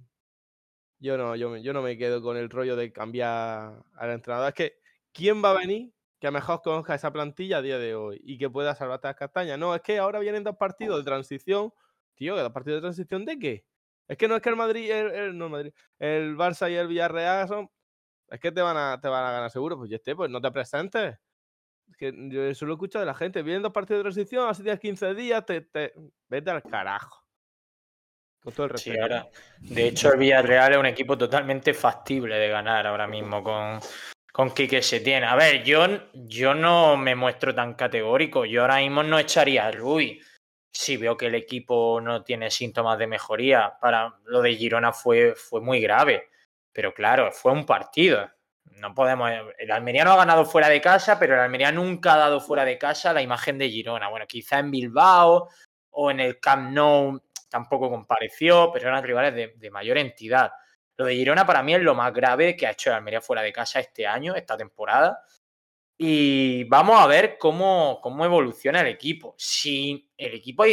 yo 0.99 1.17
no, 1.17 1.37
yo, 1.37 1.57
yo 1.57 1.73
no 1.73 1.83
me 1.83 1.97
quedo 1.97 2.21
con 2.21 2.37
el 2.37 2.51
rollo 2.51 2.77
de 2.77 2.93
cambiar 2.93 3.83
al 3.95 4.11
entrenador. 4.11 4.49
Es 4.49 4.55
que, 4.55 4.79
¿quién 5.13 5.43
va 5.43 5.53
a 5.53 5.59
venir 5.59 5.93
que 6.19 6.31
mejor 6.31 6.63
conozca 6.63 6.95
esa 6.95 7.13
plantilla 7.13 7.59
a 7.59 7.63
día 7.63 7.79
de 7.79 7.95
hoy 7.95 8.21
y 8.25 8.39
que 8.39 8.51
pueda 8.51 8.75
salvarte 8.75 9.09
las 9.09 9.17
castañas. 9.17 9.59
No, 9.59 9.75
es 9.75 9.83
que 9.83 9.99
ahora 9.99 10.19
vienen 10.19 10.45
dos 10.45 10.57
partidos 10.57 10.99
de 10.99 11.05
transición. 11.05 11.73
Tío, 12.15 12.37
¿dos 12.37 12.53
partidos 12.53 12.79
de 12.79 12.83
transición 12.83 13.25
de 13.25 13.39
qué? 13.39 13.65
Es 14.09 14.17
que 14.17 14.27
no 14.27 14.35
es 14.35 14.43
que 14.43 14.49
el 14.49 14.57
Madrid, 14.57 14.91
el, 14.91 15.11
el, 15.13 15.39
no 15.39 15.49
Madrid, 15.49 15.73
el 15.99 16.37
Barça 16.37 16.71
y 16.71 16.75
el 16.75 16.89
Villarreal 16.89 17.47
son. 17.47 17.71
Es 18.29 18.41
que 18.41 18.51
te 18.51 18.61
van 18.61 18.77
a, 18.77 19.01
te 19.01 19.09
van 19.09 19.25
a 19.25 19.33
ganar 19.33 19.51
seguro. 19.51 19.77
Pues 19.77 19.91
ya 19.91 19.97
esté, 19.97 20.17
pues 20.17 20.31
no 20.31 20.41
te 20.41 20.51
presentes. 20.51 21.17
Es 21.89 21.97
que 21.97 22.13
yo 22.15 22.43
eso 22.45 22.67
lo 22.67 22.75
escucho 22.75 22.99
de 22.99 23.07
la 23.07 23.15
gente. 23.15 23.43
Vienen 23.43 23.63
dos 23.63 23.73
partidos 23.73 24.01
de 24.01 24.11
transición, 24.11 24.49
hace 24.49 24.63
10, 24.63 24.81
15 24.81 25.15
días, 25.15 25.47
te, 25.47 25.61
te... 25.63 25.95
vete 26.29 26.51
al 26.51 26.63
carajo. 26.63 27.25
Con 28.41 28.53
todo 28.53 28.67
el 28.67 28.71
respeto. 28.71 28.97
Sí, 28.97 29.01
ahora. 29.01 29.29
De 29.61 29.89
hecho, 29.89 30.13
el 30.13 30.19
Villarreal 30.19 30.73
es 30.73 30.79
un 30.79 30.87
equipo 30.87 31.17
totalmente 31.17 31.73
factible 31.73 32.37
de 32.37 32.49
ganar 32.49 32.87
ahora 32.87 33.07
mismo 33.07 33.43
con, 33.43 33.81
con 34.33 34.51
Quique 34.53 34.83
Setién. 34.83 35.25
A 35.25 35.35
ver, 35.35 35.65
yo, 35.65 35.87
yo 36.13 36.55
no 36.55 36.97
me 36.97 37.15
muestro 37.15 37.55
tan 37.55 37.75
categórico. 37.75 38.45
Yo 38.45 38.63
ahora 38.63 38.79
mismo 38.79 39.03
no 39.03 39.19
echaría 39.19 39.67
a 39.67 39.73
Rui. 39.73 40.21
Si 40.73 40.97
veo 40.97 41.17
que 41.17 41.27
el 41.27 41.35
equipo 41.35 42.01
no 42.01 42.23
tiene 42.23 42.51
síntomas 42.51 42.99
de 42.99 43.07
mejoría, 43.07 43.75
para 43.81 44.15
lo 44.27 44.43
de 44.43 44.55
Girona 44.55 44.93
fue, 44.93 45.35
fue 45.35 45.61
muy 45.61 45.81
grave. 45.81 46.29
Pero 46.73 46.95
claro, 46.95 47.33
fue 47.33 47.53
un 47.53 47.67
partido. 47.67 48.31
No 48.77 48.95
podemos. 48.95 49.31
El 49.59 49.73
Almería 49.73 50.05
no 50.05 50.13
ha 50.13 50.17
ganado 50.17 50.45
fuera 50.45 50.69
de 50.69 50.81
casa, 50.81 51.19
pero 51.19 51.35
el 51.35 51.41
Almería 51.41 51.73
nunca 51.73 52.15
ha 52.15 52.19
dado 52.19 52.41
fuera 52.41 52.65
de 52.65 52.79
casa 52.79 53.13
la 53.13 53.23
imagen 53.23 53.59
de 53.59 53.71
Girona. 53.71 54.09
Bueno, 54.09 54.27
quizá 54.29 54.59
en 54.61 54.71
Bilbao 54.71 55.49
o 55.91 56.11
en 56.11 56.21
el 56.21 56.39
Camp 56.39 56.71
Nou 56.73 57.21
tampoco 57.49 57.91
compareció, 57.91 58.71
pero 58.73 58.89
eran 58.89 59.03
rivales 59.03 59.35
de, 59.35 59.55
de 59.57 59.71
mayor 59.71 59.99
entidad. 59.99 60.53
Lo 60.99 61.07
de 61.07 61.15
Girona 61.15 61.47
para 61.47 61.63
mí 61.63 61.75
es 61.75 61.81
lo 61.81 61.95
más 61.95 62.13
grave 62.13 62.57
que 62.57 62.67
ha 62.67 62.73
hecho 62.73 62.91
el 62.91 62.97
Almería 62.97 63.21
fuera 63.21 63.41
de 63.43 63.53
casa 63.53 63.79
este 63.79 64.07
año, 64.07 64.35
esta 64.35 64.57
temporada. 64.57 65.23
Y 65.97 66.65
vamos 66.65 67.01
a 67.01 67.07
ver 67.07 67.39
cómo, 67.39 68.01
cómo 68.03 68.25
evoluciona 68.25 68.81
el 68.81 68.89
equipo. 68.89 69.35
Si 69.39 70.11
el 70.17 70.35
equipo 70.35 70.65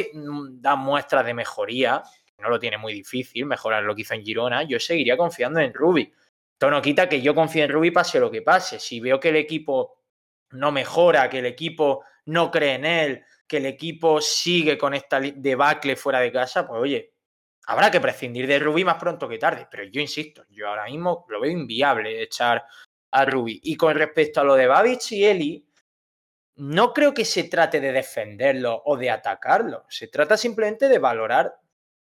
da 0.53 0.75
muestras 0.75 1.25
de 1.25 1.35
mejoría, 1.35 2.01
no 2.39 2.49
lo 2.49 2.59
tiene 2.59 2.77
muy 2.77 2.93
difícil 2.93 3.45
mejorar 3.45 3.83
lo 3.83 3.95
que 3.95 4.01
hizo 4.01 4.15
en 4.15 4.23
Girona, 4.23 4.63
yo 4.63 4.79
seguiría 4.79 5.15
confiando 5.15 5.59
en 5.59 5.73
Rubi. 5.73 6.11
Esto 6.53 6.71
no 6.71 6.81
quita 6.81 7.07
que 7.07 7.21
yo 7.21 7.35
confíe 7.35 7.63
en 7.63 7.71
Rubi 7.71 7.91
pase 7.91 8.19
lo 8.19 8.31
que 8.31 8.41
pase. 8.41 8.79
Si 8.79 8.99
veo 8.99 9.19
que 9.19 9.29
el 9.29 9.35
equipo 9.35 10.01
no 10.51 10.71
mejora, 10.71 11.29
que 11.29 11.39
el 11.39 11.45
equipo 11.45 12.03
no 12.25 12.49
cree 12.49 12.75
en 12.75 12.85
él, 12.85 13.25
que 13.47 13.57
el 13.57 13.65
equipo 13.65 14.21
sigue 14.21 14.77
con 14.77 14.93
esta 14.93 15.19
debacle 15.19 15.95
fuera 15.95 16.19
de 16.19 16.31
casa, 16.31 16.67
pues 16.67 16.81
oye, 16.81 17.14
habrá 17.67 17.91
que 17.91 18.01
prescindir 18.01 18.47
de 18.47 18.59
Rubi 18.59 18.83
más 18.83 18.95
pronto 18.95 19.27
que 19.27 19.37
tarde. 19.37 19.67
Pero 19.69 19.83
yo 19.83 20.01
insisto, 20.01 20.45
yo 20.49 20.67
ahora 20.67 20.85
mismo 20.85 21.25
lo 21.29 21.39
veo 21.41 21.51
inviable 21.51 22.21
echar 22.21 22.65
a 23.11 23.25
Rubi. 23.25 23.59
Y 23.63 23.75
con 23.75 23.95
respecto 23.95 24.41
a 24.41 24.43
lo 24.43 24.55
de 24.55 24.67
Babich 24.67 25.11
y 25.13 25.25
Eli, 25.25 25.67
no 26.57 26.93
creo 26.93 27.13
que 27.13 27.25
se 27.25 27.45
trate 27.45 27.79
de 27.79 27.91
defenderlo 27.91 28.81
o 28.85 28.97
de 28.97 29.09
atacarlo. 29.09 29.85
Se 29.89 30.07
trata 30.07 30.37
simplemente 30.37 30.87
de 30.87 30.99
valorar 30.99 31.53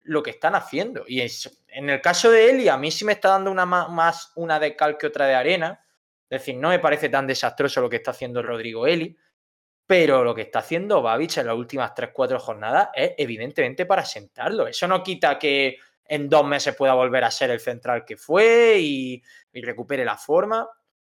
lo 0.02 0.22
que 0.22 0.30
están 0.30 0.54
haciendo. 0.54 1.04
Y 1.06 1.20
en 1.20 1.90
el 1.90 2.00
caso 2.00 2.30
de 2.30 2.50
Eli, 2.50 2.68
a 2.68 2.76
mí 2.76 2.90
sí 2.90 3.04
me 3.04 3.12
está 3.12 3.28
dando 3.28 3.50
una 3.50 3.66
más 3.66 4.32
una 4.34 4.58
de 4.58 4.74
cal 4.74 4.98
que 4.98 5.06
otra 5.06 5.26
de 5.26 5.34
arena. 5.34 5.84
Es 6.28 6.40
decir, 6.40 6.56
no 6.56 6.70
me 6.70 6.78
parece 6.78 7.08
tan 7.08 7.26
desastroso 7.26 7.80
lo 7.80 7.90
que 7.90 7.96
está 7.96 8.10
haciendo 8.10 8.42
Rodrigo 8.42 8.86
Eli. 8.86 9.16
Pero 9.86 10.24
lo 10.24 10.34
que 10.34 10.42
está 10.42 10.60
haciendo 10.60 11.02
Babich 11.02 11.38
en 11.38 11.46
las 11.46 11.56
últimas 11.56 11.92
3-4 11.94 12.38
jornadas 12.38 12.88
es 12.94 13.12
evidentemente 13.18 13.84
para 13.84 14.04
sentarlo. 14.04 14.66
Eso 14.66 14.86
no 14.86 15.02
quita 15.02 15.38
que 15.38 15.78
en 16.04 16.28
dos 16.28 16.44
meses 16.46 16.74
pueda 16.76 16.94
volver 16.94 17.24
a 17.24 17.30
ser 17.30 17.50
el 17.50 17.60
central 17.60 18.04
que 18.04 18.16
fue 18.16 18.78
y, 18.80 19.22
recupere 19.52 20.04
la 20.04 20.16
forma. 20.16 20.68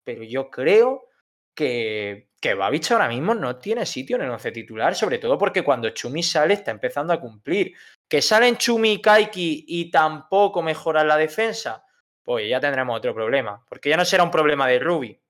Pero 0.02 0.22
yo 0.22 0.50
creo 0.50 1.08
que, 1.54 2.28
que 2.40 2.54
Babich 2.54 2.90
ahora 2.92 3.08
mismo 3.08 3.34
no 3.34 3.56
tiene 3.56 3.86
sitio 3.86 4.16
en 4.16 4.22
el 4.22 4.30
once 4.30 4.52
titular, 4.52 4.94
sobre 4.94 5.18
todo 5.18 5.38
porque 5.38 5.62
cuando 5.62 5.90
Chumi 5.90 6.22
sale 6.22 6.54
está 6.54 6.70
empezando 6.70 7.12
a 7.12 7.20
cumplir. 7.20 7.74
Que 8.08 8.22
salen 8.22 8.56
Chumi 8.56 8.94
y 8.94 9.02
Kaiki 9.02 9.64
y 9.66 9.90
tampoco 9.90 10.62
mejoran 10.62 11.08
la 11.08 11.16
defensa, 11.16 11.84
pues 12.22 12.48
ya 12.48 12.60
tendremos 12.60 12.96
otro 12.96 13.14
problema. 13.14 13.64
Porque 13.68 13.90
ya 13.90 13.96
no 13.96 14.04
será 14.04 14.24
un 14.24 14.30
problema 14.30 14.66
de 14.68 14.78
Rubi, 14.78 15.20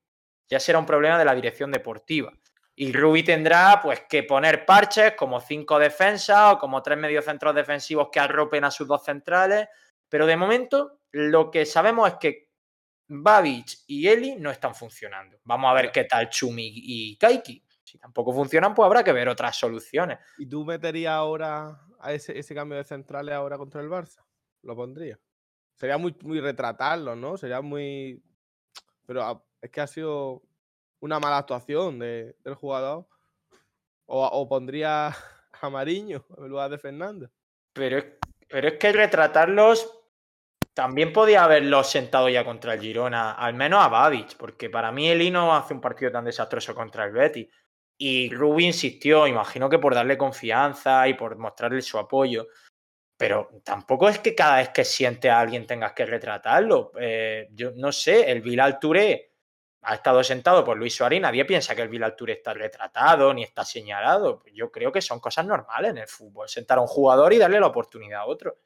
ya 0.47 0.59
será 0.59 0.79
un 0.79 0.85
problema 0.85 1.17
de 1.17 1.25
la 1.25 1.35
dirección 1.35 1.71
deportiva. 1.71 2.33
Y 2.75 2.91
Rubi 2.91 3.23
tendrá 3.23 3.79
pues 3.81 4.01
que 4.01 4.23
poner 4.23 4.65
parches 4.65 5.13
como 5.13 5.39
cinco 5.39 5.79
defensas 5.79 6.53
o 6.53 6.59
como 6.59 6.83
tres 6.83 6.97
mediocentros 6.97 7.55
defensivos 7.55 8.09
que 8.11 8.19
arropen 8.19 8.65
a 8.65 8.71
sus 8.71 8.87
dos 8.87 9.03
centrales. 9.03 9.67
Pero 10.09 10.25
de 10.25 10.35
momento 10.35 10.99
lo 11.11 11.49
que 11.49 11.65
sabemos 11.65 12.09
es 12.09 12.15
que 12.15 12.49
Babic 13.07 13.83
y 13.87 14.07
Eli 14.07 14.35
no 14.35 14.51
están 14.51 14.75
funcionando. 14.75 15.37
Vamos 15.43 15.71
a 15.71 15.73
ver 15.73 15.91
qué 15.91 16.03
tal 16.03 16.29
Chumi 16.29 16.71
y 16.75 17.17
Kaiki. 17.17 17.63
Si 17.83 17.97
tampoco 17.97 18.33
funcionan, 18.33 18.73
pues 18.73 18.85
habrá 18.85 19.03
que 19.03 19.13
ver 19.13 19.29
otras 19.29 19.55
soluciones. 19.55 20.19
¿Y 20.37 20.47
tú 20.47 20.65
meterías 20.65 21.13
ahora 21.13 21.79
a 21.99 22.13
ese, 22.13 22.37
ese 22.37 22.53
cambio 22.55 22.77
de 22.77 22.83
centrales 22.83 23.35
ahora 23.35 23.57
contra 23.57 23.79
el 23.81 23.89
Barça? 23.89 24.25
¿Lo 24.63 24.75
pondría? 24.75 25.19
Sería 25.75 25.97
muy, 25.97 26.15
muy 26.23 26.41
retratarlo, 26.41 27.15
¿no? 27.15 27.37
Sería 27.37 27.61
muy. 27.61 28.23
Pero 29.05 29.45
es 29.61 29.69
que 29.69 29.81
ha 29.81 29.87
sido 29.87 30.41
una 31.05 31.19
mala 31.19 31.37
actuación 31.37 31.99
de- 31.99 32.35
del 32.43 32.55
jugador. 32.55 33.05
O, 34.07 34.47
pondría 34.47 35.07
a 35.61 35.69
Mariño 35.69 36.25
en 36.37 36.47
lugar 36.47 36.69
de 36.69 36.77
Fernando. 36.77 37.29
Pero 37.73 38.03
pero 38.47 38.67
es 38.67 38.73
que 38.75 38.91
retratarlos 38.91 40.01
también 40.75 41.11
podía 41.11 41.43
haberlos 41.45 41.89
sentado 41.89 42.29
ya 42.29 42.43
contra 42.45 42.73
el 42.73 42.81
Girona, 42.81 43.31
al 43.33 43.53
menos 43.55 43.83
a 43.83 43.87
Babic, 43.87 44.37
porque 44.37 44.69
para 44.69 44.91
mí 44.91 45.09
Eli 45.09 45.31
no 45.31 45.55
hace 45.55 45.73
un 45.73 45.81
partido 45.81 46.11
tan 46.11 46.25
desastroso 46.25 46.75
contra 46.75 47.05
el 47.05 47.11
Betis. 47.11 47.47
Y 47.97 48.29
Rubi 48.29 48.65
insistió, 48.65 49.25
imagino 49.25 49.69
que 49.69 49.79
por 49.79 49.95
darle 49.95 50.17
confianza 50.17 51.07
y 51.07 51.13
por 51.13 51.37
mostrarle 51.37 51.81
su 51.81 51.97
apoyo. 51.97 52.47
Pero 53.17 53.49
tampoco 53.63 54.09
es 54.09 54.19
que 54.19 54.35
cada 54.35 54.57
vez 54.57 54.69
que 54.69 54.83
siente 54.83 55.29
a 55.29 55.39
alguien 55.39 55.65
tengas 55.65 55.93
que 55.93 56.05
retratarlo. 56.05 56.91
Eh, 56.99 57.47
yo 57.51 57.71
no 57.75 57.91
sé, 57.93 58.29
el 58.29 58.41
Bilal 58.41 58.77
Touré 58.77 59.34
ha 59.87 59.95
estado 59.95 60.23
sentado 60.23 60.63
por 60.63 60.77
Luis 60.77 60.95
Suárez 60.95 61.21
nadie 61.21 61.45
piensa 61.45 61.75
que 61.75 61.83
el 61.83 61.89
Bilal 61.89 62.15
Touré 62.15 62.33
está 62.33 62.53
retratado 62.53 63.33
ni 63.33 63.43
está 63.43 63.63
señalado. 63.63 64.43
Yo 64.51 64.71
creo 64.71 64.91
que 64.91 65.01
son 65.01 65.19
cosas 65.19 65.45
normales 65.45 65.91
en 65.91 65.99
el 65.99 66.07
fútbol. 66.07 66.49
Sentar 66.49 66.79
a 66.79 66.81
un 66.81 66.87
jugador 66.87 67.33
y 67.33 67.37
darle 67.37 67.59
la 67.59 67.67
oportunidad 67.67 68.21
a 68.21 68.25
otro. 68.25 68.57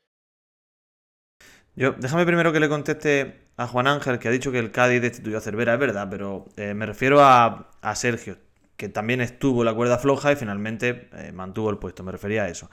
Yo, 1.75 1.91
déjame 1.91 2.25
primero 2.25 2.53
que 2.53 2.59
le 2.59 2.69
conteste 2.69 3.49
a 3.57 3.67
Juan 3.67 3.87
Ángel, 3.87 4.17
que 4.19 4.29
ha 4.29 4.31
dicho 4.31 4.51
que 4.51 4.59
el 4.59 4.71
Cádiz 4.71 5.01
destituyó 5.01 5.37
a 5.37 5.41
Cervera, 5.41 5.73
es 5.73 5.79
verdad, 5.79 6.07
pero 6.09 6.45
eh, 6.55 6.73
me 6.73 6.85
refiero 6.85 7.21
a, 7.21 7.69
a 7.81 7.95
Sergio, 7.95 8.37
que 8.77 8.87
también 8.87 9.19
estuvo 9.19 9.63
la 9.65 9.73
cuerda 9.73 9.97
floja 9.97 10.31
y 10.31 10.35
finalmente 10.37 11.09
eh, 11.13 11.31
mantuvo 11.33 11.69
el 11.69 11.77
puesto, 11.77 12.03
me 12.03 12.13
refería 12.13 12.43
a 12.43 12.47
eso. 12.47 12.69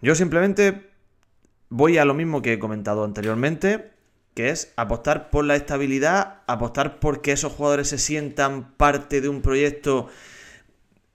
Yo 0.00 0.14
simplemente 0.14 0.90
voy 1.68 1.98
a 1.98 2.06
lo 2.06 2.14
mismo 2.14 2.40
que 2.40 2.54
he 2.54 2.58
comentado 2.58 3.04
anteriormente, 3.04 3.92
que 4.34 4.50
es 4.50 4.72
apostar 4.76 5.30
por 5.30 5.44
la 5.44 5.56
estabilidad, 5.56 6.42
apostar 6.46 7.00
por 7.00 7.20
que 7.20 7.32
esos 7.32 7.52
jugadores 7.52 7.88
se 7.88 7.98
sientan 7.98 8.72
parte 8.76 9.20
de 9.20 9.28
un 9.28 9.42
proyecto 9.42 10.08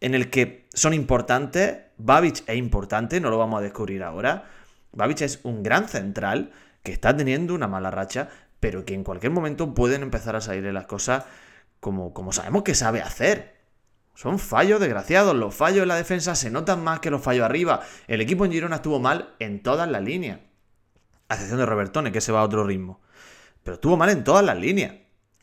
en 0.01 0.15
el 0.15 0.30
que 0.30 0.67
son 0.73 0.93
importantes. 0.93 1.78
Babic 1.97 2.43
es 2.47 2.58
importante, 2.58 3.19
no 3.19 3.30
lo 3.30 3.38
vamos 3.38 3.60
a 3.60 3.63
descubrir 3.63 4.04
ahora. 4.04 4.49
Babic 4.91 5.21
es 5.21 5.39
un 5.43 5.63
gran 5.63 5.88
central 5.88 6.51
que 6.84 6.91
está 6.91 7.15
teniendo 7.15 7.56
una 7.56 7.67
mala 7.67 7.89
racha, 7.89 8.30
pero 8.60 8.86
que 8.86 8.93
en 8.93 9.04
cualquier 9.04 9.32
momento 9.32 9.73
pueden 9.73 10.04
empezar 10.04 10.36
a 10.36 10.41
salirle 10.41 10.73
las 10.73 10.86
cosas 10.86 11.23
como, 11.80 12.13
como 12.13 12.32
sabemos 12.32 12.63
que 12.63 12.75
sabe 12.75 13.01
hacer. 13.01 13.56
Son 14.13 14.39
fallos 14.39 14.80
desgraciados. 14.80 15.36
Los 15.36 15.54
fallos 15.54 15.84
en 15.84 15.89
la 15.89 15.95
defensa 15.95 16.36
se 16.36 16.49
notan 16.49 16.84
más 16.84 16.99
que 16.99 17.12
los 17.12 17.21
fallos 17.21 17.45
arriba. 17.45 17.82
El 18.08 18.21
equipo 18.21 18.45
en 18.45 18.51
Girona 18.51 18.78
estuvo 18.78 18.99
mal 18.99 19.36
en 19.39 19.62
todas 19.62 19.89
las 19.89 20.01
líneas. 20.01 20.39
A 21.28 21.34
excepción 21.34 21.60
de 21.60 21.65
Robertone, 21.65 22.12
que 22.12 22.21
se 22.21 22.32
va 22.32 22.39
a 22.39 22.43
otro 22.43 22.63
ritmo. 22.63 23.01
Pero 23.65 23.75
estuvo 23.75 23.97
mal 23.97 24.10
en 24.12 24.23
todas 24.23 24.45
las 24.45 24.58
líneas. 24.60 24.93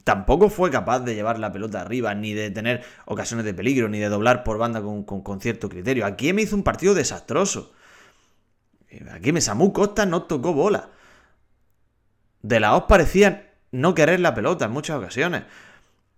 Tampoco 0.04 0.48
fue 0.48 0.70
capaz 0.70 1.00
de 1.00 1.16
llevar 1.16 1.40
la 1.40 1.50
pelota 1.52 1.80
arriba, 1.80 2.14
ni 2.14 2.34
de 2.34 2.52
tener 2.52 2.84
ocasiones 3.04 3.44
de 3.44 3.52
peligro, 3.52 3.88
ni 3.88 3.98
de 3.98 4.08
doblar 4.08 4.44
por 4.44 4.58
banda 4.58 4.80
con, 4.80 5.02
con- 5.02 5.22
con 5.22 5.40
cierto 5.40 5.68
criterio. 5.68 6.06
Aquí 6.06 6.32
me 6.32 6.42
hizo 6.42 6.54
un 6.54 6.62
partido 6.62 6.94
desastroso. 6.94 7.72
Aquí 9.10 9.32
me 9.32 9.40
Samu 9.40 9.72
Costa 9.72 10.06
no 10.06 10.22
tocó 10.22 10.52
bola. 10.52 10.90
De 12.42 12.60
la 12.60 12.76
Oz 12.76 12.84
parecía 12.88 13.54
no 13.72 13.94
querer 13.94 14.20
la 14.20 14.34
pelota 14.34 14.66
en 14.66 14.70
muchas 14.70 14.98
ocasiones. 14.98 15.42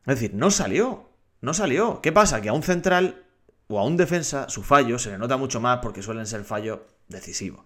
Es 0.07 0.21
decir, 0.21 0.35
no 0.35 0.51
salió. 0.51 1.09
No 1.41 1.55
salió. 1.55 2.01
¿Qué 2.03 2.13
pasa? 2.13 2.43
Que 2.43 2.51
a 2.51 2.53
un 2.53 2.63
central 2.63 3.23
o 3.69 3.79
a 3.79 3.85
un 3.85 3.97
defensa 3.97 4.51
su 4.51 4.63
fallo 4.63 4.99
se 4.99 5.11
le 5.11 5.19
nota 5.19 5.39
mucho 5.39 5.59
más 5.61 5.79
porque 5.83 6.03
suelen 6.03 6.27
ser 6.27 6.45
fallos 6.45 6.81
decisivos. 7.09 7.61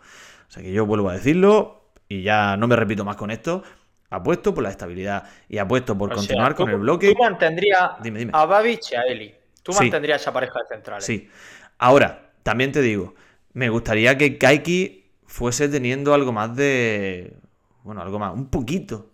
O 0.49 0.51
sea 0.53 0.63
que 0.63 0.73
yo 0.73 0.87
vuelvo 0.87 1.11
a 1.11 1.15
decirlo 1.15 1.91
y 2.09 2.23
ya 2.23 2.57
no 2.57 2.69
me 2.69 2.77
repito 2.77 3.05
más 3.05 3.17
con 3.17 3.31
esto. 3.33 3.65
Apuesto 4.11 4.55
por 4.55 4.63
la 4.63 4.71
estabilidad 4.71 5.25
y 5.49 5.59
apuesto 5.59 5.97
por 5.97 6.13
O 6.13 6.17
continuar 6.17 6.55
con 6.55 6.71
el 6.71 6.77
bloque. 6.79 7.13
Tú 7.13 7.19
mantendrías 7.23 7.91
Dime, 8.03 8.21
dime. 8.21 8.33
a 8.35 8.47
Babic 8.47 8.81
y 8.93 8.95
a 8.97 9.03
Eli. 9.03 9.35
Tú 9.63 9.73
Sí. 9.73 9.81
mantendrías 9.81 10.21
esa 10.23 10.33
pareja 10.33 10.61
de 10.61 10.75
centrales. 10.75 11.05
Sí. 11.05 11.29
Ahora, 11.79 12.31
también 12.43 12.73
te 12.73 12.81
digo, 12.81 13.15
me 13.53 13.69
gustaría 13.69 14.17
que 14.17 14.39
Kaiki 14.39 15.11
fuese 15.27 15.69
teniendo 15.69 16.15
algo 16.15 16.33
más 16.33 16.57
de. 16.57 17.37
Bueno, 17.83 18.01
algo 18.03 18.19
más, 18.19 18.33
un 18.35 18.49
poquito 18.49 19.11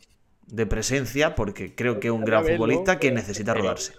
de 0.46 0.66
presencia, 0.66 1.34
porque 1.34 1.74
creo 1.74 1.98
que 1.98 2.08
es 2.08 2.12
un 2.12 2.24
gran 2.24 2.44
futbolista 2.44 2.98
que 2.98 3.10
necesita 3.10 3.54
rodarse. 3.54 3.94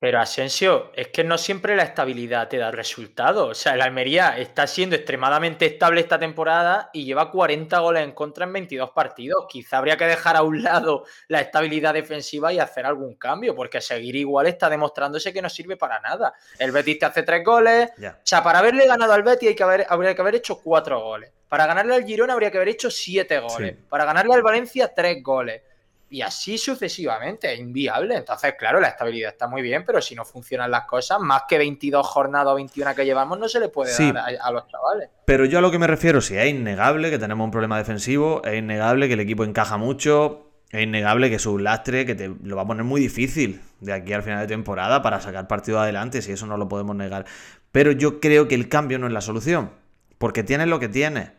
Pero 0.00 0.20
Asensio, 0.20 0.92
es 0.94 1.08
que 1.08 1.24
no 1.24 1.36
siempre 1.36 1.74
la 1.74 1.82
estabilidad 1.82 2.46
te 2.46 2.56
da 2.56 2.70
resultados. 2.70 3.50
O 3.50 3.54
sea, 3.54 3.74
el 3.74 3.82
Almería 3.82 4.38
está 4.38 4.68
siendo 4.68 4.94
extremadamente 4.94 5.66
estable 5.66 6.00
esta 6.00 6.20
temporada 6.20 6.88
y 6.92 7.04
lleva 7.04 7.32
40 7.32 7.76
goles 7.80 8.04
en 8.04 8.12
contra 8.12 8.44
en 8.44 8.52
22 8.52 8.90
partidos. 8.90 9.46
Quizá 9.48 9.78
habría 9.78 9.96
que 9.96 10.06
dejar 10.06 10.36
a 10.36 10.42
un 10.42 10.62
lado 10.62 11.04
la 11.26 11.40
estabilidad 11.40 11.94
defensiva 11.94 12.52
y 12.52 12.60
hacer 12.60 12.86
algún 12.86 13.16
cambio, 13.16 13.56
porque 13.56 13.80
seguir 13.80 14.14
igual 14.14 14.46
está 14.46 14.70
demostrándose 14.70 15.32
que 15.32 15.42
no 15.42 15.50
sirve 15.50 15.76
para 15.76 15.98
nada. 15.98 16.32
El 16.60 16.70
Betis 16.70 17.00
te 17.00 17.06
hace 17.06 17.24
tres 17.24 17.42
goles. 17.44 17.90
O 17.98 18.12
sea, 18.22 18.44
para 18.44 18.60
haberle 18.60 18.86
ganado 18.86 19.12
al 19.12 19.24
Betis 19.24 19.48
hay 19.48 19.56
que 19.56 19.64
haber, 19.64 19.86
habría 19.88 20.14
que 20.14 20.20
haber 20.20 20.36
hecho 20.36 20.60
cuatro 20.62 21.00
goles. 21.00 21.32
Para 21.48 21.66
ganarle 21.66 21.94
al 21.94 22.04
Girona 22.04 22.34
habría 22.34 22.52
que 22.52 22.58
haber 22.58 22.68
hecho 22.68 22.88
siete 22.88 23.40
goles. 23.40 23.74
Sí. 23.74 23.84
Para 23.88 24.04
ganarle 24.04 24.34
al 24.34 24.42
Valencia, 24.42 24.92
tres 24.94 25.22
goles. 25.22 25.62
Y 26.10 26.22
así 26.22 26.56
sucesivamente, 26.56 27.52
es 27.52 27.60
inviable. 27.60 28.16
Entonces, 28.16 28.54
claro, 28.58 28.80
la 28.80 28.88
estabilidad 28.88 29.32
está 29.32 29.46
muy 29.46 29.60
bien, 29.60 29.84
pero 29.84 30.00
si 30.00 30.14
no 30.14 30.24
funcionan 30.24 30.70
las 30.70 30.86
cosas, 30.86 31.20
más 31.20 31.42
que 31.48 31.58
22 31.58 32.06
jornadas 32.06 32.48
o 32.48 32.54
21 32.54 32.94
que 32.94 33.04
llevamos, 33.04 33.38
no 33.38 33.48
se 33.48 33.60
le 33.60 33.68
puede 33.68 33.92
Sí. 33.92 34.10
dar 34.12 34.18
a, 34.40 34.46
a 34.46 34.50
los 34.50 34.66
chavales. 34.68 35.10
Pero 35.26 35.44
yo 35.44 35.58
a 35.58 35.60
lo 35.60 35.70
que 35.70 35.78
me 35.78 35.86
refiero, 35.86 36.20
si 36.20 36.36
es 36.36 36.46
innegable 36.46 37.10
que 37.10 37.18
tenemos 37.18 37.44
un 37.44 37.50
problema 37.50 37.76
defensivo, 37.76 38.42
es 38.44 38.54
innegable 38.58 39.06
que 39.08 39.14
el 39.14 39.20
equipo 39.20 39.44
encaja 39.44 39.76
mucho, 39.76 40.50
es 40.70 40.82
innegable 40.82 41.28
que 41.30 41.36
es 41.36 41.46
un 41.46 41.62
lastre 41.64 42.06
que 42.06 42.14
te 42.14 42.28
lo 42.42 42.56
va 42.56 42.62
a 42.62 42.66
poner 42.66 42.84
muy 42.84 43.00
difícil 43.00 43.60
de 43.80 43.92
aquí 43.92 44.12
al 44.12 44.22
final 44.22 44.40
de 44.40 44.46
temporada 44.46 45.02
para 45.02 45.20
sacar 45.20 45.46
partido 45.46 45.78
adelante, 45.80 46.22
si 46.22 46.32
eso 46.32 46.46
no 46.46 46.56
lo 46.56 46.68
podemos 46.68 46.96
negar. 46.96 47.26
Pero 47.70 47.92
yo 47.92 48.18
creo 48.20 48.48
que 48.48 48.54
el 48.54 48.68
cambio 48.70 48.98
no 48.98 49.06
es 49.06 49.12
la 49.12 49.20
solución, 49.20 49.70
porque 50.16 50.42
tienes 50.42 50.68
lo 50.68 50.78
que 50.80 50.88
tienes. 50.88 51.32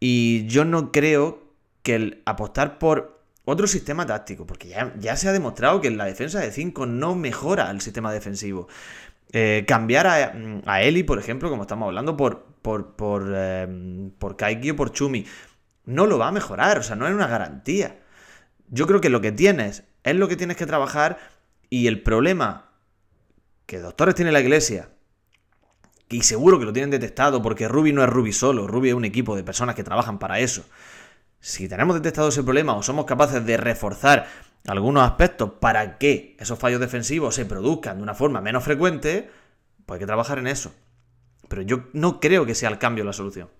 Y 0.00 0.46
yo 0.46 0.64
no 0.64 0.92
creo 0.92 1.42
que 1.82 1.94
el 1.96 2.22
apostar 2.26 2.78
por 2.78 3.13
otro 3.44 3.66
sistema 3.66 4.06
táctico, 4.06 4.46
porque 4.46 4.68
ya, 4.68 4.94
ya 4.98 5.16
se 5.16 5.28
ha 5.28 5.32
demostrado 5.32 5.80
que 5.80 5.90
la 5.90 6.06
defensa 6.06 6.40
de 6.40 6.50
5 6.50 6.86
no 6.86 7.14
mejora 7.14 7.70
el 7.70 7.80
sistema 7.80 8.12
defensivo. 8.12 8.68
Eh, 9.32 9.64
cambiar 9.66 10.06
a, 10.06 10.34
a 10.66 10.82
Eli, 10.82 11.02
por 11.02 11.18
ejemplo, 11.18 11.50
como 11.50 11.62
estamos 11.62 11.86
hablando, 11.86 12.16
por, 12.16 12.44
por, 12.62 12.94
por, 12.94 13.32
eh, 13.34 14.10
por 14.18 14.36
Kaiki 14.36 14.70
o 14.70 14.76
por 14.76 14.92
Chumi, 14.92 15.26
no 15.84 16.06
lo 16.06 16.18
va 16.18 16.28
a 16.28 16.32
mejorar, 16.32 16.78
o 16.78 16.82
sea, 16.82 16.96
no 16.96 17.06
es 17.06 17.14
una 17.14 17.26
garantía. 17.26 18.00
Yo 18.68 18.86
creo 18.86 19.00
que 19.00 19.10
lo 19.10 19.20
que 19.20 19.32
tienes 19.32 19.84
es 20.04 20.14
lo 20.16 20.28
que 20.28 20.36
tienes 20.36 20.56
que 20.56 20.66
trabajar 20.66 21.18
y 21.68 21.86
el 21.86 22.02
problema 22.02 22.70
que 23.66 23.78
doctores 23.78 24.14
tiene 24.14 24.32
la 24.32 24.40
iglesia, 24.40 24.88
y 26.08 26.22
seguro 26.22 26.58
que 26.58 26.64
lo 26.64 26.72
tienen 26.72 26.90
detectado 26.90 27.42
porque 27.42 27.66
Ruby 27.66 27.92
no 27.92 28.02
es 28.02 28.08
Ruby 28.08 28.32
solo, 28.32 28.66
Ruby 28.66 28.90
es 28.90 28.94
un 28.94 29.04
equipo 29.04 29.36
de 29.36 29.42
personas 29.42 29.74
que 29.74 29.84
trabajan 29.84 30.18
para 30.18 30.38
eso. 30.38 30.64
Si 31.44 31.68
tenemos 31.68 31.94
detectado 31.94 32.28
ese 32.28 32.42
problema 32.42 32.74
o 32.74 32.82
somos 32.82 33.04
capaces 33.04 33.44
de 33.44 33.58
reforzar 33.58 34.26
algunos 34.66 35.04
aspectos 35.04 35.52
para 35.60 35.98
que 35.98 36.38
esos 36.40 36.58
fallos 36.58 36.80
defensivos 36.80 37.34
se 37.34 37.44
produzcan 37.44 37.98
de 37.98 38.02
una 38.02 38.14
forma 38.14 38.40
menos 38.40 38.64
frecuente, 38.64 39.28
pues 39.84 39.96
hay 39.96 40.00
que 40.00 40.06
trabajar 40.06 40.38
en 40.38 40.46
eso. 40.46 40.74
Pero 41.50 41.60
yo 41.60 41.90
no 41.92 42.18
creo 42.18 42.46
que 42.46 42.54
sea 42.54 42.70
el 42.70 42.78
cambio 42.78 43.04
la 43.04 43.12
solución. 43.12 43.50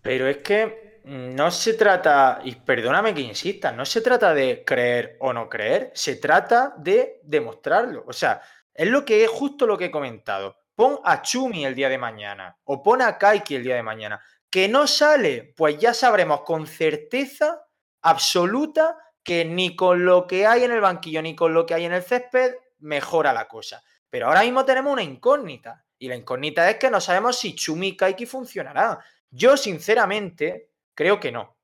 Pero 0.00 0.26
es 0.26 0.38
que 0.38 1.02
no 1.04 1.50
se 1.50 1.74
trata, 1.74 2.40
y 2.44 2.54
perdóname 2.54 3.12
que 3.12 3.20
insista, 3.20 3.72
no 3.72 3.84
se 3.84 4.00
trata 4.00 4.32
de 4.32 4.64
creer 4.64 5.18
o 5.20 5.34
no 5.34 5.50
creer, 5.50 5.90
se 5.92 6.16
trata 6.16 6.72
de 6.78 7.20
demostrarlo. 7.24 8.04
O 8.06 8.14
sea, 8.14 8.40
es 8.72 8.88
lo 8.88 9.04
que 9.04 9.22
es 9.22 9.28
justo 9.28 9.66
lo 9.66 9.76
que 9.76 9.84
he 9.84 9.90
comentado. 9.90 10.56
Pon 10.74 10.98
a 11.04 11.20
Chumi 11.20 11.66
el 11.66 11.74
día 11.74 11.90
de 11.90 11.98
mañana 11.98 12.56
o 12.64 12.82
pon 12.82 13.02
a 13.02 13.18
Kaiki 13.18 13.56
el 13.56 13.64
día 13.64 13.74
de 13.74 13.82
mañana. 13.82 14.18
Que 14.50 14.68
no 14.68 14.86
sale, 14.86 15.52
pues 15.56 15.78
ya 15.78 15.92
sabremos 15.92 16.42
con 16.42 16.66
certeza 16.66 17.66
absoluta 18.02 18.96
que 19.22 19.44
ni 19.44 19.76
con 19.76 20.04
lo 20.04 20.26
que 20.26 20.46
hay 20.46 20.64
en 20.64 20.72
el 20.72 20.80
banquillo 20.80 21.20
ni 21.20 21.36
con 21.36 21.52
lo 21.52 21.66
que 21.66 21.74
hay 21.74 21.84
en 21.84 21.92
el 21.92 22.02
césped 22.02 22.54
mejora 22.78 23.32
la 23.32 23.46
cosa. 23.46 23.82
Pero 24.08 24.26
ahora 24.26 24.42
mismo 24.42 24.64
tenemos 24.64 24.92
una 24.92 25.02
incógnita. 25.02 25.84
Y 25.98 26.08
la 26.08 26.16
incógnita 26.16 26.70
es 26.70 26.76
que 26.76 26.90
no 26.90 27.00
sabemos 27.00 27.38
si 27.38 27.54
Chumi 27.54 27.96
Kaiki 27.96 28.24
funcionará. 28.24 28.98
Yo, 29.30 29.56
sinceramente, 29.56 30.70
creo 30.94 31.20
que 31.20 31.32
no. 31.32 31.58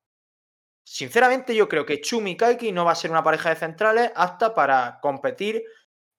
Sinceramente, 0.84 1.54
yo 1.54 1.68
creo 1.68 1.86
que 1.86 2.00
Chumi 2.00 2.36
Kaiki 2.36 2.72
no 2.72 2.84
va 2.84 2.92
a 2.92 2.96
ser 2.96 3.10
una 3.10 3.22
pareja 3.22 3.50
de 3.50 3.56
centrales 3.56 4.12
apta 4.14 4.54
para 4.54 4.98
competir 5.00 5.64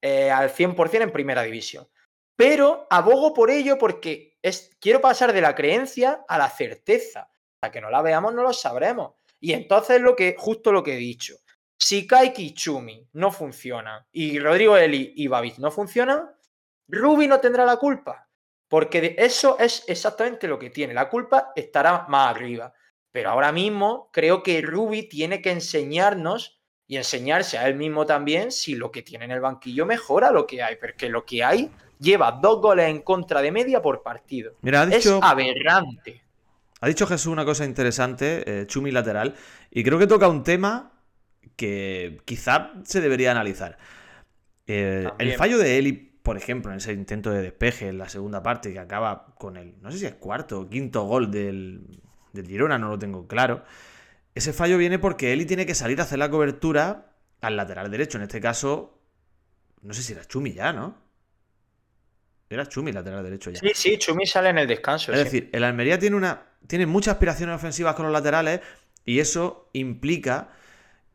eh, 0.02 0.30
al 0.30 0.50
100% 0.50 1.02
en 1.02 1.12
primera 1.12 1.42
división. 1.42 1.86
Pero 2.34 2.86
abogo 2.90 3.32
por 3.32 3.50
ello 3.50 3.78
porque 3.78 4.35
quiero 4.80 5.00
pasar 5.00 5.32
de 5.32 5.40
la 5.40 5.54
creencia 5.54 6.24
a 6.28 6.38
la 6.38 6.48
certeza. 6.48 7.28
Hasta 7.54 7.72
que 7.72 7.80
no 7.80 7.90
la 7.90 8.02
veamos, 8.02 8.34
no 8.34 8.42
lo 8.42 8.52
sabremos. 8.52 9.14
Y 9.40 9.52
entonces 9.52 10.00
lo 10.00 10.14
que, 10.14 10.34
justo 10.38 10.72
lo 10.72 10.82
que 10.82 10.94
he 10.94 10.98
dicho. 10.98 11.36
Si 11.78 12.06
Kaiki 12.06 12.42
y 12.42 12.54
Chumi 12.54 13.06
no 13.12 13.30
funcionan 13.30 14.04
y 14.10 14.38
Rodrigo 14.38 14.76
Eli 14.76 15.12
y 15.16 15.26
Babis 15.26 15.58
no 15.58 15.70
funcionan, 15.70 16.30
Ruby 16.88 17.26
no 17.26 17.40
tendrá 17.40 17.64
la 17.64 17.76
culpa. 17.76 18.28
Porque 18.68 19.14
eso 19.18 19.58
es 19.58 19.84
exactamente 19.86 20.48
lo 20.48 20.58
que 20.58 20.70
tiene. 20.70 20.94
La 20.94 21.08
culpa 21.08 21.52
estará 21.54 22.06
más 22.08 22.30
arriba. 22.30 22.72
Pero 23.12 23.30
ahora 23.30 23.52
mismo 23.52 24.10
creo 24.12 24.42
que 24.42 24.60
Ruby 24.60 25.08
tiene 25.08 25.40
que 25.40 25.50
enseñarnos 25.50 26.60
y 26.86 26.96
enseñarse 26.96 27.58
a 27.58 27.66
él 27.68 27.76
mismo 27.76 28.06
también 28.06 28.52
si 28.52 28.74
lo 28.74 28.90
que 28.90 29.02
tiene 29.02 29.24
en 29.24 29.30
el 29.32 29.40
banquillo 29.40 29.86
mejora 29.86 30.30
lo 30.30 30.46
que 30.46 30.62
hay. 30.62 30.76
Porque 30.76 31.08
lo 31.08 31.24
que 31.24 31.44
hay 31.44 31.70
lleva 31.98 32.32
dos 32.32 32.60
goles 32.60 32.88
en 32.88 33.00
contra 33.02 33.40
de 33.40 33.52
media 33.52 33.82
por 33.82 34.02
partido. 34.02 34.52
Mira, 34.62 34.82
ha 34.82 34.86
dicho, 34.86 35.18
es 35.18 35.22
aberrante. 35.22 36.22
Ha 36.80 36.88
dicho 36.88 37.06
Jesús 37.06 37.32
una 37.32 37.44
cosa 37.44 37.64
interesante, 37.64 38.42
eh, 38.62 38.66
Chumi 38.66 38.90
lateral, 38.90 39.34
y 39.70 39.82
creo 39.82 39.98
que 39.98 40.06
toca 40.06 40.28
un 40.28 40.42
tema 40.42 40.92
que 41.56 42.20
quizá 42.24 42.72
se 42.84 43.00
debería 43.00 43.30
analizar. 43.30 43.78
Eh, 44.66 45.08
el 45.18 45.34
fallo 45.34 45.58
de 45.58 45.78
Eli, 45.78 45.92
por 45.92 46.36
ejemplo, 46.36 46.70
en 46.72 46.78
ese 46.78 46.92
intento 46.92 47.30
de 47.30 47.40
despeje 47.40 47.88
en 47.88 47.98
la 47.98 48.08
segunda 48.08 48.42
parte 48.42 48.72
que 48.72 48.78
acaba 48.78 49.34
con 49.38 49.56
el, 49.56 49.80
no 49.80 49.90
sé 49.90 49.98
si 49.98 50.06
es 50.06 50.14
cuarto 50.14 50.60
o 50.60 50.68
quinto 50.68 51.04
gol 51.04 51.30
del, 51.30 52.00
del 52.32 52.46
Girona, 52.46 52.78
no 52.78 52.88
lo 52.88 52.98
tengo 52.98 53.26
claro. 53.26 53.64
Ese 54.34 54.52
fallo 54.52 54.76
viene 54.76 54.98
porque 54.98 55.32
Eli 55.32 55.46
tiene 55.46 55.64
que 55.64 55.74
salir 55.74 55.98
a 56.00 56.02
hacer 56.02 56.18
la 56.18 56.30
cobertura 56.30 57.12
al 57.40 57.56
lateral 57.56 57.90
derecho. 57.90 58.18
En 58.18 58.24
este 58.24 58.40
caso, 58.40 58.98
no 59.80 59.94
sé 59.94 60.02
si 60.02 60.12
era 60.12 60.24
Chumi 60.24 60.52
ya, 60.52 60.72
¿no? 60.72 61.05
Era 62.48 62.66
Chumi 62.66 62.92
lateral 62.92 63.24
derecho 63.24 63.50
ya. 63.50 63.60
Sí, 63.60 63.70
sí, 63.74 63.98
Chumi 63.98 64.26
sale 64.26 64.50
en 64.50 64.58
el 64.58 64.66
descanso. 64.68 65.12
Es 65.12 65.18
sí. 65.18 65.24
decir, 65.24 65.50
el 65.52 65.64
Almería 65.64 65.98
tiene 65.98 66.16
una. 66.16 66.42
tiene 66.66 66.86
muchas 66.86 67.14
aspiraciones 67.14 67.56
ofensivas 67.56 67.94
con 67.94 68.04
los 68.06 68.12
laterales. 68.12 68.60
Y 69.04 69.20
eso 69.20 69.68
implica. 69.72 70.50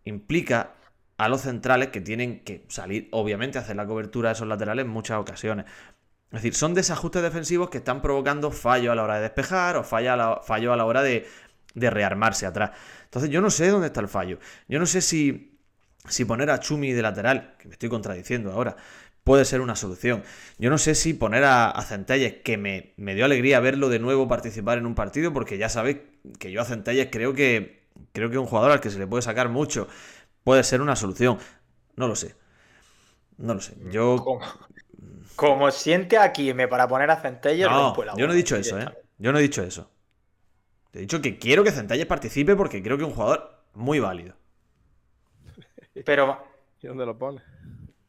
implica 0.05 0.75
a 1.17 1.29
los 1.29 1.41
centrales 1.41 1.89
que 1.89 2.01
tienen 2.01 2.43
que 2.43 2.65
salir, 2.69 3.07
obviamente, 3.11 3.57
a 3.59 3.61
hacer 3.61 3.75
la 3.75 3.85
cobertura 3.87 4.29
de 4.29 4.33
esos 4.33 4.47
laterales 4.47 4.85
en 4.85 4.91
muchas 4.91 5.19
ocasiones. 5.19 5.65
Es 6.31 6.31
decir, 6.43 6.55
son 6.55 6.73
desajustes 6.73 7.21
defensivos 7.21 7.69
que 7.69 7.79
están 7.79 8.01
provocando 8.01 8.51
fallo 8.51 8.91
a 8.91 8.95
la 8.95 9.03
hora 9.03 9.15
de 9.17 9.21
despejar 9.23 9.77
o 9.77 9.83
fallo 9.83 10.13
a 10.13 10.15
la, 10.17 10.41
fallo 10.43 10.73
a 10.73 10.77
la 10.77 10.85
hora 10.85 11.03
de, 11.03 11.27
de 11.75 11.89
rearmarse 11.89 12.45
atrás. 12.45 12.71
Entonces, 13.05 13.29
yo 13.29 13.41
no 13.41 13.49
sé 13.51 13.67
dónde 13.69 13.87
está 13.87 14.01
el 14.01 14.07
fallo. 14.07 14.39
Yo 14.67 14.79
no 14.79 14.85
sé 14.85 15.01
si, 15.01 15.59
si 16.07 16.25
poner 16.25 16.49
a 16.49 16.59
Chumi 16.59 16.93
de 16.93 17.01
lateral, 17.01 17.55
que 17.59 17.67
me 17.67 17.73
estoy 17.73 17.89
contradiciendo 17.89 18.51
ahora, 18.51 18.75
puede 19.23 19.45
ser 19.45 19.61
una 19.61 19.75
solución. 19.75 20.23
Yo 20.57 20.69
no 20.69 20.77
sé 20.77 20.95
si 20.95 21.13
poner 21.13 21.43
a, 21.43 21.69
a 21.69 21.81
Centelles, 21.83 22.35
que 22.43 22.57
me, 22.57 22.93
me, 22.97 23.15
dio 23.15 23.25
alegría 23.25 23.59
verlo 23.59 23.89
de 23.89 23.99
nuevo 23.99 24.27
participar 24.27 24.77
en 24.77 24.85
un 24.85 24.95
partido, 24.95 25.33
porque 25.33 25.57
ya 25.57 25.69
sabéis 25.69 25.97
que 26.39 26.51
yo 26.51 26.61
a 26.61 26.65
Centelles 26.65 27.09
creo 27.11 27.33
que 27.33 27.81
creo 28.13 28.29
que 28.29 28.37
un 28.37 28.45
jugador 28.45 28.71
al 28.71 28.81
que 28.81 28.89
se 28.89 28.99
le 28.99 29.07
puede 29.07 29.21
sacar 29.21 29.49
mucho 29.49 29.87
puede 30.43 30.63
ser 30.63 30.81
una 30.81 30.95
solución. 30.95 31.37
No 31.95 32.07
lo 32.07 32.15
sé. 32.15 32.35
No 33.37 33.53
lo 33.53 33.61
sé. 33.61 33.75
Yo. 33.91 34.17
Como, 34.17 34.41
como 35.35 35.71
siente 35.71 36.17
aquí 36.17 36.53
me 36.53 36.67
para 36.67 36.87
poner 36.87 37.09
a 37.09 37.17
Centelles, 37.17 37.67
no, 37.67 37.95
yo 38.17 38.27
no 38.27 38.33
he 38.33 38.35
dicho 38.35 38.55
eso, 38.55 38.79
¿eh? 38.79 38.85
Yo 39.17 39.31
no 39.31 39.39
he 39.39 39.41
dicho 39.41 39.61
eso. 39.63 39.89
He 40.93 40.99
dicho 40.99 41.21
que 41.21 41.37
quiero 41.37 41.63
que 41.63 41.71
Centelles 41.71 42.05
participe 42.05 42.55
porque 42.55 42.83
creo 42.83 42.97
que 42.97 43.03
es 43.03 43.09
un 43.09 43.15
jugador 43.15 43.63
muy 43.73 43.99
válido. 43.99 44.35
Pero. 46.05 46.43
¿Y 46.81 46.87
dónde 46.87 47.05
lo 47.05 47.17
pone? 47.17 47.41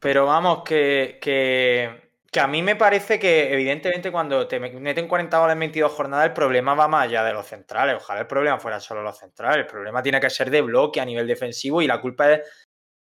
Pero 0.03 0.27
vamos, 0.27 0.65
que, 0.65 1.21
que, 1.23 2.11
que, 2.29 2.41
a 2.41 2.49
mí 2.49 2.61
me 2.61 2.75
parece 2.75 3.21
que, 3.21 3.53
evidentemente, 3.53 4.11
cuando 4.11 4.49
te 4.49 4.59
meten 4.59 5.07
40 5.07 5.38
goles 5.38 5.53
en 5.53 5.61
22 5.61 5.93
jornadas, 5.93 6.27
el 6.27 6.33
problema 6.33 6.75
va 6.75 6.88
más 6.88 7.05
allá 7.05 7.23
de 7.23 7.33
los 7.33 7.47
centrales. 7.47 7.95
Ojalá 7.99 8.23
el 8.23 8.27
problema 8.27 8.59
fuera 8.59 8.81
solo 8.81 9.01
los 9.01 9.17
centrales. 9.17 9.59
El 9.59 9.67
problema 9.69 10.03
tiene 10.03 10.19
que 10.19 10.29
ser 10.29 10.51
de 10.51 10.61
bloque 10.61 11.01
a 11.01 11.05
nivel 11.05 11.29
defensivo 11.29 11.81
y 11.81 11.87
la 11.87 12.01
culpa 12.01 12.33
es 12.33 12.41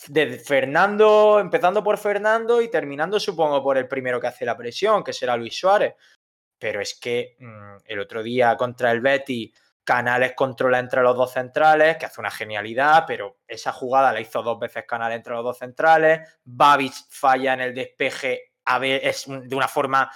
de 0.06 0.38
Fernando, 0.38 1.40
empezando 1.40 1.82
por 1.82 1.98
Fernando 1.98 2.62
y 2.62 2.70
terminando, 2.70 3.18
supongo, 3.18 3.60
por 3.60 3.76
el 3.76 3.88
primero 3.88 4.20
que 4.20 4.28
hace 4.28 4.44
la 4.44 4.56
presión, 4.56 5.02
que 5.02 5.12
será 5.12 5.36
Luis 5.36 5.58
Suárez. 5.58 5.94
Pero 6.60 6.80
es 6.80 6.96
que 7.00 7.34
mmm, 7.40 7.78
el 7.86 7.98
otro 7.98 8.22
día 8.22 8.56
contra 8.56 8.92
el 8.92 9.00
Betty 9.00 9.52
Canales 9.84 10.32
controla 10.34 10.78
entre 10.78 11.02
los 11.02 11.14
dos 11.14 11.32
centrales, 11.32 11.98
que 11.98 12.06
hace 12.06 12.20
una 12.20 12.30
genialidad, 12.30 13.04
pero 13.06 13.40
esa 13.46 13.72
jugada 13.72 14.12
la 14.12 14.20
hizo 14.20 14.42
dos 14.42 14.58
veces 14.58 14.84
Canales 14.86 15.16
entre 15.16 15.34
los 15.34 15.44
dos 15.44 15.58
centrales. 15.58 16.40
Babic 16.44 16.94
falla 17.10 17.52
en 17.54 17.60
el 17.60 17.74
despeje, 17.74 18.54
a 18.64 18.78
ver, 18.78 19.00
es 19.04 19.26
de 19.26 19.54
una 19.54 19.68
forma 19.68 20.10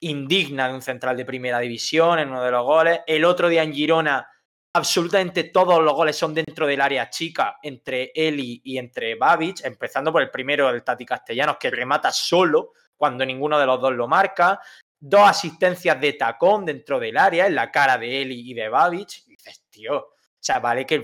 indigna 0.00 0.68
de 0.68 0.74
un 0.74 0.82
central 0.82 1.16
de 1.16 1.26
primera 1.26 1.58
división 1.58 2.18
en 2.18 2.30
uno 2.30 2.42
de 2.42 2.50
los 2.50 2.64
goles. 2.64 3.00
El 3.06 3.24
otro 3.26 3.48
día 3.48 3.62
en 3.62 3.74
Girona, 3.74 4.26
absolutamente 4.74 5.44
todos 5.44 5.82
los 5.82 5.92
goles 5.92 6.16
son 6.16 6.32
dentro 6.32 6.66
del 6.66 6.80
área 6.80 7.10
chica 7.10 7.58
entre 7.62 8.12
Eli 8.14 8.62
y 8.64 8.78
entre 8.78 9.16
Babic, 9.16 9.64
empezando 9.64 10.10
por 10.10 10.22
el 10.22 10.30
primero 10.30 10.72
del 10.72 10.82
Tati 10.82 11.04
Castellanos, 11.04 11.58
que 11.58 11.70
remata 11.70 12.10
solo 12.10 12.72
cuando 12.96 13.24
ninguno 13.24 13.58
de 13.58 13.66
los 13.66 13.80
dos 13.80 13.92
lo 13.92 14.08
marca 14.08 14.60
dos 15.00 15.28
asistencias 15.28 16.00
de 16.00 16.12
tacón 16.12 16.66
dentro 16.66 17.00
del 17.00 17.16
área, 17.16 17.46
en 17.46 17.54
la 17.54 17.72
cara 17.72 17.98
de 17.98 18.22
Eli 18.22 18.50
y 18.50 18.54
de 18.54 18.68
Babic. 18.68 19.22
Y 19.26 19.30
dices, 19.30 19.64
tío, 19.70 19.96
o 19.96 20.14
sea, 20.38 20.60
vale 20.60 20.86
que. 20.86 20.98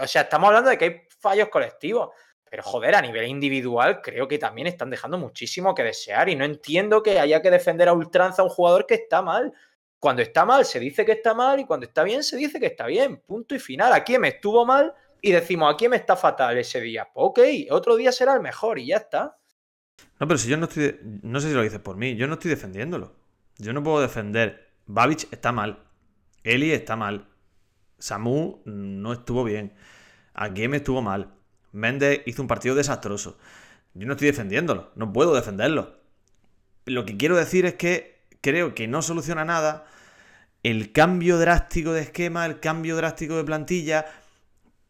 O 0.00 0.06
sea, 0.06 0.22
estamos 0.22 0.48
hablando 0.48 0.70
de 0.70 0.78
que 0.78 0.84
hay 0.84 1.00
fallos 1.20 1.48
colectivos. 1.48 2.10
Pero 2.48 2.62
joder, 2.62 2.94
a 2.94 3.02
nivel 3.02 3.26
individual, 3.26 4.00
creo 4.00 4.28
que 4.28 4.38
también 4.38 4.68
están 4.68 4.88
dejando 4.88 5.18
muchísimo 5.18 5.74
que 5.74 5.82
desear. 5.82 6.28
Y 6.28 6.36
no 6.36 6.44
entiendo 6.44 7.02
que 7.02 7.18
haya 7.18 7.42
que 7.42 7.50
defender 7.50 7.88
a 7.88 7.92
ultranza 7.92 8.42
a 8.42 8.44
un 8.44 8.50
jugador 8.50 8.86
que 8.86 8.94
está 8.94 9.20
mal. 9.20 9.52
Cuando 9.98 10.22
está 10.22 10.44
mal, 10.44 10.64
se 10.64 10.78
dice 10.78 11.04
que 11.04 11.12
está 11.12 11.34
mal. 11.34 11.58
Y 11.58 11.64
cuando 11.64 11.86
está 11.86 12.04
bien, 12.04 12.22
se 12.22 12.36
dice 12.36 12.60
que 12.60 12.66
está 12.66 12.86
bien. 12.86 13.18
Punto 13.18 13.56
y 13.56 13.58
final. 13.58 13.92
Aquí 13.92 14.16
me 14.18 14.28
estuvo 14.28 14.64
mal. 14.64 14.94
Y 15.20 15.32
decimos, 15.32 15.74
aquí 15.74 15.88
me 15.88 15.96
está 15.96 16.14
fatal 16.14 16.56
ese 16.56 16.80
día. 16.80 17.08
Pues 17.12 17.26
ok, 17.26 17.40
otro 17.70 17.96
día 17.96 18.12
será 18.12 18.34
el 18.34 18.40
mejor. 18.40 18.78
Y 18.78 18.86
ya 18.86 18.98
está. 18.98 19.36
No, 20.18 20.26
pero 20.26 20.38
si 20.38 20.48
yo 20.48 20.56
no 20.56 20.66
estoy. 20.66 20.98
No 21.22 21.40
sé 21.40 21.48
si 21.48 21.54
lo 21.54 21.62
dices 21.62 21.80
por 21.80 21.96
mí. 21.96 22.16
Yo 22.16 22.26
no 22.26 22.34
estoy 22.34 22.50
defendiéndolo. 22.50 23.14
Yo 23.58 23.72
no 23.72 23.82
puedo 23.82 24.00
defender. 24.00 24.70
Babich 24.86 25.28
está 25.30 25.52
mal. 25.52 25.84
Eli 26.42 26.72
está 26.72 26.96
mal. 26.96 27.28
Samu 27.98 28.62
no 28.64 29.12
estuvo 29.12 29.44
bien. 29.44 29.74
Aguiem 30.34 30.74
estuvo 30.74 31.02
mal. 31.02 31.34
Méndez 31.72 32.22
hizo 32.26 32.42
un 32.42 32.48
partido 32.48 32.74
desastroso. 32.74 33.38
Yo 33.94 34.06
no 34.06 34.12
estoy 34.12 34.28
defendiéndolo. 34.28 34.90
No 34.94 35.12
puedo 35.12 35.34
defenderlo. 35.34 35.98
Lo 36.84 37.04
que 37.04 37.16
quiero 37.16 37.36
decir 37.36 37.66
es 37.66 37.74
que 37.74 38.20
creo 38.40 38.74
que 38.74 38.86
no 38.86 39.02
soluciona 39.02 39.44
nada 39.44 39.86
el 40.62 40.92
cambio 40.92 41.38
drástico 41.38 41.92
de 41.92 42.02
esquema, 42.02 42.46
el 42.46 42.60
cambio 42.60 42.96
drástico 42.96 43.36
de 43.36 43.44
plantilla, 43.44 44.06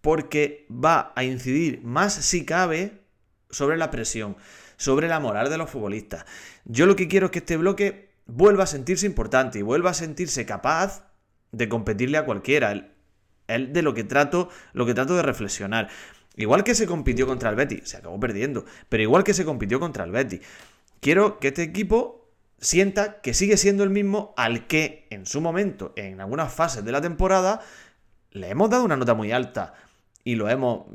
porque 0.00 0.66
va 0.70 1.12
a 1.14 1.24
incidir 1.24 1.82
más 1.82 2.14
si 2.14 2.44
cabe 2.44 3.02
sobre 3.50 3.76
la 3.76 3.90
presión 3.90 4.36
sobre 4.76 5.08
la 5.08 5.20
moral 5.20 5.50
de 5.50 5.58
los 5.58 5.70
futbolistas. 5.70 6.24
Yo 6.64 6.86
lo 6.86 6.96
que 6.96 7.08
quiero 7.08 7.26
es 7.26 7.32
que 7.32 7.38
este 7.40 7.56
bloque 7.56 8.10
vuelva 8.26 8.64
a 8.64 8.66
sentirse 8.66 9.06
importante 9.06 9.58
y 9.58 9.62
vuelva 9.62 9.90
a 9.90 9.94
sentirse 9.94 10.44
capaz 10.46 11.04
de 11.52 11.68
competirle 11.68 12.18
a 12.18 12.24
cualquiera. 12.24 12.90
Es 13.48 13.72
de 13.72 13.82
lo 13.82 13.94
que 13.94 14.04
trato, 14.04 14.48
lo 14.72 14.86
que 14.86 14.94
trato 14.94 15.16
de 15.16 15.22
reflexionar. 15.22 15.88
Igual 16.36 16.64
que 16.64 16.74
se 16.74 16.86
compitió 16.86 17.26
contra 17.26 17.48
el 17.48 17.56
Betis, 17.56 17.88
se 17.88 17.96
acabó 17.96 18.20
perdiendo, 18.20 18.66
pero 18.88 19.02
igual 19.02 19.24
que 19.24 19.32
se 19.32 19.44
compitió 19.44 19.80
contra 19.80 20.04
el 20.04 20.10
Betis. 20.10 20.40
Quiero 21.00 21.38
que 21.38 21.48
este 21.48 21.62
equipo 21.62 22.30
sienta 22.58 23.20
que 23.20 23.34
sigue 23.34 23.56
siendo 23.56 23.84
el 23.84 23.90
mismo 23.90 24.34
al 24.36 24.66
que 24.66 25.06
en 25.10 25.26
su 25.26 25.40
momento, 25.40 25.92
en 25.96 26.20
algunas 26.20 26.52
fases 26.52 26.84
de 26.84 26.92
la 26.92 27.00
temporada, 27.00 27.60
le 28.32 28.50
hemos 28.50 28.68
dado 28.68 28.84
una 28.84 28.96
nota 28.96 29.14
muy 29.14 29.32
alta 29.32 29.74
y 30.24 30.34
lo 30.34 30.48
hemos 30.48 30.86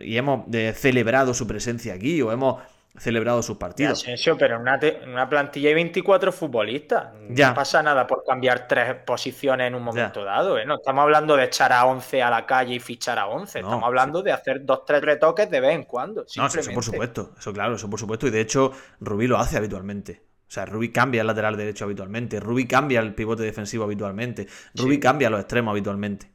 y 0.00 0.16
hemos 0.16 0.46
eh, 0.52 0.72
celebrado 0.76 1.34
su 1.34 1.46
presencia 1.46 1.94
aquí 1.94 2.20
o 2.22 2.32
hemos 2.32 2.62
celebrado 2.98 3.42
sus 3.42 3.56
partidos. 3.56 4.02
Asensio, 4.02 4.36
pero 4.36 4.56
en 4.56 4.62
una, 4.62 4.78
te- 4.78 5.02
en 5.02 5.10
una 5.10 5.28
plantilla 5.28 5.68
hay 5.68 5.74
24 5.74 6.32
futbolistas. 6.32 7.08
Ya. 7.30 7.48
No 7.50 7.54
pasa 7.54 7.82
nada 7.82 8.06
por 8.06 8.24
cambiar 8.24 8.66
tres 8.68 8.94
posiciones 9.04 9.68
en 9.68 9.74
un 9.74 9.82
momento 9.82 10.24
dado. 10.24 10.58
¿eh? 10.58 10.64
No 10.66 10.76
estamos 10.76 11.02
hablando 11.02 11.36
de 11.36 11.44
echar 11.44 11.72
a 11.72 11.84
11 11.86 12.22
a 12.22 12.30
la 12.30 12.46
calle 12.46 12.74
y 12.74 12.80
fichar 12.80 13.18
a 13.18 13.26
11. 13.28 13.60
No, 13.62 13.68
estamos 13.68 13.86
hablando 13.86 14.22
de 14.22 14.32
hacer 14.32 14.64
dos, 14.64 14.84
tres 14.84 15.02
retoques 15.02 15.48
de 15.50 15.60
vez 15.60 15.74
en 15.74 15.84
cuando. 15.84 16.24
No, 16.36 16.46
eso 16.46 16.70
por 16.72 16.84
supuesto, 16.84 17.32
eso 17.38 17.52
claro, 17.52 17.76
eso 17.76 17.88
por 17.88 17.98
supuesto. 18.00 18.26
Y 18.26 18.30
de 18.30 18.40
hecho, 18.40 18.72
Rubí 19.00 19.26
lo 19.26 19.38
hace 19.38 19.56
habitualmente. 19.56 20.22
O 20.48 20.50
sea, 20.50 20.64
Rubí 20.64 20.90
cambia 20.90 21.20
el 21.20 21.26
lateral 21.26 21.56
derecho 21.58 21.84
habitualmente, 21.84 22.40
Rubí 22.40 22.66
cambia 22.66 23.00
el 23.00 23.14
pivote 23.14 23.42
defensivo 23.42 23.84
habitualmente, 23.84 24.46
Rubí 24.74 24.94
Sí. 24.94 25.00
cambia 25.00 25.28
los 25.28 25.40
extremos 25.40 25.72
habitualmente. 25.72 26.30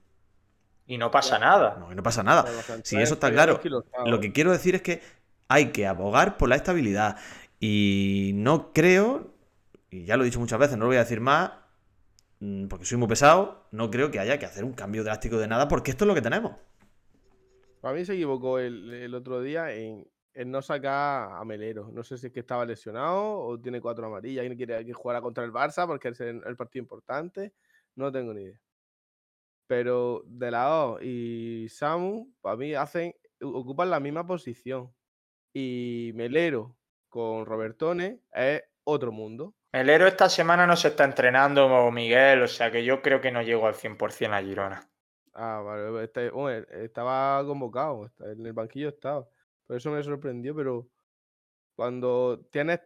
Y 0.86 0.98
no 0.98 1.10
pasa 1.10 1.40
nada. 1.40 1.78
No, 1.80 1.92
y 1.92 1.96
no 1.96 2.04
pasa 2.04 2.22
nada. 2.24 2.44
Centrales 2.44 2.88
Sí, 2.88 2.98
eso 3.02 3.14
está 3.16 3.32
claro. 3.32 3.60
Lo 4.06 4.20
que 4.20 4.32
quiero 4.34 4.52
decir 4.52 4.76
es 4.76 4.82
que 4.82 5.02
hay 5.54 5.72
que 5.72 5.86
abogar 5.86 6.38
por 6.38 6.50
la 6.50 6.56
estabilidad. 6.56 7.18
Y 7.60 8.32
no 8.34 8.74
creo, 8.74 9.36
y 9.92 10.04
ya 10.06 10.18
lo 10.18 10.24
he 10.24 10.26
dicho 10.26 10.40
muchas 10.40 10.60
veces, 10.60 10.78
no 10.78 10.86
lo 10.86 10.88
voy 10.88 10.98
a 10.98 11.02
decir 11.02 11.22
más, 11.22 11.52
mm, 12.40 12.68
porque 12.68 12.86
soy 12.86 12.98
muy 12.98 13.08
pesado, 13.08 13.68
no 13.72 13.92
creo 13.92 14.10
que 14.10 14.20
haya 14.20 14.40
que 14.40 14.48
hacer 14.48 14.64
un 14.64 14.74
cambio 14.74 15.04
drástico 15.04 15.38
de 15.38 15.48
nada, 15.48 15.68
porque 15.68 15.92
esto 15.92 16.06
es 16.06 16.08
lo 16.08 16.16
que 16.16 16.24
tenemos. 16.24 16.56
Para 17.82 17.96
mí 17.96 18.04
se 18.04 18.14
equivocó 18.14 18.58
el, 18.58 19.14
otro 19.14 19.42
día 19.42 19.72
en, 19.74 20.08
no 20.46 20.62
sacar 20.64 21.34
a 21.34 21.46
Melero. 21.46 21.92
No 21.92 22.04
sé 22.04 22.18
si 22.18 22.28
es 22.28 22.34
que 22.34 22.40
estaba 22.40 22.66
lesionado 22.66 23.40
o 23.40 23.60
tiene 23.60 23.80
cuatro 23.80 24.08
amarillas 24.08 24.46
y 24.46 24.50
no 24.50 24.56
quiere 24.56 24.84
que 24.86 24.94
jugara 24.94 25.22
contra 25.22 25.44
el 25.44 25.52
Barça 25.52 25.86
porque 25.86 26.08
es 26.08 26.20
el, 26.22 26.56
partido 26.56 26.82
importante. 26.82 27.54
No 27.96 28.12
tengo 28.12 28.34
ni 28.34 28.44
idea. 28.44 28.60
Pero 29.68 30.24
De 30.26 30.50
La 30.50 30.98
y 31.02 31.68
Samu, 31.70 32.32
para 32.42 32.56
mí, 32.56 32.74
hacen, 32.74 33.14
ocupan 33.42 33.90
la 33.90 34.00
misma 34.00 34.26
posición. 34.26 34.92
Y 35.54 36.12
Melero 36.16 36.76
con 37.10 37.46
Robertone 37.46 38.22
es 38.34 38.64
otro 38.84 39.12
mundo. 39.12 39.54
El 39.72 39.90
héroe 39.90 40.10
esta 40.10 40.30
semana 40.30 40.68
no 40.68 40.76
se 40.76 40.90
está 40.90 41.04
entrenando, 41.04 41.90
Miguel, 41.92 42.44
o 42.44 42.48
sea 42.48 42.72
que 42.72 42.84
yo 42.84 43.02
creo 43.02 43.22
que 43.22 43.32
no 43.32 43.42
llego 43.42 43.68
al 43.68 43.76
100% 43.76 44.34
a 44.34 44.42
Girona. 44.42 44.90
Ah, 45.34 45.62
vale. 45.66 46.04
este- 46.04 46.30
bueno, 46.30 46.66
estaba 46.72 47.44
convocado, 47.46 48.12
en 48.20 48.46
el 48.46 48.54
banquillo 48.54 48.90
estaba. 48.90 49.28
Por 49.66 49.78
eso 49.78 49.92
me 49.92 50.04
sorprendió, 50.04 50.56
pero 50.56 50.88
cuando 51.76 52.46
tienes 52.52 52.82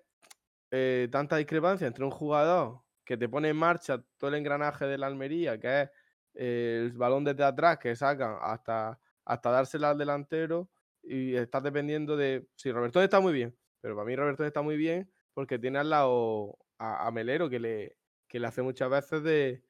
eh, 0.71 1.07
tanta 1.11 1.37
discrepancia 1.37 1.87
entre 1.87 2.03
un 2.03 2.11
jugador 2.11 2.81
que 3.03 3.17
te 3.17 3.29
pone 3.29 3.49
en 3.49 3.57
marcha 3.57 4.03
todo 4.17 4.29
el 4.29 4.35
engranaje 4.35 4.85
de 4.85 4.97
la 4.97 5.07
Almería, 5.07 5.59
que 5.59 5.81
es 5.83 5.89
eh, 6.35 6.81
el 6.85 6.91
balón 6.91 7.23
desde 7.23 7.43
atrás 7.43 7.77
que 7.79 7.95
sacan 7.95 8.37
hasta, 8.41 8.99
hasta 9.25 9.51
dársela 9.51 9.91
al 9.91 9.97
delantero, 9.97 10.69
y 11.07 11.35
estás 11.35 11.63
dependiendo 11.63 12.17
de. 12.17 12.47
Sí, 12.55 12.71
Roberto 12.71 13.01
está 13.01 13.19
muy 13.19 13.33
bien, 13.33 13.55
pero 13.81 13.95
para 13.95 14.05
mí 14.05 14.15
Roberto 14.15 14.45
está 14.45 14.61
muy 14.61 14.77
bien 14.77 15.09
porque 15.33 15.59
tiene 15.59 15.79
al 15.79 15.89
lado 15.89 16.57
a, 16.79 17.09
Melero 17.11 17.49
que 17.49 17.59
le, 17.59 17.97
que 18.27 18.39
le 18.39 18.47
hace 18.47 18.61
muchas 18.61 18.89
veces 18.89 19.23
de, 19.23 19.63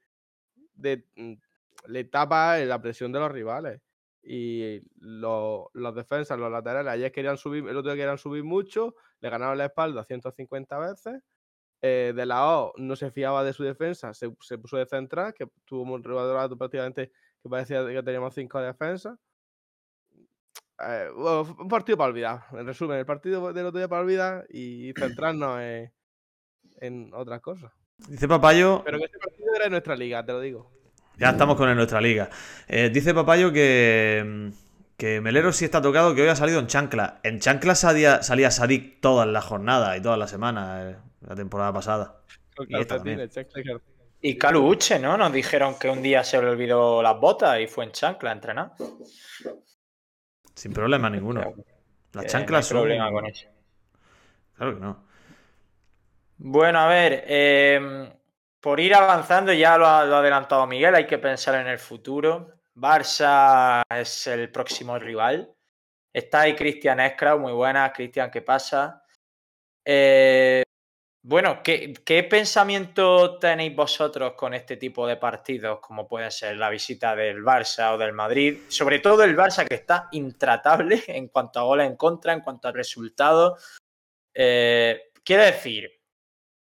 de 0.76 1.06
mm, 1.16 1.34
le 1.88 2.04
tapa 2.06 2.58
la 2.60 2.82
presión 2.82 3.12
de 3.12 3.20
los 3.20 3.32
rivales. 3.32 3.82
Y 4.24 4.82
los, 5.00 5.68
los 5.74 5.96
defensas, 5.96 6.38
los 6.38 6.52
laterales, 6.52 6.92
ayer 6.92 7.12
querían 7.12 7.38
subir, 7.38 7.66
el 7.68 7.78
otro 7.78 7.92
día 7.92 8.02
querían 8.02 8.18
subir 8.18 8.44
mucho, 8.44 8.96
le 9.22 9.30
ganaron 9.30 9.58
la 9.58 9.66
espalda 9.66 10.04
150 10.04 10.80
veces. 10.80 11.22
Eh, 11.82 12.12
de 12.16 12.26
la 12.26 12.58
O 12.58 12.74
no 12.78 12.96
se 12.96 13.12
fiaba 13.12 13.44
de 13.44 13.54
su 13.54 13.64
defensa, 13.64 14.14
se, 14.14 14.36
se 14.42 14.58
puso 14.58 14.78
de 14.78 14.88
central, 14.88 15.34
que 15.34 15.48
tuvo 15.64 15.84
un 15.84 16.04
rato 16.04 16.58
prácticamente 16.58 17.12
que 17.42 17.50
parecía 17.50 17.86
que 17.86 18.02
teníamos 18.04 18.34
cinco 18.34 18.60
defensas. 18.60 19.18
Eh, 20.80 21.10
un 21.16 21.68
partido 21.68 21.98
para 21.98 22.10
olvidar. 22.10 22.44
En 22.52 22.66
resumen, 22.66 22.98
el 23.00 23.06
partido 23.06 23.52
del 23.52 23.66
otro 23.66 23.80
día 23.80 23.88
para 23.88 24.02
olvidar 24.02 24.46
y 24.50 24.94
centrarnos 24.98 25.60
en, 25.62 25.92
en 26.82 27.12
otras 27.14 27.42
cosas. 27.42 27.72
Dice 28.08 28.28
Papayo, 28.28 28.84
Pero 28.86 29.00
que 29.00 29.06
este 29.06 29.18
partido 29.18 29.56
era 29.56 29.64
de 29.66 29.70
nuestra 29.72 29.96
liga, 29.96 30.24
te 30.24 30.32
lo 30.32 30.40
digo. 30.40 30.72
ya 31.18 31.32
estamos 31.32 31.56
con 31.58 31.68
el 31.70 31.76
nuestra 31.76 32.00
liga. 32.00 32.30
Eh, 32.68 32.92
dice 32.94 33.14
Papayo 33.16 33.52
que, 33.52 34.52
que 34.98 35.20
Melero 35.20 35.52
sí 35.52 35.66
está 35.66 35.82
tocado, 35.82 36.14
que 36.14 36.22
hoy 36.22 36.28
ha 36.28 36.36
salido 36.36 36.60
en 36.60 36.68
chancla. 36.68 37.20
En 37.24 37.40
chancla 37.40 37.74
salía, 37.74 38.22
salía 38.22 38.52
Sadik 38.52 39.02
todas 39.02 39.28
las 39.28 39.44
jornadas 39.46 39.98
y 39.98 40.02
todas 40.02 40.20
las 40.20 40.30
semanas, 40.30 40.94
eh, 40.94 40.98
la 41.22 41.36
temporada 41.36 41.74
pasada. 41.74 42.22
Y 42.68 42.80
esta 42.80 42.98
calcetines. 42.98 43.40
Y 44.22 44.38
Calu 44.38 44.68
Uche, 44.68 45.00
¿no? 45.00 45.18
Nos 45.18 45.32
dijeron 45.32 45.76
que 45.80 45.90
un 45.90 46.02
día 46.02 46.24
se 46.24 46.42
le 46.42 46.50
olvidó 46.50 47.02
las 47.02 47.20
botas 47.20 47.60
y 47.60 47.68
fue 47.68 47.86
en 47.86 47.92
chancla 47.92 48.30
a 48.30 48.34
entrenar. 48.34 48.72
Sin 50.58 50.74
problema 50.74 51.08
ninguno. 51.08 51.42
Las 51.42 51.56
no 52.14 52.22
hay 52.22 52.28
chanclas 52.28 52.66
son... 52.66 52.80
problema 52.80 53.12
con 53.12 53.28
eso. 53.28 53.48
Claro 54.56 54.74
que 54.74 54.80
no. 54.80 55.06
Bueno, 56.38 56.80
a 56.80 56.88
ver, 56.88 57.26
em, 57.28 58.12
por 58.60 58.80
ir 58.80 58.96
avanzando, 58.96 59.54
ya 59.54 59.78
lo 59.78 59.86
ha, 59.86 60.04
lo 60.04 60.16
ha 60.16 60.20
adelantado 60.20 60.66
Miguel, 60.66 60.96
hay 60.96 61.06
que 61.06 61.20
pensar 61.20 61.62
en 61.62 61.68
el 61.68 61.78
futuro. 61.78 62.54
Barça 62.76 63.84
es 63.88 64.26
el 64.26 64.50
próximo 64.50 64.98
rival. 64.98 65.54
Está 66.12 66.42
ahí 66.42 66.56
Cristian 66.56 67.02
Escra, 67.02 67.36
muy 67.36 67.54
buena. 67.54 67.94
Cristian, 67.94 68.32
¿qué 68.32 68.42
pasa? 68.42 69.04
Eh, 69.86 70.64
bueno, 71.30 71.62
¿qué, 71.62 72.28
pensamiento 72.30 73.38
tenéis 73.38 73.76
vosotros 73.76 74.32
con 74.36 74.54
este 74.54 74.78
tipo 74.78 75.06
de 75.06 75.18
partidos, 75.18 75.82
como 75.82 76.08
puede 76.08 76.32
ser 76.32 76.56
la 76.56 76.70
visita 76.70 77.18
del 77.18 77.44
Barça 77.44 77.94
o 77.94 77.98
del 77.98 78.14
Madrid? 78.14 78.60
Sobre 78.70 79.00
todo 79.00 79.26
el 79.26 79.36
Barça, 79.36 79.68
que 79.68 79.76
está 79.76 80.08
intratable 80.14 81.04
en 81.08 81.28
cuanto 81.28 81.60
a 81.60 81.64
goles 81.64 81.88
en 81.88 81.98
contra, 81.98 82.32
en 82.32 82.40
cuanto 82.40 82.70
a 82.70 82.72
resultados. 82.72 83.78
Eh, 84.34 85.12
quiero 85.22 85.44
decir, 85.44 86.00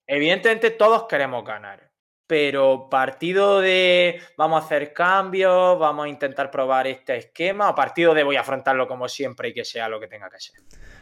evidentemente 0.07 0.71
todos 0.71 1.07
queremos 1.09 1.43
ganar, 1.43 1.91
pero 2.33 2.89
partido 2.89 3.61
de 3.61 4.19
vamos 4.35 4.59
a 4.59 4.65
hacer 4.65 4.91
cambios, 4.91 5.77
vamos 5.77 6.07
a 6.07 6.09
intentar 6.09 6.49
probar 6.49 6.87
este 6.87 7.15
esquema, 7.15 7.69
o 7.69 7.75
partido 7.75 8.15
de 8.15 8.23
voy 8.23 8.37
a 8.37 8.41
afrontarlo 8.41 8.87
como 8.87 9.07
siempre 9.07 9.49
y 9.49 9.53
que 9.53 9.63
sea 9.63 9.87
lo 9.87 9.99
que 9.99 10.07
tenga 10.07 10.31
que 10.31 10.39
ser. 10.39 10.55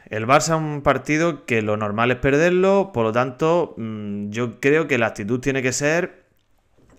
El 0.09 0.27
Barça 0.27 0.55
es 0.55 0.61
un 0.61 0.81
partido 0.81 1.45
que 1.45 1.61
lo 1.61 1.77
normal 1.77 2.11
es 2.11 2.17
perderlo, 2.17 2.91
por 2.93 3.05
lo 3.05 3.13
tanto, 3.13 3.75
mm, 3.77 4.29
yo 4.31 4.59
creo 4.59 4.89
que 4.89 4.97
la 4.97 5.07
actitud 5.07 5.39
tiene 5.39 5.61
que 5.61 5.71
ser 5.71 6.25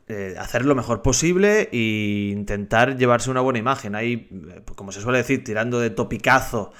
eh, 0.08 0.34
hacer 0.38 0.64
lo 0.64 0.74
mejor 0.74 1.02
posible 1.02 1.68
e 1.70 2.30
intentar 2.32 2.96
llevarse 2.96 3.30
una 3.30 3.42
buena 3.42 3.58
imagen. 3.58 3.94
Ahí, 3.94 4.30
eh, 4.32 4.62
como 4.74 4.92
se 4.92 5.02
suele 5.02 5.18
decir, 5.18 5.44
tirando 5.44 5.78
de 5.78 5.90
topicazo 5.90 6.72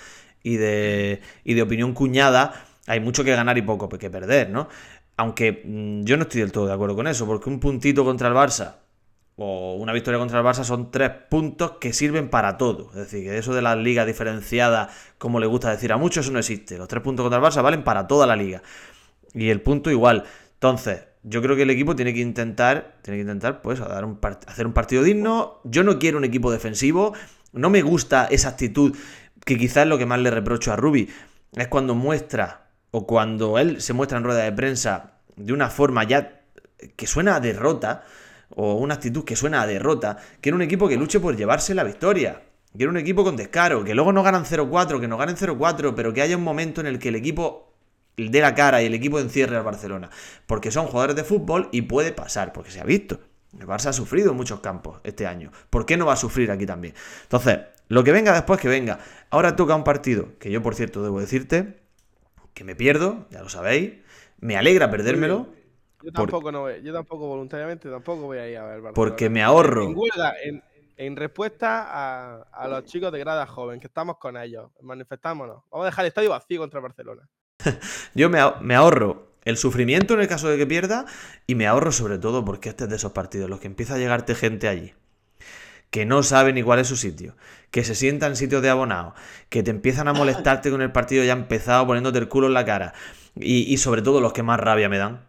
y 0.43 0.57
de, 0.57 1.21
y 1.45 1.53
de 1.53 1.61
opinión 1.61 1.93
cuñada, 1.93 2.65
hay 2.87 3.01
mucho 3.01 3.25
que 3.25 3.35
ganar 3.35 3.59
y 3.59 3.63
poco 3.63 3.89
que 3.89 4.11
perder, 4.11 4.51
¿no? 4.51 4.69
Aunque 5.17 5.63
mm, 5.65 6.05
yo 6.05 6.17
no 6.17 6.23
estoy 6.25 6.41
del 6.41 6.53
todo 6.53 6.67
de 6.67 6.73
acuerdo 6.73 6.97
con 6.97 7.07
eso, 7.07 7.27
porque 7.27 7.51
un 7.51 7.61
puntito 7.61 8.05
contra 8.05 8.29
el 8.29 8.35
Barça 8.35 8.77
o 9.37 9.75
una 9.75 9.93
victoria 9.93 10.19
contra 10.19 10.39
el 10.39 10.45
Barça 10.45 10.65
son 10.65 10.91
tres 10.91 11.11
puntos 11.31 11.73
que 11.81 11.93
sirven 11.93 12.29
para 12.29 12.57
todo. 12.59 12.91
Es 12.91 12.97
decir, 12.97 13.25
que 13.25 13.39
eso 13.39 13.55
de 13.55 13.63
las 13.63 13.77
ligas 13.77 14.07
diferenciadas, 14.07 14.95
como 15.19 15.41
le 15.41 15.47
gusta 15.47 15.71
decir 15.71 15.93
a 15.93 15.97
muchos, 15.97 16.27
eso 16.27 16.33
no 16.33 16.39
existe. 16.39 16.77
Los 16.77 16.89
tres 16.89 17.03
puntos 17.03 17.25
contra 17.25 17.39
el 17.39 17.45
Barça 17.45 17.63
valen 17.63 17.85
para 17.85 18.07
toda 18.07 18.27
la 18.27 18.37
liga. 18.37 18.63
Y 19.35 19.49
el 19.49 19.63
punto 19.63 19.91
igual. 19.91 20.25
Entonces, 20.55 21.05
yo 21.23 21.41
creo 21.41 21.57
que 21.57 21.63
el 21.63 21.71
equipo 21.71 21.97
tiene 21.97 22.13
que 22.13 22.21
intentar, 22.21 22.99
tiene 23.03 23.19
que 23.19 23.23
intentar, 23.23 23.63
pues, 23.63 23.81
dar 23.81 24.05
un 24.05 24.19
hacer 24.47 24.67
un 24.67 24.73
partido 24.75 25.03
digno. 25.03 25.61
Yo 25.65 25.83
no 25.83 25.99
quiero 25.99 26.19
un 26.19 26.25
equipo 26.25 26.53
defensivo. 26.53 27.15
No 27.53 27.71
me 27.71 27.83
gusta 27.83 28.27
esa 28.31 28.51
actitud 28.51 28.97
que 29.45 29.57
quizás 29.57 29.85
es 29.85 29.89
lo 29.89 29.99
que 29.99 30.07
más 30.07 30.21
le 30.21 30.31
reprocho 30.31 30.73
a 30.73 30.77
Rubi. 30.77 31.09
Es 31.57 31.69
cuando 31.69 31.95
muestra, 31.95 32.71
o 32.93 33.07
cuando 33.07 33.59
él 33.59 33.81
se 33.81 33.93
muestra 33.93 34.19
en 34.19 34.25
rueda 34.25 34.45
de 34.45 34.53
prensa 34.53 35.15
de 35.35 35.53
una 35.53 35.69
forma 35.69 36.05
ya 36.05 36.43
que 36.97 37.07
suena 37.07 37.37
a 37.37 37.41
derrota, 37.41 38.05
o 38.55 38.75
una 38.75 38.95
actitud 38.95 39.25
que 39.25 39.35
suena 39.35 39.63
a 39.63 39.67
derrota, 39.67 40.19
quiere 40.41 40.55
un 40.55 40.63
equipo 40.63 40.89
que 40.89 40.97
luche 40.97 41.19
por 41.19 41.37
llevarse 41.37 41.75
la 41.75 41.85
victoria. 41.85 42.43
Quiere 42.77 42.91
un 42.91 42.97
equipo 42.97 43.25
con 43.25 43.37
descaro, 43.37 43.85
que 43.85 43.95
luego 43.95 44.13
no 44.13 44.23
ganan 44.23 44.45
0-4, 44.45 45.01
que 45.01 45.09
no 45.09 45.17
ganen 45.17 45.37
0-4, 45.37 45.95
pero 45.95 46.13
que 46.13 46.23
haya 46.23 46.37
un 46.37 46.45
momento 46.45 46.81
en 46.81 46.87
el 46.87 46.99
que 46.99 47.09
el 47.09 47.17
equipo 47.17 47.75
dé 48.17 48.41
la 48.41 48.55
cara 48.55 48.83
y 48.83 48.87
el 48.87 48.95
equipo 48.95 49.19
encierre 49.19 49.57
al 49.57 49.63
Barcelona. 49.63 50.11
Porque 50.47 50.71
son 50.71 50.87
jugadores 50.87 51.17
de 51.17 51.25
fútbol 51.25 51.69
y 51.73 51.83
puede 51.83 52.13
pasar, 52.13 52.53
porque 52.53 52.71
se 52.71 52.81
ha 52.81 52.85
visto. 52.85 53.21
El 53.59 53.67
Barça 53.67 53.87
ha 53.87 53.93
sufrido 53.93 54.31
en 54.31 54.37
muchos 54.37 54.61
campos 54.61 55.01
este 55.05 55.27
año. 55.27 55.51
¿Por 55.69 55.85
qué 55.85 55.97
no 55.97 56.07
va 56.07 56.15
a 56.15 56.17
sufrir 56.17 56.51
aquí 56.51 56.65
también? 56.65 56.95
Entonces, 57.23 57.59
lo 57.89 58.05
que 58.05 58.13
venga 58.13 58.33
después, 58.33 58.59
que 58.59 58.69
venga. 58.69 58.99
Ahora 59.29 59.55
toca 59.57 59.75
un 59.75 59.85
partido, 59.85 60.39
que 60.39 60.51
yo 60.51 60.63
por 60.63 60.75
cierto 60.75 61.03
debo 61.03 61.21
decirte, 61.21 61.82
que 62.55 62.65
me 62.65 62.75
pierdo, 62.77 63.27
ya 63.31 63.43
lo 63.43 63.49
sabéis. 63.49 63.95
Me 64.41 64.57
alegra 64.57 64.91
perdérmelo. 64.91 65.49
Yo 66.03 66.13
Por- 66.13 66.13
tampoco, 66.13 66.51
no 66.53 66.63
voy- 66.63 66.83
yo 66.83 66.93
tampoco 66.93 67.27
voluntariamente 67.29 67.89
tampoco 67.89 68.23
voy 68.23 68.39
a 68.39 68.49
ir 68.49 68.57
a 68.57 68.63
ver 68.65 68.81
Barcelona. 68.81 68.95
Porque 68.95 69.31
me 69.31 69.43
ahorro. 69.43 69.85
En 69.85 69.97
huelga, 69.97 70.35
en, 70.43 70.63
En 70.97 71.17
respuesta 71.17 71.87
a, 71.89 72.43
a 72.53 72.69
los 72.69 72.85
chicos 72.85 73.11
de 73.13 73.19
grada 73.19 73.47
joven, 73.47 73.81
que 73.81 73.87
estamos 73.87 74.19
con 74.19 74.37
ellos, 74.37 74.71
manifestámonos. 74.83 75.63
Vamos 75.71 75.85
a 75.85 75.87
dejar 75.87 76.05
el 76.05 76.09
estadio 76.09 76.31
vacío 76.31 76.61
contra 76.61 76.81
Barcelona. 76.81 77.29
Yo 78.15 78.29
me, 78.29 78.39
me 78.61 78.75
ahorro 78.75 79.29
el 79.45 79.57
sufrimiento 79.57 80.15
en 80.15 80.21
el 80.21 80.29
caso 80.29 80.49
de 80.49 80.59
que 80.59 80.67
pierda 80.67 81.07
y 81.47 81.55
me 81.55 81.67
ahorro 81.67 81.91
sobre 81.93 82.19
todo 82.19 82.45
porque 82.45 82.69
este 82.69 82.85
es 82.85 82.91
de 82.91 82.97
esos 82.97 83.13
partidos 83.13 83.49
los 83.51 83.59
que 83.59 83.67
empieza 83.69 83.95
a 83.95 83.99
llegarte 83.99 84.35
gente 84.35 84.69
allí 84.69 84.93
que 85.93 86.07
no 86.07 86.23
sabe 86.23 86.55
ni 86.55 86.63
cuál 86.63 86.79
es 86.79 86.89
su 86.89 86.97
sitio, 86.97 87.37
que 87.71 87.85
se 87.85 87.95
sienta 87.95 88.27
en 88.27 88.35
sitios 88.35 88.63
de 88.63 88.71
abonados, 88.71 89.13
que 89.51 89.63
te 89.63 89.71
empiezan 89.71 90.09
a 90.09 90.15
molestarte 90.15 90.71
con 90.71 90.81
el 90.81 90.91
partido 90.91 91.23
ya 91.23 91.35
empezado 91.35 91.87
poniéndote 91.87 92.19
el 92.19 92.29
culo 92.29 92.47
en 92.47 92.55
la 92.55 92.65
cara 92.65 92.95
y, 93.37 93.71
y 93.71 93.77
sobre 93.77 94.01
todo 94.01 94.23
los 94.23 94.33
que 94.33 94.43
más 94.43 94.59
rabia 94.59 94.89
me 94.89 94.97
dan, 94.97 95.21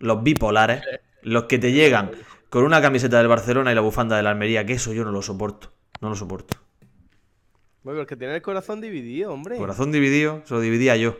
los 0.00 0.24
bipolares, 0.24 0.82
los 1.22 1.44
que 1.44 1.60
te 1.60 1.70
llegan 1.70 2.10
con 2.50 2.64
una 2.64 2.82
camiseta 2.82 3.18
del 3.18 3.28
Barcelona 3.28 3.70
y 3.70 3.76
la 3.76 3.80
bufanda 3.80 4.16
de 4.16 4.24
la 4.24 4.30
Almería, 4.30 4.66
que 4.66 4.72
eso 4.72 4.92
yo 4.92 5.04
no 5.04 5.12
lo 5.12 5.22
soporto, 5.22 5.72
no 6.00 6.08
lo 6.08 6.16
soporto. 6.16 6.56
Bueno, 7.84 8.00
porque 8.00 8.16
tiene 8.16 8.34
el 8.34 8.42
corazón 8.42 8.80
dividido, 8.80 9.32
hombre. 9.32 9.56
Corazón 9.56 9.92
dividido, 9.92 10.42
se 10.46 10.54
lo 10.54 10.60
dividía 10.60 10.96
yo. 10.96 11.16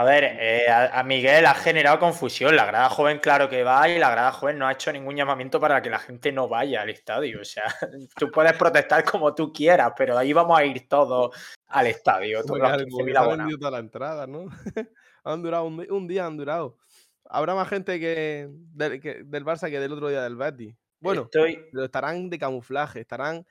A 0.00 0.04
ver, 0.04 0.22
eh, 0.24 0.68
a, 0.68 1.00
a 1.00 1.02
Miguel 1.02 1.44
ha 1.46 1.54
generado 1.54 1.98
confusión. 1.98 2.54
La 2.54 2.66
grada 2.66 2.88
joven, 2.88 3.18
claro 3.18 3.48
que 3.48 3.64
va, 3.64 3.88
y 3.88 3.98
la 3.98 4.10
grada 4.10 4.30
joven 4.30 4.56
no 4.58 4.66
ha 4.68 4.72
hecho 4.72 4.92
ningún 4.92 5.16
llamamiento 5.16 5.58
para 5.58 5.82
que 5.82 5.90
la 5.90 5.98
gente 5.98 6.30
no 6.30 6.46
vaya 6.48 6.82
al 6.82 6.90
estadio. 6.90 7.40
O 7.40 7.44
sea, 7.44 7.64
tú 8.16 8.30
puedes 8.30 8.52
protestar 8.52 9.02
como 9.04 9.34
tú 9.34 9.52
quieras, 9.52 9.92
pero 9.96 10.16
ahí 10.16 10.32
vamos 10.32 10.56
a 10.56 10.64
ir 10.64 10.88
todos 10.88 11.34
al 11.66 11.86
estadio. 11.88 12.42
Todos 12.44 12.58
que 12.58 12.62
los 12.62 12.72
han- 12.72 12.78
15.000 12.80 12.90
como 12.90 13.04
que 13.06 13.10
se 13.12 13.18
han 13.18 13.24
abonados. 13.24 13.38
vendido 13.38 13.58
toda 13.58 13.70
la 13.72 13.78
entrada, 13.78 14.26
¿no? 14.26 14.46
han 15.24 15.42
durado 15.42 15.64
un, 15.64 15.86
un 15.90 16.06
día, 16.06 16.26
han 16.26 16.36
durado. 16.36 16.78
Habrá 17.24 17.54
más 17.56 17.68
gente 17.68 17.98
que 17.98 18.48
del, 18.50 19.00
que- 19.00 19.22
del 19.24 19.44
Barça 19.44 19.68
que 19.68 19.80
del 19.80 19.92
otro 19.92 20.08
día 20.08 20.22
del 20.22 20.36
Betis. 20.36 20.76
Bueno, 21.00 21.22
Estoy, 21.22 21.64
pero 21.72 21.84
estarán 21.86 22.30
de 22.30 22.38
camuflaje, 22.38 23.00
estarán. 23.00 23.44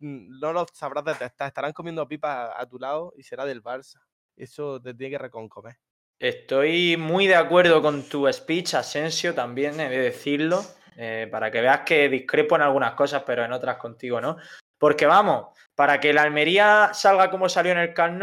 mm, 0.00 0.38
No 0.38 0.52
los 0.52 0.66
sabrás 0.74 1.04
detectar, 1.04 1.48
estarán 1.48 1.72
comiendo 1.72 2.06
pipas 2.06 2.50
a, 2.50 2.60
a 2.60 2.66
tu 2.68 2.78
lado 2.78 3.12
y 3.16 3.22
será 3.22 3.44
del 3.46 3.62
Barça. 3.62 4.00
Eso 4.36 4.80
te 4.82 4.92
tiene 4.94 5.12
que 5.12 5.18
reconcomer. 5.18 5.76
Estoy 6.24 6.96
muy 6.96 7.26
de 7.26 7.34
acuerdo 7.34 7.82
con 7.82 8.08
tu 8.08 8.32
speech, 8.32 8.72
Asensio, 8.72 9.34
también 9.34 9.78
he 9.78 9.90
de 9.90 9.98
decirlo, 9.98 10.64
eh, 10.96 11.28
para 11.30 11.50
que 11.50 11.60
veas 11.60 11.80
que 11.80 12.08
discrepo 12.08 12.56
en 12.56 12.62
algunas 12.62 12.92
cosas, 12.94 13.24
pero 13.26 13.44
en 13.44 13.52
otras 13.52 13.76
contigo, 13.76 14.22
¿no? 14.22 14.38
Porque 14.78 15.04
vamos, 15.04 15.48
para 15.74 16.00
que 16.00 16.14
la 16.14 16.22
Almería 16.22 16.92
salga 16.94 17.28
como 17.28 17.46
salió 17.50 17.72
en 17.72 17.78
el 17.78 17.92
Camp 17.92 18.22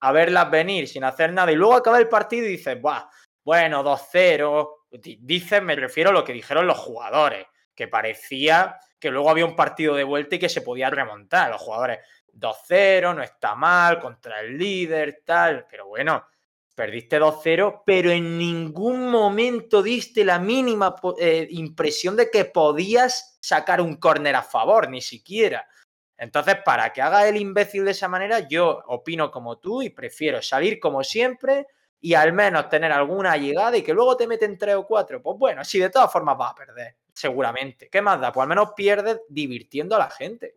a 0.00 0.10
verlas 0.10 0.50
venir 0.50 0.88
sin 0.88 1.04
hacer 1.04 1.32
nada, 1.32 1.52
y 1.52 1.54
luego 1.54 1.74
acaba 1.74 2.00
el 2.00 2.08
partido 2.08 2.46
y 2.46 2.56
dices, 2.56 2.80
Buah, 2.80 3.08
bueno, 3.44 3.84
2-0, 3.84 4.68
Di- 4.90 5.20
dices, 5.22 5.62
me 5.62 5.76
refiero 5.76 6.10
a 6.10 6.12
lo 6.12 6.24
que 6.24 6.32
dijeron 6.32 6.66
los 6.66 6.78
jugadores, 6.78 7.46
que 7.76 7.86
parecía 7.86 8.76
que 8.98 9.12
luego 9.12 9.30
había 9.30 9.46
un 9.46 9.54
partido 9.54 9.94
de 9.94 10.02
vuelta 10.02 10.34
y 10.34 10.40
que 10.40 10.48
se 10.48 10.62
podía 10.62 10.90
remontar, 10.90 11.48
los 11.48 11.62
jugadores 11.62 12.00
2-0, 12.32 13.14
no 13.14 13.22
está 13.22 13.54
mal, 13.54 14.00
contra 14.00 14.40
el 14.40 14.58
líder, 14.58 15.22
tal, 15.24 15.64
pero 15.70 15.86
bueno, 15.86 16.26
Perdiste 16.74 17.20
2-0, 17.20 17.82
pero 17.84 18.10
en 18.10 18.38
ningún 18.38 19.10
momento 19.10 19.82
diste 19.82 20.24
la 20.24 20.38
mínima 20.38 20.94
eh, 21.18 21.46
impresión 21.50 22.16
de 22.16 22.30
que 22.30 22.46
podías 22.46 23.38
sacar 23.42 23.80
un 23.80 23.96
córner 23.96 24.36
a 24.36 24.42
favor, 24.42 24.88
ni 24.88 25.02
siquiera. 25.02 25.66
Entonces, 26.16 26.56
para 26.64 26.92
que 26.92 27.02
haga 27.02 27.28
el 27.28 27.36
imbécil 27.36 27.84
de 27.84 27.90
esa 27.90 28.08
manera, 28.08 28.48
yo 28.48 28.82
opino 28.86 29.30
como 29.30 29.58
tú 29.58 29.82
y 29.82 29.90
prefiero 29.90 30.40
salir 30.40 30.78
como 30.78 31.02
siempre 31.02 31.66
y 32.00 32.14
al 32.14 32.32
menos 32.32 32.68
tener 32.68 32.90
alguna 32.90 33.36
llegada 33.36 33.76
y 33.76 33.82
que 33.82 33.92
luego 33.92 34.16
te 34.16 34.26
meten 34.26 34.56
3 34.56 34.76
o 34.76 34.86
4. 34.86 35.22
Pues 35.22 35.38
bueno, 35.38 35.64
si 35.64 35.78
de 35.78 35.90
todas 35.90 36.12
formas 36.12 36.38
vas 36.38 36.52
a 36.52 36.54
perder, 36.54 36.96
seguramente. 37.12 37.88
¿Qué 37.90 38.00
más 38.00 38.20
da? 38.20 38.32
Pues 38.32 38.42
al 38.42 38.48
menos 38.48 38.72
pierdes 38.76 39.20
divirtiendo 39.28 39.96
a 39.96 39.98
la 39.98 40.10
gente. 40.10 40.56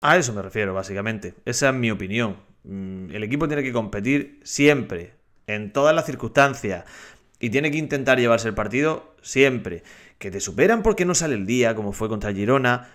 A 0.00 0.16
eso 0.16 0.32
me 0.32 0.42
refiero, 0.42 0.74
básicamente. 0.74 1.34
Esa 1.44 1.68
es 1.68 1.74
mi 1.74 1.90
opinión. 1.90 2.53
Mm, 2.64 3.10
El 3.10 3.22
equipo 3.22 3.46
tiene 3.46 3.62
que 3.62 3.72
competir 3.72 4.40
siempre, 4.42 5.14
en 5.46 5.72
todas 5.72 5.94
las 5.94 6.06
circunstancias. 6.06 6.84
Y 7.38 7.50
tiene 7.50 7.70
que 7.70 7.78
intentar 7.78 8.18
llevarse 8.18 8.48
el 8.48 8.54
partido 8.54 9.14
siempre. 9.22 9.82
Que 10.18 10.30
te 10.30 10.40
superan 10.40 10.82
porque 10.82 11.04
no 11.04 11.14
sale 11.14 11.34
el 11.34 11.46
día, 11.46 11.74
como 11.74 11.92
fue 11.92 12.08
contra 12.08 12.32
Girona. 12.32 12.90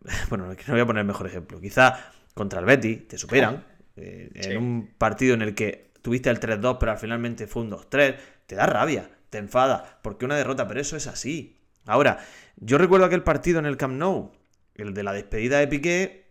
Bueno, 0.30 0.46
no 0.46 0.54
voy 0.72 0.80
a 0.80 0.86
poner 0.86 1.00
el 1.00 1.06
mejor 1.06 1.26
ejemplo. 1.26 1.60
Quizá 1.60 2.12
contra 2.34 2.60
el 2.60 2.66
Betis 2.66 3.08
te 3.08 3.18
superan. 3.18 3.64
eh, 3.96 4.30
en 4.34 4.56
un 4.56 4.90
partido 4.96 5.34
en 5.34 5.42
el 5.42 5.54
que 5.54 5.90
tuviste 6.02 6.30
el 6.30 6.40
3-2, 6.40 6.78
pero 6.78 6.96
finalmente 6.96 7.46
fue 7.46 7.62
un 7.62 7.70
2-3. 7.70 8.16
Te 8.46 8.54
da 8.54 8.66
rabia, 8.66 9.10
te 9.28 9.38
enfada, 9.38 9.98
porque 10.02 10.24
una 10.24 10.36
derrota, 10.36 10.66
pero 10.66 10.80
eso 10.80 10.96
es 10.96 11.06
así. 11.06 11.58
Ahora, 11.84 12.18
yo 12.56 12.78
recuerdo 12.78 13.06
aquel 13.06 13.22
partido 13.22 13.58
en 13.58 13.66
el 13.66 13.76
Camp 13.76 13.94
Nou, 13.94 14.32
el 14.74 14.94
de 14.94 15.02
la 15.02 15.12
despedida 15.12 15.58
de 15.58 15.68
Piqué. 15.68 16.27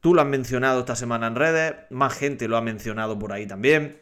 Tú 0.00 0.14
lo 0.14 0.22
has 0.22 0.26
mencionado 0.26 0.80
esta 0.80 0.96
semana 0.96 1.26
en 1.26 1.36
redes, 1.36 1.74
más 1.90 2.14
gente 2.14 2.48
lo 2.48 2.56
ha 2.56 2.62
mencionado 2.62 3.18
por 3.18 3.32
ahí 3.32 3.46
también. 3.46 4.00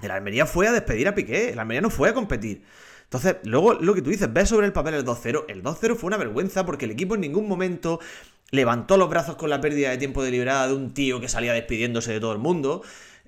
El 0.00 0.10
Almería 0.10 0.46
fue 0.46 0.68
a 0.68 0.72
despedir 0.72 1.08
a 1.08 1.14
Piqué, 1.14 1.50
el 1.50 1.58
Almería 1.58 1.80
no 1.80 1.90
fue 1.90 2.08
a 2.08 2.14
competir. 2.14 2.64
Entonces, 3.04 3.36
luego 3.44 3.74
lo 3.74 3.92
que 3.94 4.02
tú 4.02 4.10
dices, 4.10 4.32
ves 4.32 4.48
sobre 4.48 4.66
el 4.66 4.72
papel 4.72 4.94
el 4.94 5.04
2-0. 5.04 5.44
El 5.48 5.62
2-0 5.62 5.96
fue 5.96 6.06
una 6.06 6.16
vergüenza 6.16 6.64
porque 6.64 6.86
el 6.86 6.92
equipo 6.92 7.14
en 7.14 7.20
ningún 7.20 7.46
momento 7.46 8.00
levantó 8.50 8.96
los 8.96 9.10
brazos 9.10 9.36
con 9.36 9.50
la 9.50 9.60
pérdida 9.60 9.90
de 9.90 9.98
tiempo 9.98 10.22
deliberada 10.22 10.68
de 10.68 10.74
un 10.74 10.94
tío 10.94 11.20
que 11.20 11.28
salía 11.28 11.52
despidiéndose 11.52 12.12
de 12.12 12.20
todo 12.20 12.32
el 12.32 12.38
mundo. 12.38 12.82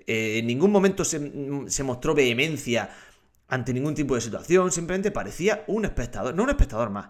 Eh, 0.07 0.39
en 0.39 0.47
ningún 0.47 0.71
momento 0.71 1.05
se, 1.05 1.31
se 1.67 1.83
mostró 1.83 2.15
vehemencia 2.15 2.91
ante 3.49 3.75
ningún 3.75 3.95
tipo 3.95 4.15
de 4.15 4.21
situación. 4.21 4.71
Simplemente 4.73 5.11
parecía 5.11 5.65
un 5.67 5.85
espectador, 5.85 6.35
no 6.35 6.45
un 6.45 6.51
espectador 6.51 6.91
más, 6.91 7.09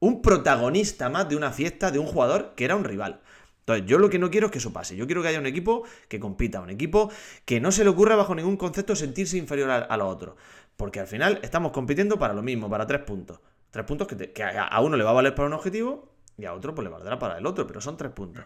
un 0.00 0.22
protagonista 0.22 1.08
más 1.08 1.28
de 1.28 1.36
una 1.36 1.52
fiesta 1.52 1.90
de 1.90 1.98
un 1.98 2.06
jugador 2.06 2.52
que 2.56 2.64
era 2.64 2.76
un 2.76 2.84
rival. 2.84 3.20
Entonces, 3.60 3.86
yo 3.86 3.98
lo 3.98 4.10
que 4.10 4.18
no 4.18 4.30
quiero 4.30 4.46
es 4.46 4.52
que 4.52 4.58
eso 4.58 4.72
pase. 4.72 4.96
Yo 4.96 5.06
quiero 5.06 5.22
que 5.22 5.28
haya 5.28 5.38
un 5.38 5.46
equipo 5.46 5.84
que 6.08 6.18
compita, 6.18 6.60
un 6.60 6.70
equipo 6.70 7.10
que 7.44 7.60
no 7.60 7.72
se 7.72 7.84
le 7.84 7.90
ocurra 7.90 8.16
bajo 8.16 8.34
ningún 8.34 8.56
concepto 8.56 8.96
sentirse 8.96 9.38
inferior 9.38 9.70
a, 9.70 9.78
a 9.78 9.96
los. 9.96 10.34
Porque 10.76 11.00
al 11.00 11.06
final 11.06 11.38
estamos 11.42 11.72
compitiendo 11.72 12.18
para 12.18 12.34
lo 12.34 12.42
mismo, 12.42 12.68
para 12.68 12.86
tres 12.86 13.02
puntos. 13.02 13.40
Tres 13.70 13.86
puntos 13.86 14.08
que, 14.08 14.42
a 14.42 14.80
uno 14.80 14.96
le 14.96 15.04
va 15.04 15.10
a 15.10 15.14
valer 15.14 15.34
para 15.34 15.46
un 15.46 15.52
objetivo 15.52 16.08
y 16.36 16.44
a 16.44 16.54
otro 16.54 16.74
pues 16.74 16.84
le 16.84 16.90
valdrá 16.90 17.18
para 17.18 17.38
el 17.38 17.46
otro, 17.46 17.66
pero 17.66 17.80
son 17.80 17.96
tres 17.96 18.10
puntos. 18.12 18.44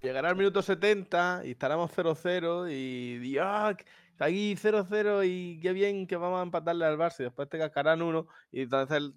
Llegará 0.00 0.30
el 0.30 0.36
minuto 0.36 0.62
70 0.62 1.42
y 1.44 1.52
estaremos 1.52 1.90
0-0 1.96 2.70
y 2.70 3.18
Dios, 3.18 3.76
aquí 4.18 4.54
0-0 4.54 5.26
y 5.26 5.60
qué 5.60 5.72
bien 5.72 6.06
que 6.06 6.16
vamos 6.16 6.40
a 6.40 6.42
empatarle 6.42 6.84
al 6.84 6.98
Barça 6.98 7.20
y 7.20 7.24
después 7.24 7.48
te 7.48 7.58
cascarán 7.58 8.02
uno 8.02 8.26
y 8.52 8.62
entonces 8.62 9.12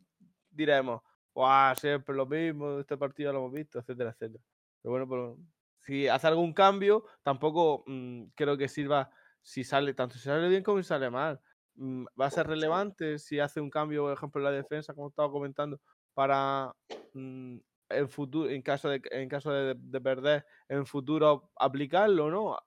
diremos, 0.50 1.02
¡guau! 1.34 1.76
Siempre 1.76 2.16
lo 2.16 2.26
mismo, 2.26 2.80
este 2.80 2.98
partido 2.98 3.32
lo 3.34 3.40
hemos 3.40 3.54
visto, 3.54 3.80
etcétera, 3.80 4.12
etcétera. 4.12 4.44
Pero 4.88 4.92
bueno, 4.92 5.10
pero 5.10 5.38
si 5.80 6.08
hace 6.08 6.28
algún 6.28 6.54
cambio, 6.54 7.04
tampoco 7.24 7.84
mm, 7.88 8.28
creo 8.36 8.58
que 8.58 8.70
sirva 8.70 9.10
si 9.42 9.64
sale, 9.66 9.94
tanto 9.94 10.16
si 10.16 10.22
sale 10.22 10.48
bien 10.48 10.64
como 10.64 10.78
si 10.82 10.88
sale 10.88 11.10
mal. 11.10 11.42
Mm, 11.76 12.06
Va 12.20 12.28
a 12.28 12.32
ser 12.32 12.48
relevante 12.48 13.20
si 13.20 13.40
hace 13.40 13.60
un 13.62 13.70
cambio, 13.70 14.04
por 14.04 14.14
ejemplo, 14.14 14.40
en 14.42 14.46
la 14.46 14.52
defensa, 14.52 14.94
como 14.94 15.10
estaba 15.10 15.30
comentando, 15.32 15.80
para 16.14 16.74
mm, 17.14 17.58
en 17.90 18.10
futuro, 18.10 18.50
en 18.50 18.62
caso 18.62 18.88
de, 18.90 19.02
en 19.12 19.28
caso 19.30 19.52
de, 19.52 19.76
de 19.78 20.02
perder, 20.02 20.46
en 20.70 20.86
futuro 20.86 21.52
aplicarlo, 21.60 22.30
¿no? 22.32 22.58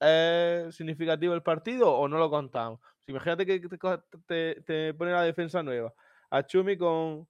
¿Es 0.00 0.74
significativo 0.76 1.34
el 1.34 1.42
partido 1.42 1.92
o 1.94 2.08
no 2.08 2.18
lo 2.18 2.30
contamos? 2.30 2.80
Si 3.00 3.10
imagínate 3.12 3.44
que 3.46 3.60
te, 3.60 3.78
te, 4.26 4.62
te 4.62 4.94
pone 4.94 5.12
la 5.12 5.22
defensa 5.24 5.62
nueva, 5.62 5.92
a 6.30 6.42
Chumi 6.46 6.78
con, 6.78 7.28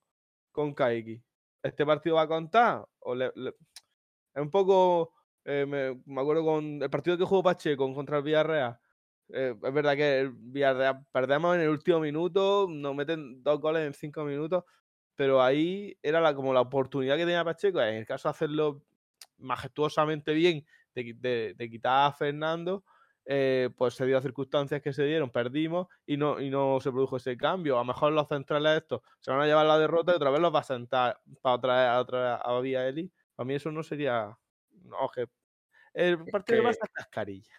con 0.52 0.74
Kaiki. 0.74 1.22
¿Este 1.62 1.86
partido 1.86 2.16
va 2.16 2.22
a 2.22 2.28
contar? 2.28 2.86
¿O 3.00 3.14
le- 3.14 3.32
le- 3.36 3.54
Es 4.34 4.42
un 4.42 4.50
poco. 4.50 5.12
eh, 5.44 5.66
me, 5.66 6.00
me 6.06 6.20
acuerdo 6.20 6.44
con 6.44 6.82
el 6.82 6.90
partido 6.90 7.16
que 7.18 7.24
jugó 7.24 7.42
Pacheco 7.42 7.92
contra 7.94 8.18
el 8.18 8.22
Villarreal. 8.24 8.78
eh, 9.32 9.54
es 9.62 9.72
verdad 9.74 9.96
que 9.96 10.20
el 10.20 10.30
Villarreal 10.32 11.06
perdemos 11.12 11.54
en 11.56 11.62
el 11.62 11.68
último 11.70 12.00
minuto, 12.00 12.66
nos 12.70 12.94
meten 12.94 13.42
dos 13.42 13.60
goles 13.60 13.86
en 13.86 13.94
cinco 13.94 14.24
minutos, 14.24 14.64
pero 15.16 15.42
ahí 15.42 15.96
era 16.02 16.34
como 16.34 16.52
la 16.54 16.60
oportunidad 16.62 17.16
que 17.16 17.24
tenía 17.24 17.44
Pacheco. 17.44 17.80
En 17.82 17.94
el 17.96 18.06
caso 18.06 18.28
de 18.28 18.30
hacerlo 18.32 18.82
majestuosamente 19.38 20.32
bien, 20.34 20.66
de, 20.94 21.54
de- 21.56 21.70
quitar 21.70 22.08
a 22.08 22.12
Fernando, 22.12 22.84
eh, 23.24 23.70
pues 23.76 23.94
se 23.94 24.06
dio 24.06 24.20
circunstancias 24.20 24.82
que 24.82 24.92
se 24.92 25.04
dieron, 25.04 25.30
perdimos 25.30 25.86
y 26.06 26.16
no, 26.16 26.40
y 26.40 26.50
no 26.50 26.78
se 26.80 26.90
produjo 26.90 27.16
ese 27.16 27.36
cambio. 27.36 27.76
A 27.76 27.80
lo 27.80 27.84
mejor 27.86 28.12
los 28.12 28.28
centrales 28.28 28.78
estos 28.78 29.02
se 29.20 29.30
van 29.30 29.40
a 29.40 29.46
llevar 29.46 29.66
la 29.66 29.78
derrota 29.78 30.12
y 30.12 30.16
otra 30.16 30.30
vez 30.30 30.40
los 30.40 30.54
va 30.54 30.60
a 30.60 30.64
sentar 30.64 31.20
para 31.42 32.00
otra 32.00 32.34
vez 32.36 32.40
a 32.44 32.60
Vía 32.60 32.88
Eli. 32.88 33.12
A 33.40 33.44
mí 33.44 33.54
eso 33.54 33.70
no 33.72 33.82
sería. 33.82 34.36
No, 34.84 35.08
que 35.14 35.24
el 35.94 36.18
partido 36.26 36.58
de 36.58 36.62
que- 36.64 36.68
Barça 36.68 36.84
es 36.84 36.90
cascarilla. 36.92 37.54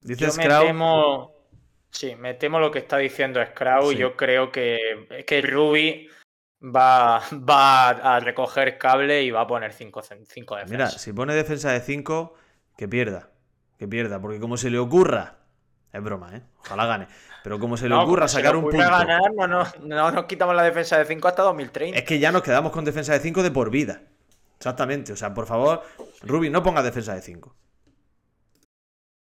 Dice 0.00 0.20
Yo 0.26 0.34
me 0.34 0.44
Scrau- 0.44 0.66
temo. 0.66 1.32
Sí, 1.90 2.14
me 2.14 2.34
temo 2.34 2.60
lo 2.60 2.70
que 2.70 2.78
está 2.78 2.98
diciendo 2.98 3.44
Scrau. 3.44 3.90
Sí. 3.90 3.96
Yo 3.96 4.16
creo 4.16 4.52
que, 4.52 5.24
que 5.26 5.42
Ruby 5.42 6.08
va, 6.62 7.20
va 7.32 7.88
a 7.88 8.20
recoger 8.20 8.78
cable 8.78 9.22
y 9.24 9.32
va 9.32 9.40
a 9.42 9.46
poner 9.48 9.72
5 9.72 10.00
cinco 10.26 10.54
Mira, 10.54 10.64
defensas. 10.66 11.02
si 11.02 11.12
pone 11.12 11.34
defensa 11.34 11.72
de 11.72 11.80
5, 11.80 12.34
que 12.76 12.86
pierda. 12.86 13.30
Que 13.78 13.88
pierda. 13.88 14.20
Porque 14.20 14.38
como 14.38 14.56
se 14.56 14.70
le 14.70 14.78
ocurra 14.78 15.38
Es 15.92 16.00
broma, 16.04 16.36
¿eh? 16.36 16.42
Ojalá 16.60 16.86
gane. 16.86 17.08
Pero 17.42 17.58
como 17.58 17.76
se 17.76 17.88
le 17.88 17.96
No, 17.96 18.04
ocurra 18.04 18.28
sacar 18.28 18.54
un 18.54 18.62
punto. 18.62 18.78
ganar, 18.78 19.32
no, 19.34 19.48
nos- 19.48 19.76
no 19.80 20.12
nos 20.12 20.24
quitamos 20.26 20.54
la 20.54 20.62
defensa 20.62 20.96
de 20.98 21.04
5 21.04 21.26
hasta 21.26 21.42
2030. 21.42 21.98
Es 21.98 22.04
que 22.04 22.20
ya 22.20 22.30
nos 22.30 22.42
quedamos 22.42 22.70
con 22.70 22.84
defensa 22.84 23.12
de 23.12 23.18
5 23.18 23.42
de 23.42 23.50
por 23.50 23.70
vida. 23.72 24.02
Exactamente. 24.60 25.14
O 25.14 25.16
sea, 25.16 25.32
por 25.32 25.46
favor, 25.46 25.82
Rubi, 26.20 26.50
no 26.50 26.62
pongas 26.62 26.84
defensa 26.84 27.14
de 27.14 27.22
5. 27.22 27.56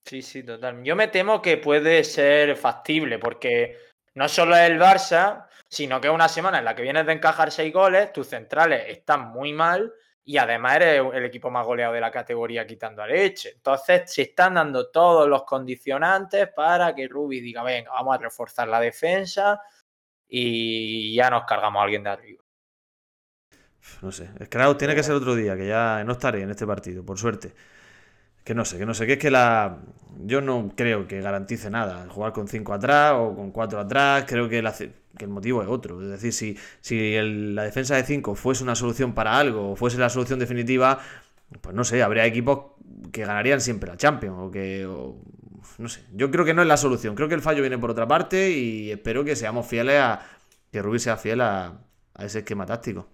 Sí, 0.05 0.21
sí, 0.21 0.43
total. 0.43 0.83
Yo 0.85 0.95
me 0.95 1.09
temo 1.09 1.41
que 1.41 1.57
puede 1.57 2.05
ser 2.05 2.55
factible, 2.55 3.19
porque 3.19 3.79
no 4.15 4.29
solo 4.29 4.55
es 4.55 4.69
el 4.69 4.79
Barça, 4.79 5.47
sino 5.71 6.01
que 6.01 6.09
es 6.09 6.15
una 6.15 6.29
semana 6.29 6.59
en 6.59 6.67
la 6.67 6.75
que 6.75 6.83
vienes 6.83 7.07
de 7.07 7.15
encajar 7.15 7.51
seis 7.51 7.73
goles, 7.73 8.13
tus 8.13 8.27
centrales 8.27 8.85
están 8.89 9.31
muy 9.31 9.55
mal 9.55 9.91
y 10.23 10.37
además 10.37 10.77
eres 10.77 11.03
el 11.15 11.25
equipo 11.25 11.51
más 11.51 11.65
goleado 11.65 11.95
de 11.95 12.01
la 12.01 12.11
categoría 12.11 12.67
quitando 12.67 13.03
a 13.03 13.07
leche. 13.07 13.53
Entonces 13.55 14.13
se 14.13 14.23
están 14.23 14.55
dando 14.55 14.91
todos 14.91 15.27
los 15.27 15.45
condicionantes 15.45 16.49
para 16.55 16.95
que 16.95 17.09
Rubi 17.09 17.41
diga, 17.41 17.63
venga, 17.63 17.93
vamos 17.93 18.15
a 18.17 18.19
reforzar 18.19 18.69
la 18.69 18.81
defensa 18.81 19.63
y 20.29 21.15
ya 21.15 21.31
nos 21.31 21.45
cargamos 21.45 21.81
a 21.81 21.85
alguien 21.85 22.03
de 22.03 22.11
arriba. 22.11 22.42
No 24.03 24.13
sé. 24.13 24.31
Es 24.39 24.49
claro, 24.49 24.77
tiene 24.77 24.95
que 24.95 25.03
ser 25.03 25.15
otro 25.15 25.35
día, 25.35 25.57
que 25.57 25.67
ya 25.67 26.03
no 26.05 26.13
estaré 26.13 26.43
en 26.43 26.51
este 26.51 26.67
partido, 26.67 27.05
por 27.05 27.19
suerte. 27.19 27.55
Que 28.45 28.55
no 28.55 28.65
sé, 28.65 28.79
que 28.79 28.87
no 28.87 28.95
sé, 28.95 29.07
que 29.07 29.15
es 29.15 29.19
que 29.19 29.31
la. 29.31 29.79
Yo 30.25 30.41
no 30.41 30.73
creo 30.77 31.07
que 31.07 31.21
garantice 31.21 31.71
nada. 31.71 32.07
Jugar 32.09 32.33
con 32.33 32.49
5 32.49 32.75
atrás 32.75 33.15
o 33.17 33.35
con 33.37 33.53
4 33.53 33.81
atrás, 33.81 34.25
creo 34.27 34.49
que, 34.49 34.63
que 35.17 35.25
el 35.25 35.31
motivo 35.31 35.63
es 35.63 35.69
otro. 35.69 36.03
Es 36.03 36.09
decir, 36.09 36.33
si, 36.33 36.59
si 36.81 37.21
la 37.55 37.65
defensa 37.65 37.95
de 37.97 38.05
5 38.05 38.35
fuese 38.35 38.65
una 38.65 38.75
solución 38.75 39.15
para 39.15 39.39
algo 39.39 39.73
o 39.73 39.77
fuese 39.77 39.99
la 39.99 40.09
solución 40.09 40.39
definitiva, 40.41 40.99
pues 41.61 41.75
no 41.75 41.85
sé, 41.85 42.03
habría 42.03 42.27
equipos 42.27 42.73
que 43.13 43.25
ganarían 43.25 43.61
siempre 43.61 43.91
la 43.91 43.97
Champions 43.97 44.37
o 44.41 44.51
que. 44.51 44.89
no 45.79 45.89
sé, 45.89 46.05
yo 46.13 46.31
creo 46.31 46.45
que 46.45 46.55
no 46.55 46.63
es 46.63 46.69
la 46.69 46.77
solución. 46.77 47.15
Creo 47.15 47.29
que 47.29 47.35
el 47.35 47.43
fallo 47.43 47.61
viene 47.63 47.79
por 47.79 47.91
otra 47.91 48.09
parte 48.09 48.51
y 48.51 48.91
espero 48.91 49.25
que 49.25 49.37
seamos 49.37 49.67
fieles 49.67 50.01
a. 50.01 50.21
que 50.73 50.83
Rubí 50.83 50.99
sea 50.99 51.17
fiel 51.17 51.41
a, 51.43 51.81
a 52.15 52.25
ese 52.25 52.41
esquema 52.41 52.67
táctico. 52.67 53.09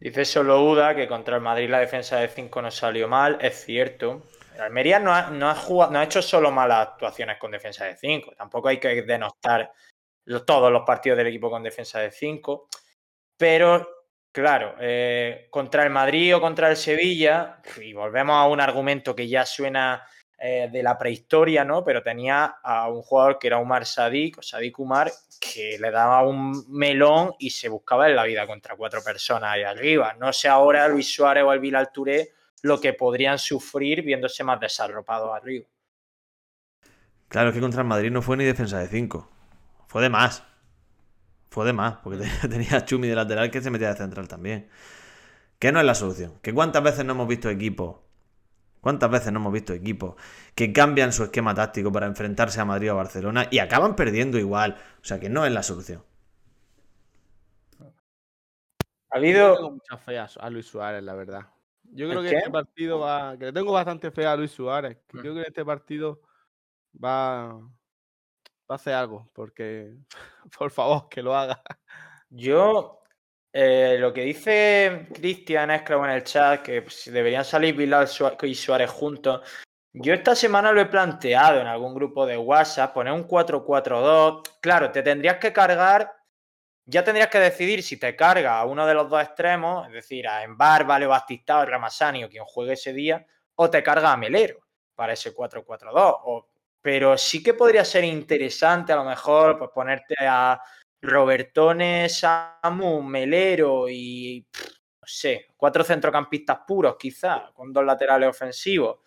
Dice 0.00 0.24
solo 0.24 0.62
Uda 0.62 0.94
que 0.94 1.08
contra 1.08 1.36
el 1.36 1.42
Madrid 1.42 1.68
la 1.68 1.80
defensa 1.80 2.18
de 2.18 2.28
5 2.28 2.62
no 2.62 2.70
salió 2.70 3.08
mal, 3.08 3.38
es 3.40 3.64
cierto. 3.64 4.22
El 4.54 4.60
Almería 4.62 4.98
no 4.98 5.12
ha, 5.12 5.30
no 5.30 5.50
ha 5.50 5.54
jugado- 5.54 5.92
no 5.92 5.98
ha 5.98 6.04
hecho 6.04 6.22
solo 6.22 6.50
malas 6.50 6.88
actuaciones 6.88 7.38
con 7.38 7.50
defensa 7.50 7.84
de 7.84 7.96
5. 7.96 8.32
Tampoco 8.36 8.68
hay 8.68 8.78
que 8.78 9.02
denostar 9.02 9.72
todos 10.46 10.70
los 10.70 10.82
partidos 10.84 11.18
del 11.18 11.28
equipo 11.28 11.50
con 11.50 11.62
defensa 11.62 12.00
de 12.00 12.10
5. 12.12 12.68
Pero, 13.36 13.88
claro, 14.32 14.76
eh, 14.80 15.48
contra 15.50 15.84
el 15.84 15.90
Madrid 15.90 16.36
o 16.36 16.40
contra 16.40 16.70
el 16.70 16.76
Sevilla, 16.76 17.60
y 17.80 17.92
volvemos 17.92 18.36
a 18.36 18.46
un 18.48 18.60
argumento 18.60 19.14
que 19.16 19.28
ya 19.28 19.46
suena 19.46 20.06
eh, 20.40 20.68
de 20.70 20.82
la 20.84 20.96
prehistoria, 20.98 21.64
¿no? 21.64 21.84
Pero 21.84 22.02
tenía 22.02 22.58
a 22.62 22.88
un 22.88 23.02
jugador 23.02 23.38
que 23.40 23.48
era 23.48 23.58
Umar 23.58 23.84
Sadik, 23.86 24.38
o 24.38 24.42
Sadik 24.42 24.78
Umar, 24.78 25.10
que 25.40 25.78
le 25.78 25.90
daba 25.90 26.22
un 26.22 26.64
melón 26.68 27.34
y 27.38 27.50
se 27.50 27.68
buscaba 27.68 28.08
en 28.08 28.16
la 28.16 28.24
vida 28.24 28.46
contra 28.46 28.76
cuatro 28.76 29.02
personas 29.02 29.50
ahí 29.52 29.62
arriba. 29.62 30.14
No 30.18 30.32
sé 30.32 30.48
ahora 30.48 30.88
Luis 30.88 31.12
Suárez 31.12 31.44
o 31.44 31.52
el 31.52 31.60
Bilal 31.60 31.90
lo 32.62 32.80
que 32.80 32.92
podrían 32.92 33.38
sufrir 33.38 34.02
viéndose 34.02 34.42
más 34.44 34.60
desarropados 34.60 35.34
arriba. 35.34 35.66
Claro, 37.28 37.50
es 37.50 37.54
que 37.54 37.60
contra 37.60 37.82
el 37.82 37.86
Madrid 37.88 38.10
no 38.10 38.22
fue 38.22 38.36
ni 38.36 38.44
defensa 38.44 38.78
de 38.78 38.88
5. 38.88 39.28
Fue 39.86 40.02
de 40.02 40.08
más. 40.08 40.42
Fue 41.50 41.64
de 41.66 41.72
más, 41.72 41.96
porque 42.02 42.18
te- 42.18 42.48
tenía 42.48 42.84
Chumi 42.84 43.08
de 43.08 43.14
lateral 43.14 43.50
que 43.50 43.60
se 43.60 43.70
metía 43.70 43.90
de 43.90 43.96
central 43.96 44.28
también. 44.28 44.68
Que 45.58 45.72
no 45.72 45.80
es 45.80 45.86
la 45.86 45.94
solución. 45.94 46.38
Que 46.42 46.54
cuántas 46.54 46.82
veces 46.82 47.04
no 47.04 47.12
hemos 47.12 47.28
visto 47.28 47.50
equipos. 47.50 47.96
¿Cuántas 48.80 49.10
veces 49.10 49.32
no 49.32 49.40
hemos 49.40 49.52
visto 49.52 49.72
equipos 49.72 50.14
que 50.54 50.72
cambian 50.72 51.12
su 51.12 51.24
esquema 51.24 51.54
táctico 51.54 51.90
para 51.92 52.06
enfrentarse 52.06 52.60
a 52.60 52.64
Madrid 52.64 52.90
o 52.90 52.94
a 52.94 52.96
Barcelona 52.96 53.46
y 53.50 53.58
acaban 53.58 53.96
perdiendo 53.96 54.38
igual? 54.38 54.76
O 55.02 55.04
sea 55.04 55.18
que 55.20 55.28
no 55.28 55.44
es 55.46 55.52
la 55.52 55.62
solución. 55.62 56.02
Ha 59.10 59.18
Yo 59.24 59.42
le 59.42 59.50
tengo 59.52 59.70
habido. 59.70 59.70
mucha 59.70 59.96
fe 59.98 60.18
a, 60.18 60.28
a 60.40 60.50
Luis 60.50 60.66
Suárez, 60.66 61.02
la 61.02 61.14
verdad. 61.14 61.42
Yo 61.82 62.06
¿El 62.08 62.20
creo 62.20 62.22
que 62.22 62.30
qué? 62.30 62.36
este 62.36 62.50
partido 62.50 62.98
va. 63.00 63.36
Que 63.38 63.46
le 63.46 63.52
tengo 63.52 63.72
bastante 63.72 64.10
fe 64.10 64.26
a 64.26 64.36
Luis 64.36 64.52
Suárez. 64.52 64.98
que 65.08 65.18
Mm. 65.18 65.20
Creo 65.20 65.34
que 65.34 65.42
este 65.42 65.64
partido 65.64 66.22
va. 67.02 67.54
Va 67.58 68.74
a 68.74 68.76
hacer 68.76 68.94
algo. 68.94 69.30
Porque. 69.34 69.96
Por 70.58 70.70
favor, 70.70 71.08
que 71.08 71.22
lo 71.22 71.34
haga. 71.36 71.62
Yo, 72.30 72.97
eh, 73.52 73.96
lo 73.98 74.12
que 74.12 74.22
dice 74.22 75.08
Cristian 75.14 75.70
Esclavo 75.70 76.04
en 76.04 76.12
el 76.12 76.24
chat, 76.24 76.62
que 76.62 76.84
si 76.88 77.10
deberían 77.10 77.44
salir 77.44 77.74
Bilal 77.74 78.08
y 78.42 78.54
Suárez 78.54 78.90
juntos. 78.90 79.40
Yo 79.92 80.12
esta 80.14 80.34
semana 80.34 80.70
lo 80.70 80.80
he 80.80 80.86
planteado 80.86 81.60
en 81.60 81.66
algún 81.66 81.94
grupo 81.94 82.26
de 82.26 82.36
WhatsApp, 82.36 82.92
poner 82.94 83.12
un 83.12 83.24
4-4-2. 83.24 84.42
Claro, 84.60 84.90
te 84.92 85.02
tendrías 85.02 85.38
que 85.38 85.52
cargar, 85.52 86.12
ya 86.84 87.02
tendrías 87.02 87.28
que 87.28 87.40
decidir 87.40 87.82
si 87.82 87.98
te 87.98 88.14
carga 88.14 88.58
a 88.60 88.64
uno 88.66 88.86
de 88.86 88.94
los 88.94 89.08
dos 89.10 89.22
extremos, 89.22 89.86
es 89.88 89.92
decir, 89.94 90.28
a 90.28 90.42
Embar, 90.44 90.84
Vale, 90.86 91.06
Bastistao, 91.06 91.64
Ramasani 91.64 92.24
o 92.24 92.28
quien 92.28 92.44
juegue 92.44 92.74
ese 92.74 92.92
día, 92.92 93.26
o 93.56 93.68
te 93.70 93.82
carga 93.82 94.12
a 94.12 94.16
Melero 94.16 94.58
para 94.94 95.14
ese 95.14 95.32
4-4-2. 95.34 96.14
o- 96.24 96.48
Pero 96.80 97.18
sí 97.18 97.42
que 97.42 97.54
podría 97.54 97.84
ser 97.84 98.04
interesante 98.04 98.92
a 98.92 98.96
lo 98.96 99.04
mejor 99.04 99.58
pues, 99.58 99.70
ponerte 99.74 100.14
a 100.20 100.60
Robertone, 101.00 102.08
Samu, 102.08 103.02
Melero 103.02 103.86
y 103.88 104.42
pff, 104.50 104.66
no 105.00 105.06
sé, 105.06 105.46
cuatro 105.56 105.84
centrocampistas 105.84 106.60
puros 106.66 106.96
quizá, 106.98 107.50
con 107.54 107.72
dos 107.72 107.84
laterales 107.84 108.28
ofensivos. 108.30 108.98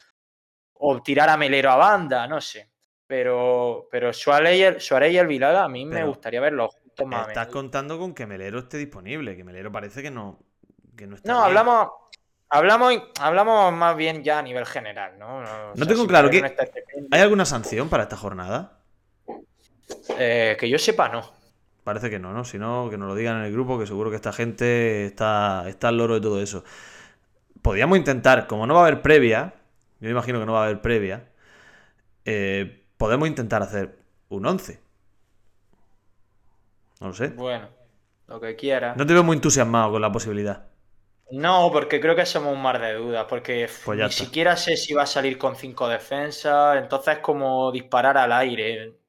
O 0.84 1.02
tirar 1.02 1.30
a 1.30 1.38
Melero 1.38 1.70
a 1.72 1.76
banda, 1.76 2.28
no 2.28 2.42
sé. 2.42 2.70
Pero, 3.06 3.88
pero 3.92 4.14
Suárez, 4.14 4.58
y 4.58 4.64
el, 4.64 4.82
Suárez 4.82 5.12
y 5.14 5.18
el 5.18 5.28
Bilal 5.28 5.56
a 5.58 5.68
mí 5.68 5.86
me 5.86 6.04
gustaría 6.06 6.40
verlos 6.40 6.74
juntos 6.74 7.06
más. 7.06 7.28
Estás 7.28 7.48
contando 7.48 8.00
con 8.00 8.14
que 8.16 8.26
Melero 8.26 8.60
esté 8.60 8.78
disponible, 8.78 9.36
que 9.36 9.44
Melero 9.44 9.72
parece 9.72 10.02
que 10.02 10.10
no, 10.10 10.40
que 10.96 11.06
no 11.08 11.18
está. 11.18 11.30
No, 11.30 11.40
bien. 11.40 11.48
hablamos, 11.48 11.90
hablamos, 12.50 12.94
hablamos 13.20 13.74
más 13.74 13.98
bien 13.98 14.24
ya 14.24 14.40
a 14.40 14.42
nivel 14.42 14.66
general, 14.66 15.20
¿no? 15.20 15.42
No, 15.42 15.72
o 15.74 15.76
sea, 15.76 15.88
tengo 15.88 16.04
si 16.04 16.08
claro 16.08 16.30
que- 16.30 16.42
Pepe, 16.42 16.82
¿Hay 17.12 17.20
alguna 17.22 17.44
sanción 17.46 17.90
para 17.90 18.04
esta 18.04 18.16
jornada? 18.16 18.80
eh, 20.18 20.56
que 20.58 20.70
yo 20.70 20.80
sepa, 20.80 21.10
no. 21.10 21.41
Parece 21.84 22.10
que 22.12 22.20
no, 22.20 22.34
¿no? 22.34 22.46
Si 22.46 22.60
no, 22.60 22.90
que 22.90 22.98
nos 22.98 23.08
lo 23.08 23.16
digan 23.16 23.38
en 23.40 23.46
el 23.46 23.52
grupo, 23.52 23.80
que 23.80 23.88
seguro 23.88 24.10
que 24.12 24.16
esta 24.18 24.34
gente 24.34 25.06
está, 25.06 25.66
está 25.68 25.88
al 25.90 25.98
loro 25.98 26.16
de 26.16 26.22
todo 26.22 26.42
eso. 26.42 26.64
Podríamos 27.62 27.98
intentar, 27.98 28.48
como 28.48 28.68
no 28.68 28.76
va 28.76 28.82
a 28.82 28.88
haber 28.88 29.02
previa, 29.02 29.56
yo 30.00 30.10
imagino 30.10 30.40
que 30.40 30.46
no 30.46 30.54
va 30.54 30.62
a 30.64 30.66
haber 30.66 30.82
previa, 30.82 31.30
eh, 32.26 32.86
podemos 32.98 33.28
intentar 33.28 33.62
hacer 33.64 34.00
un 34.30 34.46
11. 34.46 34.82
No 37.02 37.08
lo 37.08 37.14
sé. 37.14 37.34
Bueno, 37.36 37.70
lo 38.28 38.40
que 38.40 38.56
quiera. 38.56 38.94
No 38.96 39.06
te 39.06 39.12
veo 39.14 39.22
muy 39.24 39.36
entusiasmado 39.36 39.92
con 39.92 40.02
la 40.02 40.12
posibilidad. 40.14 40.70
No, 41.32 41.70
porque 41.72 42.00
creo 42.02 42.16
que 42.16 42.26
somos 42.26 42.54
un 42.54 42.62
mar 42.62 42.80
de 42.80 42.94
dudas, 42.94 43.26
porque 43.30 43.68
Pues 43.84 44.00
ni 44.00 44.06
está. 44.06 44.26
siquiera 44.26 44.56
sé 44.58 44.76
si 44.78 44.94
va 44.94 45.04
a 45.04 45.06
salir 45.08 45.38
con 45.38 45.56
cinco 45.56 45.88
defensas, 45.88 46.78
entonces 46.78 47.16
es 47.16 47.20
como 47.22 47.72
disparar 47.72 48.18
al 48.18 48.32
aire. 48.34 49.00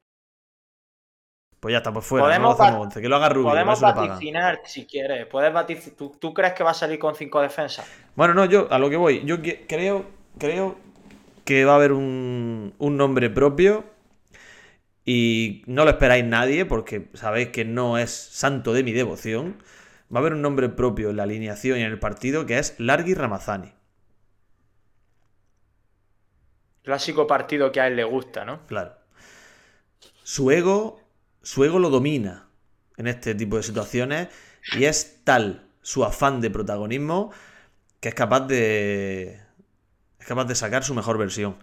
Pues 1.63 1.71
ya 1.71 1.77
está, 1.77 1.93
pues 1.93 2.05
fuera, 2.05 2.25
no 2.25 2.27
lo 2.27 2.35
Podemos 2.35 2.59
hacemos 2.59 2.73
va- 2.81 2.83
11. 2.83 3.01
Que 3.01 3.07
lo 3.07 3.15
haga 3.15 3.29
Rubio, 3.29 3.49
Podemos 3.51 3.79
vaticinar 3.79 4.59
si 4.65 4.85
quieres. 4.85 5.25
Puedes 5.27 5.53
vatici- 5.53 5.95
¿Tú, 5.95 6.13
tú 6.19 6.33
crees 6.33 6.51
que 6.53 6.61
va 6.61 6.71
a 6.71 6.73
salir 6.73 6.99
con 6.99 7.15
cinco 7.15 7.39
defensas? 7.39 7.89
Bueno, 8.15 8.33
no, 8.33 8.43
yo 8.43 8.67
a 8.69 8.77
lo 8.79 8.89
que 8.89 8.97
voy. 8.97 9.23
Yo 9.23 9.41
que- 9.41 9.65
creo, 9.65 10.05
creo 10.37 10.75
que 11.45 11.63
va 11.63 11.71
a 11.71 11.75
haber 11.77 11.93
un, 11.93 12.73
un 12.79 12.97
nombre 12.97 13.29
propio 13.29 13.85
y 15.05 15.63
no 15.65 15.85
lo 15.85 15.91
esperáis 15.91 16.25
nadie 16.25 16.65
porque 16.65 17.07
sabéis 17.13 17.47
que 17.47 17.63
no 17.63 17.97
es 17.97 18.11
santo 18.11 18.73
de 18.73 18.83
mi 18.83 18.91
devoción. 18.91 19.55
Va 20.13 20.17
a 20.17 20.19
haber 20.19 20.33
un 20.33 20.41
nombre 20.41 20.67
propio 20.67 21.11
en 21.11 21.15
la 21.15 21.23
alineación 21.23 21.79
y 21.79 21.81
en 21.83 21.91
el 21.91 21.97
partido 21.99 22.45
que 22.45 22.59
es 22.59 22.77
Largui 22.77 23.13
Ramazani. 23.13 23.71
Clásico 26.83 27.25
partido 27.25 27.71
que 27.71 27.79
a 27.79 27.87
él 27.87 27.95
le 27.95 28.03
gusta, 28.03 28.43
¿no? 28.43 28.65
Claro. 28.67 28.95
Su 30.23 30.51
ego, 30.51 30.99
su 31.43 31.63
ego 31.63 31.77
lo 31.77 31.89
domina 31.89 32.47
en 32.97 33.07
este 33.07 33.35
tipo 33.35 33.57
de 33.57 33.63
situaciones 33.63 34.29
y 34.77 34.85
es 34.85 35.23
tal 35.23 35.67
su 35.81 36.03
afán 36.03 36.41
de 36.41 36.49
protagonismo 36.49 37.31
que 37.99 38.09
es 38.09 38.15
capaz 38.15 38.47
de 38.47 39.39
es 40.19 40.25
capaz 40.25 40.45
de 40.45 40.55
sacar 40.55 40.83
su 40.83 40.93
mejor 40.93 41.17
versión. 41.17 41.57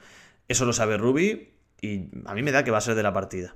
Eso 0.47 0.66
lo 0.66 0.72
sabe 0.72 0.99
Ruby 0.99 1.55
y 1.81 2.11
a 2.26 2.35
mí 2.35 2.43
me 2.43 2.53
da 2.53 2.62
que 2.62 2.70
va 2.70 2.78
a 2.78 2.83
ser 2.83 2.95
de 2.95 3.03
la 3.03 3.12
partida. 3.12 3.55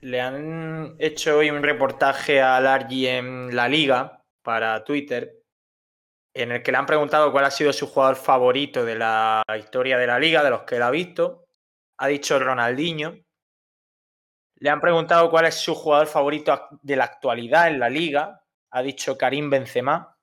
Le 0.00 0.20
han 0.20 0.94
hecho 0.98 1.38
hoy 1.38 1.50
un 1.50 1.62
reportaje 1.62 2.40
a 2.40 2.60
Largi 2.60 3.06
en 3.06 3.54
la 3.54 3.68
liga 3.68 4.22
para 4.42 4.82
Twitter, 4.84 5.42
en 6.32 6.52
el 6.52 6.62
que 6.62 6.72
le 6.72 6.78
han 6.78 6.86
preguntado 6.86 7.32
cuál 7.32 7.44
ha 7.44 7.50
sido 7.50 7.72
su 7.72 7.86
jugador 7.86 8.16
favorito 8.16 8.84
de 8.84 8.94
la 8.94 9.42
historia 9.58 9.98
de 9.98 10.06
la 10.06 10.18
liga, 10.18 10.42
de 10.42 10.50
los 10.50 10.62
que 10.62 10.76
él 10.76 10.82
ha 10.82 10.90
visto. 10.90 11.44
Ha 11.98 12.06
dicho 12.06 12.38
Ronaldinho. 12.38 13.18
Le 14.60 14.70
han 14.70 14.80
preguntado 14.80 15.30
cuál 15.30 15.46
es 15.46 15.54
su 15.54 15.74
jugador 15.74 16.06
favorito 16.06 16.68
de 16.82 16.96
la 16.96 17.04
actualidad 17.04 17.68
en 17.68 17.80
la 17.80 17.88
liga. 17.88 18.44
Ha 18.70 18.82
dicho 18.82 19.16
Karim 19.16 19.48
Benzema. 19.48 20.16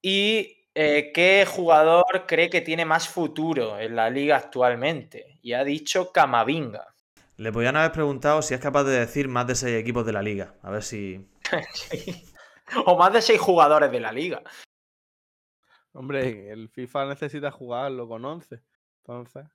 Y 0.00 0.68
eh, 0.74 1.10
qué 1.12 1.44
jugador 1.46 2.24
cree 2.26 2.48
que 2.48 2.60
tiene 2.60 2.84
más 2.84 3.08
futuro 3.08 3.78
en 3.78 3.96
la 3.96 4.08
liga 4.10 4.36
actualmente. 4.36 5.38
Y 5.42 5.52
ha 5.52 5.64
dicho 5.64 6.12
Camavinga. 6.12 6.94
Le 7.36 7.50
podían 7.50 7.76
haber 7.76 7.90
preguntado 7.90 8.42
si 8.42 8.54
es 8.54 8.60
capaz 8.60 8.84
de 8.84 9.00
decir 9.00 9.26
más 9.26 9.46
de 9.48 9.56
seis 9.56 9.76
equipos 9.76 10.06
de 10.06 10.12
la 10.12 10.22
liga. 10.22 10.54
A 10.62 10.70
ver 10.70 10.82
si. 10.82 11.28
Sí. 11.74 12.24
O 12.86 12.96
más 12.96 13.12
de 13.12 13.20
seis 13.20 13.38
jugadores 13.38 13.90
de 13.90 14.00
la 14.00 14.12
liga. 14.12 14.42
Hombre, 15.92 16.50
el 16.50 16.70
FIFA 16.70 17.06
necesita 17.06 17.50
jugarlo 17.50 18.08
con 18.08 18.24
11. 18.24 18.62
Entonces. 19.00 19.46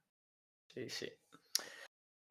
Sí, 0.67 0.89
sí. 0.89 1.11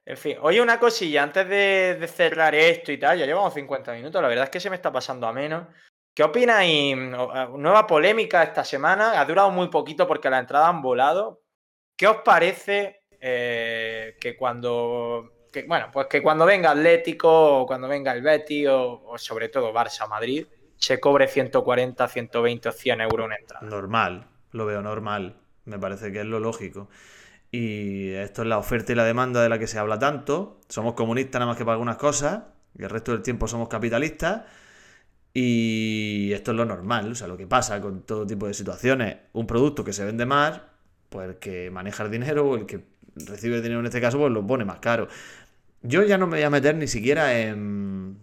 En 0.06 0.16
fin, 0.16 0.36
oye, 0.40 0.62
una 0.62 0.78
cosilla, 0.78 1.24
antes 1.24 1.48
de, 1.48 2.06
cerrar 2.06 2.54
esto 2.54 2.92
y 2.92 2.98
tal, 2.98 3.18
ya 3.18 3.26
llevamos 3.26 3.52
50 3.52 3.92
minutos, 3.92 4.22
la 4.22 4.28
verdad 4.28 4.44
es 4.44 4.50
que 4.50 4.60
se 4.60 4.70
me 4.70 4.76
está 4.76 4.92
pasando 4.92 5.26
a 5.26 5.32
menos. 5.32 5.66
¿Qué 6.14 6.22
opináis? 6.22 6.96
Nueva 6.96 7.88
polémica 7.88 8.44
esta 8.44 8.64
semana, 8.64 9.20
ha 9.20 9.24
durado 9.24 9.50
muy 9.50 9.68
poquito 9.68 10.06
porque 10.06 10.30
las 10.30 10.40
entradas 10.40 10.68
han 10.68 10.80
volado. 10.80 11.42
¿Qué 11.96 12.06
os 12.06 12.18
parece 12.18 13.00
eh, 13.20 14.16
que 14.20 14.36
cuando, 14.36 15.48
bueno, 15.66 15.90
pues 15.92 16.06
que 16.06 16.22
cuando 16.22 16.46
venga 16.46 16.70
Atlético 16.70 17.62
o 17.62 17.66
cuando 17.66 17.88
venga 17.88 18.12
el 18.12 18.22
Betis 18.22 18.68
o, 18.68 19.02
o 19.06 19.18
sobre 19.18 19.48
todo 19.48 19.74
Barça 19.74 20.08
Madrid, 20.08 20.46
se 20.76 21.00
cobre 21.00 21.26
140, 21.26 22.06
120 22.06 22.68
o 22.68 22.72
100 22.72 23.00
euros 23.00 23.26
una 23.26 23.36
entrada? 23.36 23.66
Normal, 23.66 24.28
lo 24.52 24.66
veo 24.66 24.82
normal. 24.82 25.40
Me 25.64 25.80
parece 25.80 26.12
que 26.12 26.20
es 26.20 26.26
lo 26.26 26.38
lógico. 26.38 26.88
Y 27.50 28.10
esto 28.10 28.42
es 28.42 28.48
la 28.48 28.58
oferta 28.58 28.92
y 28.92 28.94
la 28.94 29.04
demanda 29.04 29.42
de 29.42 29.48
la 29.48 29.58
que 29.58 29.66
se 29.66 29.78
habla 29.78 29.98
tanto. 29.98 30.60
Somos 30.68 30.94
comunistas 30.94 31.40
nada 31.40 31.46
más 31.46 31.56
que 31.56 31.64
para 31.64 31.74
algunas 31.74 31.96
cosas, 31.96 32.42
y 32.78 32.82
el 32.82 32.90
resto 32.90 33.12
del 33.12 33.22
tiempo 33.22 33.48
somos 33.48 33.68
capitalistas. 33.68 34.42
Y 35.32 36.32
esto 36.32 36.52
es 36.52 36.56
lo 36.56 36.64
normal, 36.64 37.12
o 37.12 37.14
sea, 37.14 37.28
lo 37.28 37.36
que 37.36 37.46
pasa 37.46 37.80
con 37.80 38.02
todo 38.02 38.26
tipo 38.26 38.46
de 38.46 38.54
situaciones. 38.54 39.18
Un 39.34 39.46
producto 39.46 39.84
que 39.84 39.92
se 39.92 40.04
vende 40.04 40.24
más, 40.26 40.60
pues 41.10 41.28
el 41.28 41.36
que 41.36 41.70
maneja 41.70 42.04
el 42.04 42.10
dinero 42.10 42.48
o 42.48 42.56
el 42.56 42.66
que 42.66 42.84
recibe 43.16 43.56
el 43.56 43.62
dinero 43.62 43.80
en 43.80 43.86
este 43.86 44.00
caso, 44.00 44.18
pues 44.18 44.32
lo 44.32 44.46
pone 44.46 44.64
más 44.64 44.78
caro. 44.78 45.08
Yo 45.82 46.02
ya 46.04 46.18
no 46.18 46.26
me 46.26 46.38
voy 46.38 46.44
a 46.44 46.50
meter 46.50 46.74
ni 46.76 46.88
siquiera 46.88 47.38
en, 47.38 48.18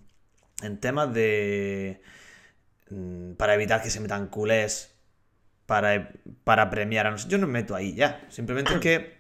en 0.64 0.80
temas 0.80 1.14
de... 1.14 2.02
mm, 2.90 3.34
para 3.34 3.54
evitar 3.56 3.82
que 3.82 3.90
se 3.90 4.00
metan 4.00 4.28
culés 4.28 4.93
para, 5.66 6.12
para 6.44 6.70
premiar 6.70 7.08
a 7.08 7.12
nosotros. 7.12 7.32
Yo 7.32 7.38
no 7.38 7.48
me 7.48 7.54
meto 7.54 7.76
ahí 7.76 7.94
ya. 7.96 8.26
Simplemente 8.30 8.74
es 8.74 8.80
que 8.80 9.18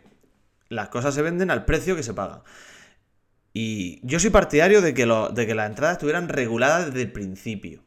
las 0.69 0.89
cosas 0.89 1.13
se 1.13 1.21
venden 1.21 1.51
al 1.51 1.65
precio 1.65 1.95
que 1.95 2.03
se 2.03 2.13
paga. 2.13 2.43
Y 3.53 3.99
yo 4.05 4.19
soy 4.19 4.29
partidario 4.31 4.81
de 4.81 4.93
que, 4.93 5.05
lo- 5.05 5.29
de 5.29 5.45
que 5.45 5.53
las 5.55 5.69
entradas 5.69 5.97
estuvieran 5.97 6.27
reguladas 6.29 6.87
desde 6.87 7.01
el 7.03 7.11
principio. 7.11 7.83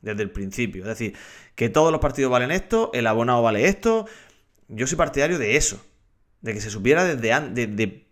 Desde 0.00 0.22
el 0.22 0.30
principio. 0.30 0.82
Es 0.82 0.88
decir, 0.88 1.14
que 1.54 1.68
todos 1.68 1.90
los 1.90 2.00
partidos 2.00 2.30
valen 2.30 2.50
esto, 2.50 2.90
el 2.94 3.06
abonado 3.06 3.42
vale 3.42 3.66
esto. 3.66 4.06
Yo 4.68 4.86
soy 4.86 4.96
partidario 4.96 5.38
de 5.38 5.56
eso. 5.56 5.84
De 6.42 6.52
que 6.52 6.60
se 6.60 6.70
supiera 6.70 7.04
desde 7.04 7.32
an- 7.32 7.54
de, 7.54 8.06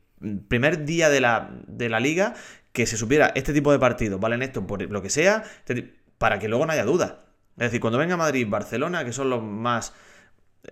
primer 0.48 0.84
día 0.84 1.08
de 1.08 1.20
la, 1.20 1.50
de 1.66 1.88
la 1.88 2.00
liga, 2.00 2.34
que 2.72 2.86
se 2.86 2.96
supiera 2.96 3.32
este 3.34 3.52
tipo 3.52 3.70
de 3.72 3.78
partidos 3.78 4.18
valen 4.20 4.40
esto 4.42 4.66
por 4.66 4.80
lo 4.90 5.02
que 5.02 5.10
sea, 5.10 5.44
este 5.66 5.94
para 6.16 6.38
que 6.38 6.48
luego 6.48 6.64
no 6.64 6.72
haya 6.72 6.84
duda. 6.84 7.26
Es 7.56 7.64
decir, 7.64 7.80
cuando 7.80 7.98
venga 7.98 8.16
Madrid 8.16 8.46
Barcelona, 8.48 9.04
que 9.04 9.12
son 9.12 9.30
los 9.30 9.42
más 9.42 9.94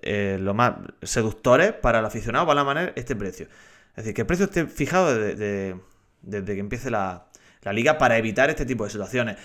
eh, 0.03 0.39
los 0.41 0.55
más 0.55 0.75
seductores 1.03 1.73
para 1.73 2.01
el 2.01 2.05
aficionado, 2.07 2.47
van 2.47 2.59
a 2.59 2.65
manejar 2.65 2.93
este 2.97 3.17
precio. 3.17 3.47
Es 3.91 3.97
decir, 3.97 4.15
que 4.15 4.23
el 4.23 4.27
precio 4.27 4.47
esté 4.47 4.67
fijado 4.67 5.15
desde, 5.15 5.37
de- 5.37 5.81
desde 6.23 6.55
que 6.55 6.61
empiece 6.61 6.91
la, 6.91 7.27
la 7.63 7.73
liga 7.73 7.99
para 7.99 8.19
evitar 8.19 8.51
este 8.51 8.67
tipo 8.67 8.85
de 8.85 8.91
situaciones. 8.91 9.39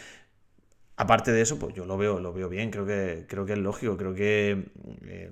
Aparte 0.97 1.31
de 1.33 1.41
eso, 1.41 1.59
pues 1.59 1.73
yo 1.75 1.86
lo 1.86 1.97
veo, 1.97 2.19
lo 2.19 2.31
veo 2.33 2.47
bien, 2.49 2.71
creo 2.71 2.86
que, 2.86 3.25
creo 3.27 3.45
que 3.45 3.53
es 3.53 3.59
lógico, 3.59 3.97
creo 3.97 4.13
que, 4.15 4.51
eh, 5.05 5.31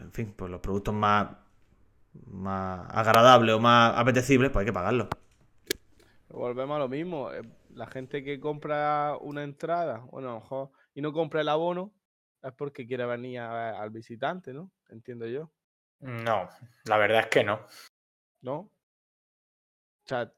en 0.00 0.12
fin, 0.12 0.32
pues 0.36 0.50
los 0.50 0.60
productos 0.60 0.94
más, 0.94 1.28
más 2.26 2.86
agradables 2.90 3.54
o 3.54 3.60
más 3.60 3.94
apetecibles, 3.98 4.50
pues 4.50 4.62
hay 4.62 4.66
que 4.66 4.72
pagarlos. 4.72 5.08
Volvemos 6.28 6.76
a 6.76 6.78
lo 6.80 6.88
mismo. 6.88 7.30
eh, 7.32 7.42
La 7.74 7.86
gente 7.86 8.22
que 8.24 8.40
compra 8.40 9.16
una 9.20 9.44
entrada, 9.44 9.98
bueno, 10.10 10.28
a 10.30 10.32
lo 10.34 10.40
mejor, 10.40 10.70
y 10.94 11.00
no 11.00 11.12
compra 11.12 11.40
el 11.40 11.48
abono, 11.48 11.92
es 12.42 12.52
porque 12.52 12.86
quiere 12.86 13.06
venir 13.06 13.40
a 13.40 13.80
al 13.80 13.90
visitante, 13.90 14.52
¿no? 14.52 14.70
Entiendo 14.88 15.26
yo, 15.26 15.50
No, 16.00 16.48
la 16.84 16.96
verdad 16.98 17.20
es 17.20 17.26
que 17.28 17.44
no. 17.44 17.66
¿no? 18.42 18.56
O 18.58 18.70
sea, 20.04 20.32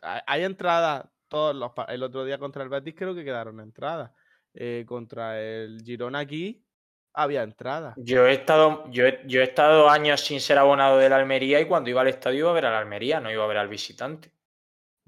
hay 0.00 0.44
entradas, 0.44 1.06
todos 1.26 1.54
los, 1.54 1.72
el 1.88 2.02
otro 2.02 2.24
día 2.24 2.38
contra 2.38 2.62
el 2.62 2.68
Betis 2.68 2.94
creo 2.96 3.14
que 3.14 3.24
quedaron 3.24 3.60
entradas. 3.60 4.12
Eh, 4.54 4.84
contra 4.88 5.40
el 5.40 5.82
Girona 5.84 6.20
aquí 6.20 6.64
había 7.12 7.42
entradas. 7.42 7.94
Yo 7.98 8.26
he 8.26 8.32
estado, 8.32 8.88
yo 8.90 9.06
he, 9.06 9.22
yo 9.26 9.40
he 9.40 9.44
estado 9.44 9.90
años 9.90 10.20
sin 10.20 10.40
ser 10.40 10.58
abonado 10.58 10.98
de 10.98 11.08
la 11.08 11.16
Almería 11.16 11.60
y 11.60 11.66
cuando 11.66 11.90
iba 11.90 12.00
al 12.00 12.08
estadio 12.08 12.40
iba 12.40 12.50
a 12.50 12.54
ver 12.54 12.66
a 12.66 12.70
la 12.70 12.78
Almería, 12.78 13.20
no 13.20 13.30
iba 13.30 13.44
a 13.44 13.48
ver 13.48 13.58
al 13.58 13.68
visitante. 13.68 14.32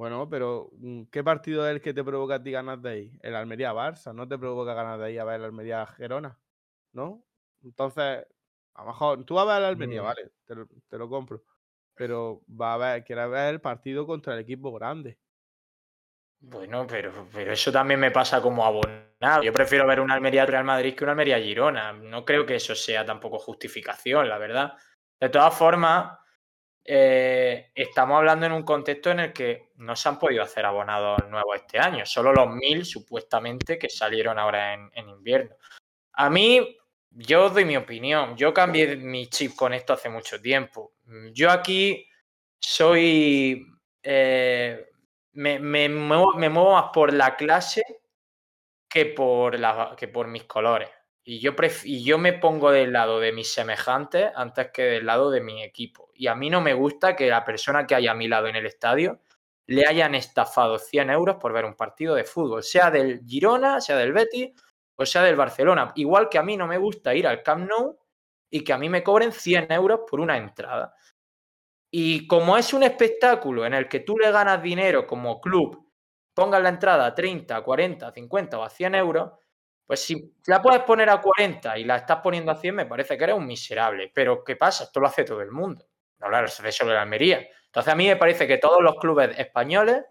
Bueno, 0.01 0.31
pero 0.31 0.71
mm, 0.79 1.03
¿qué 1.13 1.23
partido 1.23 1.69
es 1.69 1.75
el 1.75 1.83
que 1.83 1.93
te 1.93 2.03
provoca 2.03 2.37
a 2.37 2.43
ti 2.43 2.51
ganas 2.51 2.81
de 2.81 3.01
ir? 3.01 3.19
El 3.21 3.35
Almería-Barça, 3.37 4.15
no 4.15 4.27
te 4.27 4.39
provoca 4.39 4.73
ganas 4.73 4.99
de 4.99 5.13
ir 5.13 5.21
a 5.21 5.25
ver 5.25 5.35
el 5.41 5.45
Almería-Gerona, 5.45 6.39
¿no? 6.95 7.23
Entonces, 7.63 8.27
a 8.73 8.81
lo 8.81 8.87
mejor 8.87 9.25
tú 9.27 9.35
vas 9.35 9.47
a 9.47 9.53
ver 9.53 9.59
el 9.59 9.65
Almería, 9.67 10.01
Mm. 10.01 10.05
vale, 10.07 10.31
te 10.47 10.55
lo, 10.55 10.67
te 10.89 10.97
lo 10.97 11.07
compro. 11.11 11.43
Pero 11.95 12.41
va 12.49 12.73
a 12.73 12.77
ver, 12.79 13.05
quieres 13.05 13.29
ver 13.29 13.53
el 13.53 13.61
partido 13.61 14.07
contra 14.07 14.33
el 14.33 14.41
equipo 14.41 14.73
grande. 14.73 15.19
Bueno, 16.41 16.87
pero, 16.87 17.29
pero 17.31 17.53
eso 17.53 17.71
también 17.71 18.01
me 18.01 18.11
pasa 18.11 18.41
como 18.41 18.65
abonado. 18.65 19.43
Yo 19.43 19.53
prefiero 19.53 19.87
ver 19.87 20.01
una 20.01 20.15
Almería 20.15 20.47
Real 20.47 20.65
Madrid 20.65 20.95
que 20.95 21.05
una 21.05 21.13
Almería 21.13 21.39
Girona. 21.39 21.93
No 21.93 22.25
creo 22.25 22.47
que 22.47 22.55
eso 22.55 22.75
sea 22.75 23.05
tampoco 23.05 23.39
justificación, 23.39 24.31
la 24.31 24.39
verdad. 24.39 24.73
De 25.21 25.29
todas 25.29 25.55
formas, 25.55 26.20
eh, 26.93 27.71
estamos 27.73 28.19
hablando 28.19 28.47
en 28.47 28.53
un 28.53 28.65
contexto 28.65 29.13
en 29.13 29.21
el 29.21 29.33
que 29.33 29.71
no 29.77 29.95
se 29.95 30.09
han 30.09 30.19
podido 30.19 30.43
hacer 30.43 30.67
abonados 30.67 31.21
nuevos 31.29 31.55
este 31.55 31.79
año. 31.79 32.05
Solo 32.05 32.33
los 32.33 32.49
mil, 32.49 32.85
supuestamente, 32.85 33.79
que 33.79 33.89
salieron 33.89 34.41
ahora 34.41 34.75
en, 34.75 35.09
invierno. 35.09 35.55
A 36.15 36.29
mí, 36.29 36.77
yo 37.11 37.49
doy 37.49 37.65
mi 37.65 37.77
opinión. 37.77 38.37
Yo 38.37 38.53
cambié 38.53 38.97
mi 38.97 39.29
chip 39.29 39.55
con 39.55 39.73
esto 39.73 39.93
hace 39.93 40.09
mucho 40.09 40.41
tiempo. 40.41 40.95
Yo 41.33 41.53
aquí 41.53 42.09
soy. 42.59 43.65
eh, 44.03 44.91
me, 45.35 45.61
me 45.61 45.89
muevo, 45.89 46.33
me 46.35 46.49
muevo 46.49 46.73
más 46.73 46.91
por 46.93 47.13
la 47.15 47.37
clase 47.37 47.85
que 48.89 49.07
por, 49.07 49.57
la, 49.61 49.95
que 49.97 50.09
por 50.09 50.27
mis 50.27 50.43
colores. 50.43 50.89
Y 51.23 51.39
yo, 51.39 51.53
y 51.85 52.03
yo 52.03 52.19
me 52.19 52.33
pongo 52.33 52.71
del 52.71 52.93
lado 52.93 53.21
de 53.21 53.33
mis 53.33 53.53
semejantes 53.53 54.31
antes 54.35 54.71
que 54.73 54.83
del 54.83 55.07
lado 55.07 55.31
de 55.31 55.41
mi 55.41 55.63
equipo. 55.63 56.11
Y 56.15 56.27
a 56.29 56.35
mí 56.35 56.49
no 56.51 56.61
me 56.61 56.75
gusta 56.75 57.15
que 57.15 57.29
la 57.29 57.45
persona 57.45 57.87
que 57.87 57.95
haya 57.95 58.13
a 58.13 58.15
mi 58.15 58.27
lado 58.27 58.47
en 58.47 58.57
el 58.57 58.67
estadio 58.67 59.21
le 59.67 59.87
hayan 59.87 60.15
estafado 60.15 60.79
100 60.79 61.11
euros 61.11 61.37
por 61.37 61.53
ver 61.53 61.65
un 61.65 61.77
partido 61.77 62.15
de 62.15 62.25
fútbol, 62.25 62.63
sea 62.63 62.91
del 62.91 63.21
Girona, 63.27 63.81
sea 63.81 63.97
del 63.97 64.13
Betis 64.13 64.51
o 64.97 65.07
sea 65.07 65.23
del 65.23 65.37
Barcelona. 65.37 65.93
Igual 65.95 66.29
que 66.29 66.39
a 66.39 66.43
mí 66.43 66.57
no 66.57 66.67
me 66.67 66.77
gusta 66.77 67.15
ir 67.15 67.27
al 67.27 67.43
Camp 67.43 67.69
Nou 67.69 67.99
y 68.51 68.65
que 68.65 68.73
a 68.73 68.79
mí 68.79 68.89
me 68.89 69.03
cobren 69.03 69.33
100 69.33 69.73
euros 69.73 70.01
por 70.09 70.21
una 70.21 70.37
entrada. 70.37 70.95
Y 71.91 72.27
como 72.27 72.57
es 72.57 72.73
un 72.75 72.83
espectáculo 72.83 73.65
en 73.65 73.75
el 73.75 73.89
que 73.89 74.01
tú 74.01 74.19
le 74.19 74.31
ganas 74.31 74.63
dinero 74.63 75.07
como 75.07 75.41
club, 75.41 75.91
pongas 76.35 76.63
la 76.63 76.69
entrada 76.69 77.07
a 77.07 77.15
30, 77.15 77.63
40, 77.63 78.13
50 78.13 78.59
o 78.59 78.63
a 78.63 78.71
100 78.71 78.95
euros, 78.95 79.33
pues 79.91 80.05
si 80.05 80.37
la 80.47 80.63
puedes 80.63 80.83
poner 80.83 81.11
a 81.11 81.21
40 81.21 81.77
y 81.77 81.83
la 81.83 81.97
estás 81.97 82.19
poniendo 82.19 82.53
a 82.53 82.55
100, 82.55 82.77
me 82.77 82.87
parece 82.87 83.19
que 83.19 83.25
eres 83.25 83.35
un 83.35 83.45
miserable. 83.45 84.09
Pero 84.15 84.45
¿qué 84.45 84.55
pasa? 84.55 84.85
Esto 84.85 85.01
lo 85.01 85.09
hace 85.09 85.25
todo 85.25 85.41
el 85.41 85.51
mundo. 85.51 85.85
No 86.21 86.27
hablar 86.27 86.49
de 86.49 86.71
solo 86.71 86.95
la 86.95 87.03
Almería. 87.03 87.45
Entonces 87.67 87.93
a 87.93 87.97
mí 87.97 88.07
me 88.07 88.15
parece 88.15 88.47
que 88.47 88.59
todos 88.59 88.81
los 88.83 88.95
clubes 89.01 89.37
españoles 89.37 90.05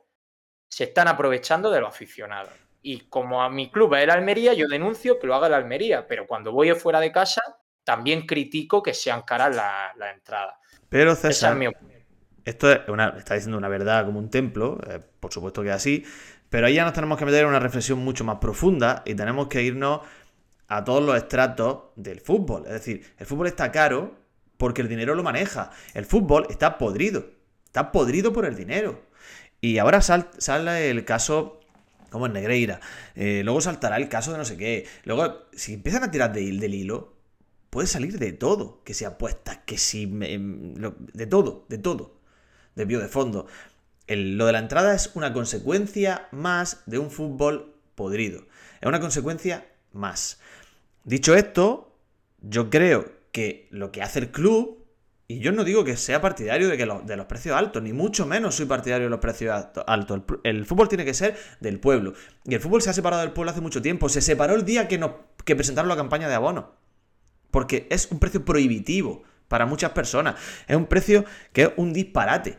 se 0.67 0.83
están 0.83 1.07
aprovechando 1.07 1.71
de 1.71 1.79
los 1.79 1.87
aficionados. 1.87 2.51
Y 2.81 3.07
como 3.07 3.41
a 3.41 3.49
mi 3.49 3.71
club 3.71 3.95
es 3.95 4.03
el 4.03 4.09
Almería, 4.09 4.51
yo 4.51 4.67
denuncio 4.67 5.17
que 5.17 5.27
lo 5.27 5.35
haga 5.35 5.47
el 5.47 5.53
Almería. 5.53 6.05
Pero 6.05 6.27
cuando 6.27 6.51
voy 6.51 6.73
fuera 6.73 6.99
de 6.99 7.13
casa, 7.13 7.41
también 7.85 8.27
critico 8.27 8.83
que 8.83 8.93
sean 8.93 9.21
caras 9.21 9.55
las 9.55 9.95
la 9.95 10.11
entradas. 10.11 10.57
Pero 10.89 11.13
Esa 11.13 11.29
César, 11.29 11.53
es 11.53 11.57
mi 11.57 11.67
opinión. 11.67 12.03
Esto 12.43 12.69
es 12.69 12.81
una, 12.89 13.15
está 13.17 13.35
diciendo 13.35 13.57
una 13.57 13.69
verdad 13.69 14.05
como 14.05 14.19
un 14.19 14.29
templo, 14.29 14.77
eh, 14.89 14.99
por 15.21 15.31
supuesto 15.31 15.61
que 15.61 15.69
es 15.69 15.75
así, 15.75 16.03
pero 16.49 16.67
ahí 16.67 16.75
ya 16.75 16.83
nos 16.83 16.93
tenemos 16.93 17.17
que 17.17 17.25
meter 17.25 17.41
en 17.43 17.49
una 17.49 17.59
reflexión 17.59 17.99
mucho 17.99 18.23
más 18.23 18.37
profunda 18.39 19.03
y 19.05 19.15
tenemos 19.15 19.47
que 19.47 19.63
irnos 19.63 20.01
a 20.67 20.83
todos 20.83 21.03
los 21.03 21.15
estratos 21.17 21.83
del 21.95 22.19
fútbol. 22.21 22.63
Es 22.65 22.73
decir, 22.73 23.03
el 23.17 23.25
fútbol 23.25 23.47
está 23.47 23.71
caro 23.71 24.15
porque 24.57 24.81
el 24.81 24.87
dinero 24.89 25.15
lo 25.15 25.23
maneja. 25.23 25.71
El 25.93 26.05
fútbol 26.05 26.47
está 26.49 26.77
podrido, 26.77 27.25
está 27.65 27.91
podrido 27.91 28.33
por 28.33 28.45
el 28.45 28.55
dinero. 28.55 29.01
Y 29.61 29.77
ahora 29.77 30.01
sal- 30.01 30.29
sale 30.37 30.89
el 30.89 31.05
caso 31.05 31.59
como 32.09 32.25
en 32.25 32.33
Negreira, 32.33 32.79
eh, 33.15 33.41
luego 33.43 33.61
saltará 33.61 33.97
el 33.97 34.09
caso 34.09 34.31
de 34.31 34.39
no 34.39 34.45
sé 34.45 34.57
qué, 34.57 34.87
luego 35.03 35.43
si 35.53 35.73
empiezan 35.75 36.03
a 36.03 36.09
tirar 36.09 36.33
de- 36.33 36.41
del 36.57 36.73
hilo, 36.73 37.13
puede 37.69 37.87
salir 37.87 38.17
de 38.17 38.31
todo, 38.33 38.81
que 38.83 38.95
si 38.95 39.05
apuestas, 39.05 39.59
que 39.65 39.77
si... 39.77 40.03
em, 40.23 40.73
lo- 40.77 40.95
de 41.13 41.27
todo, 41.27 41.65
de 41.69 41.77
todo 41.77 42.19
de 42.75 43.07
fondo. 43.07 43.47
Lo 44.15 44.45
de 44.45 44.51
la 44.53 44.59
entrada 44.59 44.93
es 44.95 45.11
una 45.15 45.33
consecuencia 45.33 46.27
más 46.31 46.81
de 46.85 46.97
un 46.99 47.11
fútbol 47.11 47.75
podrido. 47.95 48.45
Es 48.81 48.87
una 48.87 48.99
consecuencia 48.99 49.65
más. 49.93 50.39
Dicho 51.03 51.35
esto, 51.35 51.85
Yo 52.41 52.69
creo 52.69 53.11
que 53.31 53.67
lo 53.71 53.91
que 53.91 54.01
hace 54.01 54.19
el 54.19 54.31
club, 54.31 54.85
y 55.27 55.39
yo 55.39 55.51
no 55.51 55.63
digo 55.63 55.83
que 55.83 55.97
sea 55.97 56.21
partidario 56.21 56.67
de, 56.69 56.77
que 56.77 56.85
de 57.05 57.17
los 57.17 57.25
precios 57.25 57.55
altos, 57.55 57.83
ni 57.83 57.93
mucho 57.93 58.25
menos 58.25 58.55
soy 58.55 58.65
partidario 58.65 59.07
de 59.07 59.09
los 59.11 59.19
precios 59.19 59.53
alto- 59.53 59.83
altos. 59.87 60.21
El 60.43 60.65
fútbol 60.65 60.87
tiene 60.89 61.05
que 61.05 61.13
ser 61.13 61.37
del 61.59 61.79
pueblo. 61.79 62.13
Y 62.45 62.55
el 62.55 62.61
fútbol 62.61 62.81
se 62.81 62.89
ha 62.89 62.93
separado 62.93 63.21
del 63.21 63.31
pueblo 63.33 63.51
hace 63.51 63.61
mucho 63.61 63.81
tiempo. 63.81 64.09
Se 64.09 64.21
separó 64.21 64.55
el 64.55 64.65
día 64.65 64.87
que, 64.87 64.97
nos, 64.97 65.11
que 65.45 65.55
presentaron 65.55 65.89
la 65.89 65.97
campaña 65.97 66.27
de 66.29 66.35
abono. 66.35 66.73
Porque 67.51 67.87
es 67.91 68.09
un 68.11 68.19
precio 68.19 68.45
prohibitivo 68.45 69.23
para 69.47 69.65
muchas 69.65 69.91
personas. 69.91 70.35
Es 70.67 70.75
un 70.75 70.85
precio 70.85 71.25
que 71.53 71.63
es 71.63 71.69
un 71.77 71.93
disparate. 71.93 72.57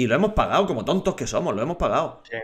Y 0.00 0.06
lo 0.06 0.14
hemos 0.14 0.32
pagado 0.32 0.66
como 0.66 0.82
tontos 0.82 1.14
que 1.14 1.26
somos, 1.26 1.54
lo 1.54 1.60
hemos 1.60 1.76
pagado. 1.76 2.22
Sí. 2.24 2.38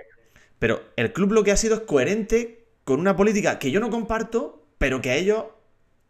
Pero 0.58 0.82
el 0.96 1.14
club 1.14 1.32
lo 1.32 1.42
que 1.42 1.52
ha 1.52 1.56
sido 1.56 1.74
es 1.76 1.80
coherente 1.82 2.66
con 2.84 3.00
una 3.00 3.16
política 3.16 3.58
que 3.58 3.70
yo 3.70 3.80
no 3.80 3.88
comparto, 3.88 4.66
pero 4.76 5.00
que 5.00 5.16
ellos 5.16 5.44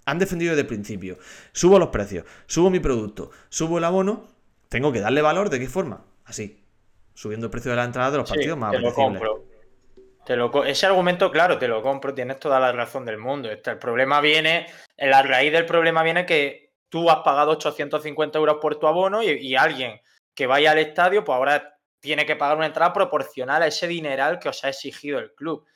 han 0.06 0.18
defendido 0.18 0.50
desde 0.50 0.62
el 0.62 0.66
principio. 0.66 1.18
Subo 1.52 1.78
los 1.78 1.90
precios, 1.90 2.24
subo 2.46 2.68
mi 2.68 2.80
producto, 2.80 3.30
subo 3.48 3.78
el 3.78 3.84
abono, 3.84 4.26
tengo 4.68 4.90
que 4.90 4.98
darle 5.00 5.22
valor 5.22 5.48
de 5.48 5.60
qué 5.60 5.68
forma. 5.68 6.04
Así, 6.24 6.64
subiendo 7.14 7.46
el 7.46 7.50
precio 7.52 7.70
de 7.70 7.76
la 7.76 7.84
entrada 7.84 8.10
de 8.10 8.18
los 8.18 8.28
Sí, 8.28 8.34
partidos 8.34 8.58
más 8.58 8.72
te 8.72 8.80
lo 8.80 8.88
apetecibles. 8.88 9.20
compro. 9.22 9.44
Te 10.26 10.34
lo 10.36 10.50
co- 10.50 10.64
ese 10.64 10.86
argumento, 10.86 11.30
claro, 11.30 11.58
te 11.58 11.68
lo 11.68 11.80
compro, 11.80 12.12
tienes 12.12 12.40
toda 12.40 12.58
la 12.58 12.72
razón 12.72 13.04
del 13.04 13.18
mundo. 13.18 13.48
Este, 13.52 13.70
el 13.70 13.78
problema 13.78 14.20
viene, 14.20 14.66
en 14.96 15.10
la 15.10 15.22
raíz 15.22 15.52
del 15.52 15.64
problema 15.64 16.02
viene 16.02 16.26
que 16.26 16.72
tú 16.88 17.08
has 17.08 17.18
pagado 17.18 17.52
850 17.52 18.36
euros 18.36 18.56
por 18.60 18.80
tu 18.80 18.88
abono 18.88 19.22
y, 19.22 19.28
y 19.30 19.54
alguien 19.54 20.00
que 20.36 20.46
vaya 20.46 20.70
al 20.70 20.78
estadio, 20.78 21.24
pues 21.24 21.34
ahora 21.34 21.80
tiene 21.98 22.26
que 22.26 22.36
pagar 22.36 22.58
una 22.58 22.66
entrada 22.66 22.92
proporcional 22.92 23.62
a 23.62 23.66
ese 23.66 23.88
dineral 23.88 24.38
que 24.38 24.50
os 24.50 24.62
ha 24.62 24.68
exigido 24.68 25.18
el 25.18 25.34
club. 25.34 25.66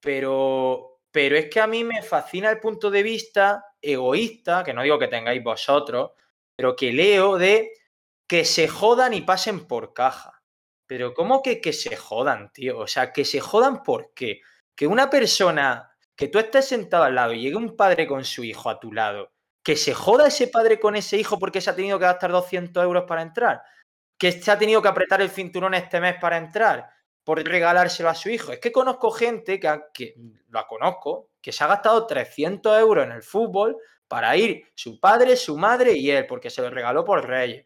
Pero, 0.00 1.02
pero 1.12 1.36
es 1.36 1.48
que 1.50 1.60
a 1.60 1.66
mí 1.66 1.84
me 1.84 2.02
fascina 2.02 2.50
el 2.50 2.58
punto 2.58 2.90
de 2.90 3.02
vista 3.02 3.66
egoísta, 3.80 4.64
que 4.64 4.72
no 4.72 4.82
digo 4.82 4.98
que 4.98 5.08
tengáis 5.08 5.44
vosotros, 5.44 6.12
pero 6.56 6.74
que 6.74 6.92
leo 6.92 7.36
de 7.36 7.70
que 8.26 8.44
se 8.44 8.66
jodan 8.66 9.14
y 9.14 9.20
pasen 9.20 9.66
por 9.66 9.92
caja. 9.92 10.42
Pero 10.86 11.12
¿cómo 11.12 11.42
que 11.42 11.60
que 11.60 11.74
se 11.74 11.94
jodan, 11.96 12.50
tío? 12.52 12.78
O 12.78 12.86
sea, 12.86 13.12
que 13.12 13.24
se 13.24 13.40
jodan 13.40 13.82
por 13.82 14.14
qué? 14.14 14.40
Que 14.74 14.86
una 14.86 15.10
persona, 15.10 15.92
que 16.16 16.28
tú 16.28 16.38
estés 16.38 16.66
sentado 16.66 17.04
al 17.04 17.14
lado 17.14 17.34
y 17.34 17.42
llegue 17.42 17.56
un 17.56 17.76
padre 17.76 18.06
con 18.06 18.24
su 18.24 18.42
hijo 18.42 18.70
a 18.70 18.80
tu 18.80 18.92
lado, 18.92 19.32
que 19.62 19.76
se 19.76 19.92
joda 19.92 20.28
ese 20.28 20.48
padre 20.48 20.80
con 20.80 20.96
ese 20.96 21.18
hijo 21.18 21.38
porque 21.38 21.60
se 21.60 21.68
ha 21.68 21.76
tenido 21.76 21.98
que 21.98 22.06
gastar 22.06 22.32
200 22.32 22.82
euros 22.82 23.04
para 23.06 23.22
entrar, 23.22 23.62
que 24.18 24.32
se 24.32 24.50
ha 24.50 24.58
tenido 24.58 24.82
que 24.82 24.88
apretar 24.88 25.22
el 25.22 25.30
cinturón 25.30 25.74
este 25.74 26.00
mes 26.00 26.16
para 26.20 26.36
entrar, 26.36 26.90
por 27.24 27.42
regalárselo 27.42 28.08
a 28.08 28.14
su 28.14 28.30
hijo. 28.30 28.52
Es 28.52 28.58
que 28.58 28.72
conozco 28.72 29.10
gente 29.10 29.60
que, 29.60 30.14
la 30.48 30.66
conozco, 30.66 31.30
que 31.40 31.52
se 31.52 31.62
ha 31.62 31.66
gastado 31.66 32.06
300 32.06 32.78
euros 32.80 33.04
en 33.04 33.12
el 33.12 33.22
fútbol 33.22 33.76
para 34.08 34.36
ir 34.36 34.64
su 34.74 34.98
padre, 34.98 35.36
su 35.36 35.56
madre 35.56 35.92
y 35.92 36.10
él, 36.10 36.26
porque 36.26 36.50
se 36.50 36.62
lo 36.62 36.70
regaló 36.70 37.04
por 37.04 37.26
Reyes. 37.26 37.64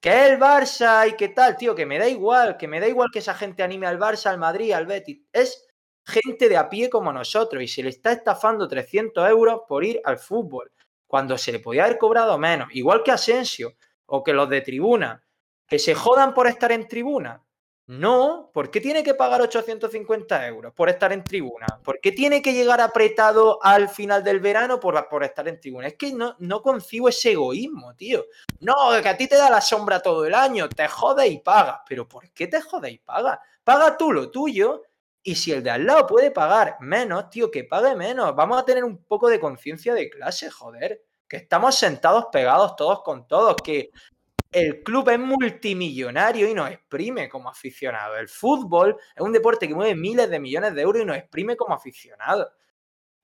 Que 0.00 0.26
el 0.26 0.38
Barça 0.40 1.08
y 1.08 1.12
qué 1.12 1.28
tal, 1.28 1.56
tío, 1.56 1.74
que 1.74 1.86
me 1.86 1.98
da 1.98 2.08
igual, 2.08 2.56
que 2.56 2.66
me 2.66 2.80
da 2.80 2.88
igual 2.88 3.10
que 3.12 3.20
esa 3.20 3.34
gente 3.34 3.62
anime 3.62 3.86
al 3.86 4.00
Barça, 4.00 4.30
al 4.30 4.38
Madrid, 4.38 4.72
al 4.72 4.86
Betis. 4.86 5.20
Es 5.32 5.68
gente 6.04 6.48
de 6.48 6.56
a 6.56 6.68
pie 6.68 6.90
como 6.90 7.12
nosotros 7.12 7.62
y 7.62 7.68
se 7.68 7.82
le 7.82 7.90
está 7.90 8.12
estafando 8.12 8.66
300 8.66 9.28
euros 9.28 9.60
por 9.68 9.84
ir 9.84 10.00
al 10.04 10.18
fútbol, 10.18 10.72
cuando 11.06 11.38
se 11.38 11.52
le 11.52 11.60
podía 11.60 11.84
haber 11.84 11.98
cobrado 11.98 12.36
menos, 12.38 12.68
igual 12.72 13.02
que 13.02 13.12
Asensio 13.12 13.74
o 14.06 14.24
que 14.24 14.32
los 14.32 14.48
de 14.48 14.62
tribuna, 14.62 15.22
que 15.72 15.78
se 15.78 15.94
jodan 15.94 16.34
por 16.34 16.46
estar 16.46 16.70
en 16.70 16.86
tribuna. 16.86 17.42
No, 17.86 18.50
¿por 18.52 18.70
qué 18.70 18.78
tiene 18.78 19.02
que 19.02 19.14
pagar 19.14 19.40
850 19.40 20.46
euros 20.46 20.74
por 20.74 20.90
estar 20.90 21.14
en 21.14 21.24
tribuna? 21.24 21.64
¿Por 21.82 21.98
qué 21.98 22.12
tiene 22.12 22.42
que 22.42 22.52
llegar 22.52 22.82
apretado 22.82 23.58
al 23.62 23.88
final 23.88 24.22
del 24.22 24.38
verano 24.40 24.78
por, 24.78 25.08
por 25.08 25.24
estar 25.24 25.48
en 25.48 25.58
tribuna? 25.58 25.86
Es 25.86 25.94
que 25.94 26.12
no, 26.12 26.36
no 26.40 26.60
concibo 26.60 27.08
ese 27.08 27.32
egoísmo, 27.32 27.94
tío. 27.94 28.26
No, 28.60 28.74
que 29.02 29.08
a 29.08 29.16
ti 29.16 29.26
te 29.26 29.36
da 29.36 29.48
la 29.48 29.62
sombra 29.62 30.00
todo 30.00 30.26
el 30.26 30.34
año, 30.34 30.68
te 30.68 30.86
jode 30.88 31.26
y 31.26 31.38
pagas. 31.38 31.80
Pero 31.88 32.06
¿por 32.06 32.30
qué 32.32 32.48
te 32.48 32.60
jode 32.60 32.90
y 32.90 32.98
pagas? 32.98 33.38
Paga 33.64 33.96
tú 33.96 34.12
lo 34.12 34.30
tuyo 34.30 34.82
y 35.22 35.36
si 35.36 35.52
el 35.52 35.62
de 35.62 35.70
al 35.70 35.86
lado 35.86 36.06
puede 36.06 36.30
pagar 36.30 36.76
menos, 36.80 37.30
tío, 37.30 37.50
que 37.50 37.64
pague 37.64 37.96
menos. 37.96 38.36
Vamos 38.36 38.60
a 38.60 38.64
tener 38.66 38.84
un 38.84 39.02
poco 39.04 39.30
de 39.30 39.40
conciencia 39.40 39.94
de 39.94 40.10
clase, 40.10 40.50
joder. 40.50 41.02
Que 41.26 41.38
estamos 41.38 41.76
sentados 41.76 42.26
pegados 42.30 42.76
todos 42.76 43.02
con 43.02 43.26
todos, 43.26 43.56
que 43.64 43.90
el 44.52 44.82
club 44.82 45.08
es 45.08 45.18
multimillonario 45.18 46.48
y 46.48 46.54
nos 46.54 46.70
exprime 46.70 47.28
como 47.28 47.48
aficionados. 47.48 48.18
El 48.18 48.28
fútbol 48.28 48.96
es 49.16 49.22
un 49.22 49.32
deporte 49.32 49.66
que 49.66 49.74
mueve 49.74 49.94
miles 49.94 50.28
de 50.28 50.38
millones 50.38 50.74
de 50.74 50.82
euros 50.82 51.02
y 51.02 51.06
nos 51.06 51.16
exprime 51.16 51.56
como 51.56 51.74
aficionados. 51.74 52.48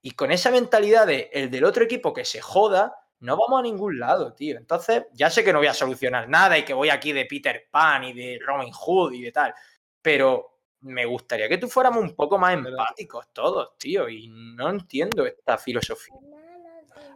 Y 0.01 0.13
con 0.13 0.33
esa 0.33 0.51
mentalidad 0.51 1.07
de 1.07 1.31
el 1.33 1.51
del 1.51 1.65
otro 1.65 1.85
equipo 1.85 2.15
que 2.15 2.25
se 2.25 2.41
joda, 2.41 2.95
no 3.21 3.37
vamos 3.37 3.61
a 3.61 3.63
ningún 3.63 3.99
lado, 3.99 4.33
tío. 4.33 4.57
Entonces, 4.57 5.05
ya 5.13 5.29
sé 5.29 5.45
que 5.45 5.53
no 5.53 5.59
voy 5.59 5.67
a 5.67 5.75
solucionar 5.75 6.29
nada 6.29 6.57
y 6.57 6.65
que 6.65 6.73
voy 6.73 6.89
aquí 6.89 7.13
de 7.13 7.27
Peter 7.27 7.69
Pan 7.71 8.05
y 8.05 8.13
de 8.13 8.39
Robin 8.45 8.73
Hood 8.73 9.13
y 9.13 9.23
de 9.23 9.33
tal, 9.33 9.53
pero 10.01 10.59
me 10.81 11.05
gustaría 11.05 11.49
que 11.49 11.59
tú 11.59 11.69
fuéramos 11.69 12.03
un 12.03 12.15
poco 12.15 12.39
más 12.39 12.55
empáticos 12.55 13.27
todos, 13.33 13.77
tío, 13.77 14.09
y 14.09 14.29
no 14.29 14.71
entiendo 14.71 15.27
esta 15.27 15.59
filosofía. 15.59 16.15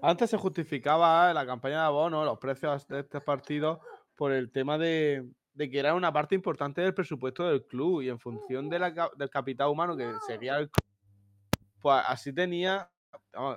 Antes 0.02 0.30
se 0.30 0.36
justificaba 0.36 1.32
la 1.32 1.46
campaña 1.46 1.76
de 1.76 1.86
abono, 1.86 2.24
los 2.24 2.38
precios 2.38 2.88
de 2.88 3.00
estos 3.00 3.22
partidos, 3.22 3.78
por 4.22 4.30
el 4.30 4.52
tema 4.52 4.78
de, 4.78 5.28
de 5.52 5.68
que 5.68 5.80
era 5.80 5.94
una 5.94 6.12
parte 6.12 6.36
importante 6.36 6.80
del 6.80 6.94
presupuesto 6.94 7.48
del 7.48 7.66
club 7.66 8.02
y 8.02 8.08
en 8.08 8.20
función 8.20 8.68
de 8.68 8.78
la 8.78 8.94
ca- 8.94 9.10
del 9.16 9.28
capital 9.28 9.66
humano 9.66 9.96
que 9.96 10.08
seguía 10.28 10.58
el 10.58 10.70
club, 10.70 10.86
pues 11.80 12.04
así 12.06 12.32
tenía, 12.32 12.88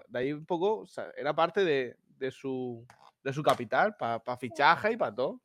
de 0.07 0.17
ahí 0.19 0.33
un 0.33 0.43
poco, 0.43 0.79
o 0.79 0.87
sea, 0.87 1.11
era 1.15 1.35
parte 1.35 1.63
de, 1.63 1.95
de 2.17 2.31
su, 2.31 2.83
de 3.23 3.31
su 3.31 3.43
capital 3.43 3.95
para 3.95 4.37
fichaje 4.37 4.93
y 4.93 4.97
para 4.97 5.13
todo. 5.13 5.39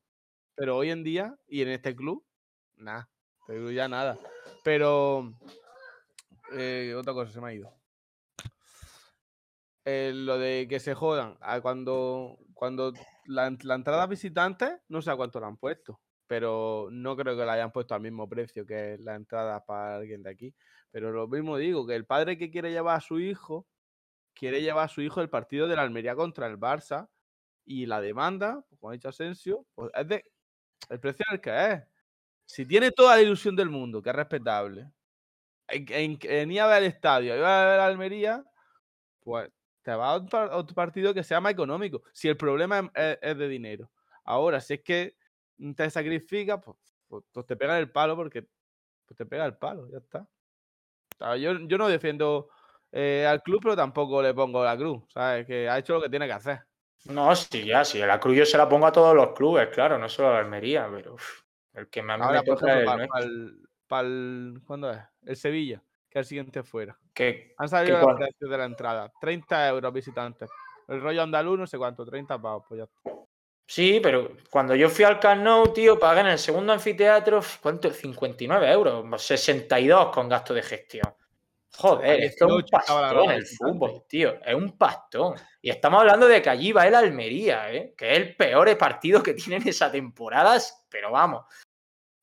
Pero 0.55 0.79
hoy 0.79 0.89
en 0.89 1.05
día, 1.05 1.37
y 1.47 1.61
en 1.61 1.69
este 1.69 1.95
club, 1.95 2.25
nada, 2.77 3.11
te 3.47 3.53
digo 3.59 3.71
ya 3.71 3.89
nada. 3.89 4.17
Pero 4.65 5.35
eh, 6.55 6.95
otra 6.97 7.13
cosa 7.13 7.31
se 7.31 7.43
me 7.43 7.49
ha 7.49 7.53
ido. 7.53 7.71
Eh, 9.85 10.13
lo 10.15 10.39
de 10.39 10.67
que 10.67 10.81
se 10.81 10.95
jodan 10.95 11.37
a 11.43 11.61
cuando, 11.61 12.39
cuando 12.55 12.95
la, 13.27 13.57
la 13.63 13.75
entrada 13.75 14.07
visitante, 14.07 14.81
no 14.89 15.03
sé 15.03 15.11
a 15.11 15.17
cuánto 15.17 15.41
la 15.41 15.47
han 15.49 15.57
puesto, 15.59 16.01
pero 16.27 16.89
no 16.91 17.17
creo 17.17 17.37
que 17.37 17.45
la 17.45 17.55
hayan 17.55 17.73
puesto 17.73 17.95
al 17.95 18.01
mismo 18.03 18.29
precio 18.29 18.67
que 18.67 18.97
la 19.01 19.15
entrada 19.17 19.65
para 19.65 19.97
alguien 19.97 20.23
de 20.23 20.31
aquí. 20.31 20.55
Pero 20.91 21.13
lo 21.13 21.29
mismo 21.29 21.57
digo, 21.57 21.87
que 21.87 21.95
el 21.97 22.07
padre 22.07 22.39
que 22.39 22.51
quiere 22.51 22.71
llevar 22.73 22.97
a 22.99 23.01
su 23.01 23.21
hijo, 23.21 23.69
quiere 24.35 24.63
llevar 24.63 24.87
a 24.87 24.89
su 24.89 25.03
hijo 25.03 25.21
el 25.21 25.31
partido 25.31 25.69
de 25.69 25.77
la 25.77 25.83
Almería 25.83 26.17
contra 26.17 26.47
el 26.47 26.59
Barça 26.59 27.09
y 27.65 27.87
la 27.87 28.01
demanda, 28.01 28.65
pues, 28.69 28.81
como 28.81 28.91
ha 28.91 28.95
dicho 28.95 29.09
Asensio, 29.11 29.67
pues 29.75 29.91
es 29.95 30.09
de 30.09 30.25
el 30.91 31.01
precio 31.01 31.25
el 31.33 31.41
que 31.41 31.73
es. 31.73 31.83
Si 32.47 32.67
tiene 32.67 32.93
toda 32.93 33.17
la 33.17 33.23
ilusión 33.23 33.57
del 33.57 33.71
mundo, 33.71 34.03
que 34.03 34.11
es 34.11 34.17
respetable, 34.17 34.93
en, 35.69 35.87
en, 35.91 36.19
en 36.23 36.51
ir 36.53 36.61
a 36.61 36.67
ver 36.67 36.83
el 36.83 36.89
estadio, 36.91 37.37
iba 37.37 37.63
a 37.63 37.67
ver 37.67 37.79
la 37.79 37.87
Almería, 37.87 38.45
pues 39.21 39.51
te 39.83 39.95
va 39.95 40.11
a 40.11 40.15
otro, 40.15 40.29
par- 40.29 40.51
otro 40.53 40.75
partido 40.75 41.15
que 41.15 41.23
sea 41.25 41.41
más 41.41 41.53
económico. 41.53 42.03
Si 42.13 42.29
el 42.29 42.37
problema 42.37 42.79
es, 42.81 42.85
es- 42.95 43.19
es 43.23 43.39
de 43.39 43.49
dinero. 43.49 43.91
Ahora, 44.25 44.61
si 44.61 44.75
es 44.75 44.83
que 44.83 45.17
mm, 45.59 45.73
te 45.73 45.91
sacrificas, 45.91 46.61
pues, 46.65 46.77
pues- 47.09 47.25
pues 47.33 47.47
te 47.47 47.57
pega 47.57 47.79
el 47.79 47.91
palo 47.91 48.17
porque 48.17 48.47
pues 49.07 49.17
te 49.17 49.27
pega 49.27 49.45
el 49.45 49.57
palo, 49.57 49.89
ya 49.91 49.99
está. 49.99 50.27
Sea, 51.19 51.37
yo, 51.37 51.53
yo 51.67 51.77
no 51.79 51.89
defiendo 51.89 52.49
eh, 52.93 53.27
al 53.29 53.43
club, 53.43 53.61
pero 53.63 53.77
tampoco 53.77 54.21
le 54.23 54.35
pongo 54.35 54.65
la 54.65 54.77
cruz. 54.77 55.03
¿Sabes? 55.13 55.47
Que 55.47 55.69
ha 55.69 55.79
hecho 55.79 55.95
lo 55.95 56.03
que 56.03 56.09
tiene 56.09 56.27
que 56.27 56.33
hacer. 56.33 56.61
No, 57.07 57.35
sí, 57.35 57.65
ya, 57.67 57.85
sí, 57.85 57.99
la 57.99 58.19
cruz 58.21 58.37
yo 58.37 58.45
se 58.45 58.59
la 58.59 58.69
pongo 58.69 58.87
a 58.87 58.93
todos 58.93 59.15
los 59.15 59.33
clubes, 59.33 59.69
claro, 59.69 59.99
no 59.99 60.09
solo 60.09 60.29
a 60.29 60.33
la 60.35 60.39
Almería, 60.41 60.89
pero 60.93 61.15
uf, 61.15 61.43
el 61.75 61.89
que 61.89 62.03
me- 62.03 62.13
a 62.13 62.17
mí 62.19 62.23
Ahora, 62.25 62.43
me 62.43 62.47
por 62.47 62.69
el 62.69 62.85
para 62.85 62.97
nuestro. 62.99 63.19
el, 64.01 64.61
¿Cuándo 64.67 64.91
es? 64.91 64.99
El 65.23 65.37
Sevilla, 65.37 65.83
que 66.11 66.19
el 66.19 66.25
siguiente 66.25 66.63
fuera. 66.63 66.99
Que, 67.15 67.55
Han 67.57 67.69
salido 67.69 68.01
los 68.01 68.17
precios 68.17 68.51
de 68.51 68.59
la 68.59 68.65
entrada. 68.65 69.13
30 69.21 69.69
euros 69.69 69.93
visitantes. 69.93 70.51
El 70.89 71.01
rollo 71.01 71.23
andaluz, 71.23 71.59
no 71.59 71.67
sé 71.67 71.79
cuánto, 71.79 72.05
30 72.05 72.41
pavos, 72.43 72.65
pues 72.69 72.79
ya 72.79 72.85
está. 72.85 73.21
Sí, 73.65 74.01
pero 74.03 74.33
cuando 74.51 74.75
yo 74.75 74.89
fui 74.89 75.05
al 75.05 75.21
Camp 75.21 75.45
Nou, 75.45 75.73
tío, 75.73 75.97
pagué 75.97 76.23
en 76.23 76.27
el 76.27 76.41
segundo 76.41 76.73
anfiteatro, 76.73 77.41
¿cuánto? 77.63 77.89
59 77.93 78.69
euros, 78.73 79.23
62 79.23 80.11
con 80.13 80.29
gasto 80.29 80.53
de 80.53 80.63
gestión. 80.63 81.15
Joder, 81.77 82.21
esto 82.25 82.47
es 82.47 82.53
un 82.53 82.59
18 82.63 82.79
estaba 82.81 83.01
la 83.03 83.09
pastón 83.15 83.31
el 83.31 83.47
fútbol, 83.47 84.03
tío, 84.09 84.35
es 84.45 84.55
un 84.57 84.77
pastón. 84.77 85.37
Y 85.63 85.71
estamos 85.71 86.01
hablando 86.01 86.27
de 86.27 86.43
que 86.43 86.51
allí 86.51 86.73
va 86.73 86.89
el 86.89 86.97
Almería, 86.97 87.73
¿eh? 87.73 87.95
que 87.97 88.11
es 88.11 88.19
el 88.19 88.35
peor 88.35 88.77
partido 88.77 89.23
que 89.23 89.35
tienen 89.35 89.67
esa 89.69 89.89
temporada, 89.93 90.59
pero 90.89 91.13
vamos. 91.13 91.45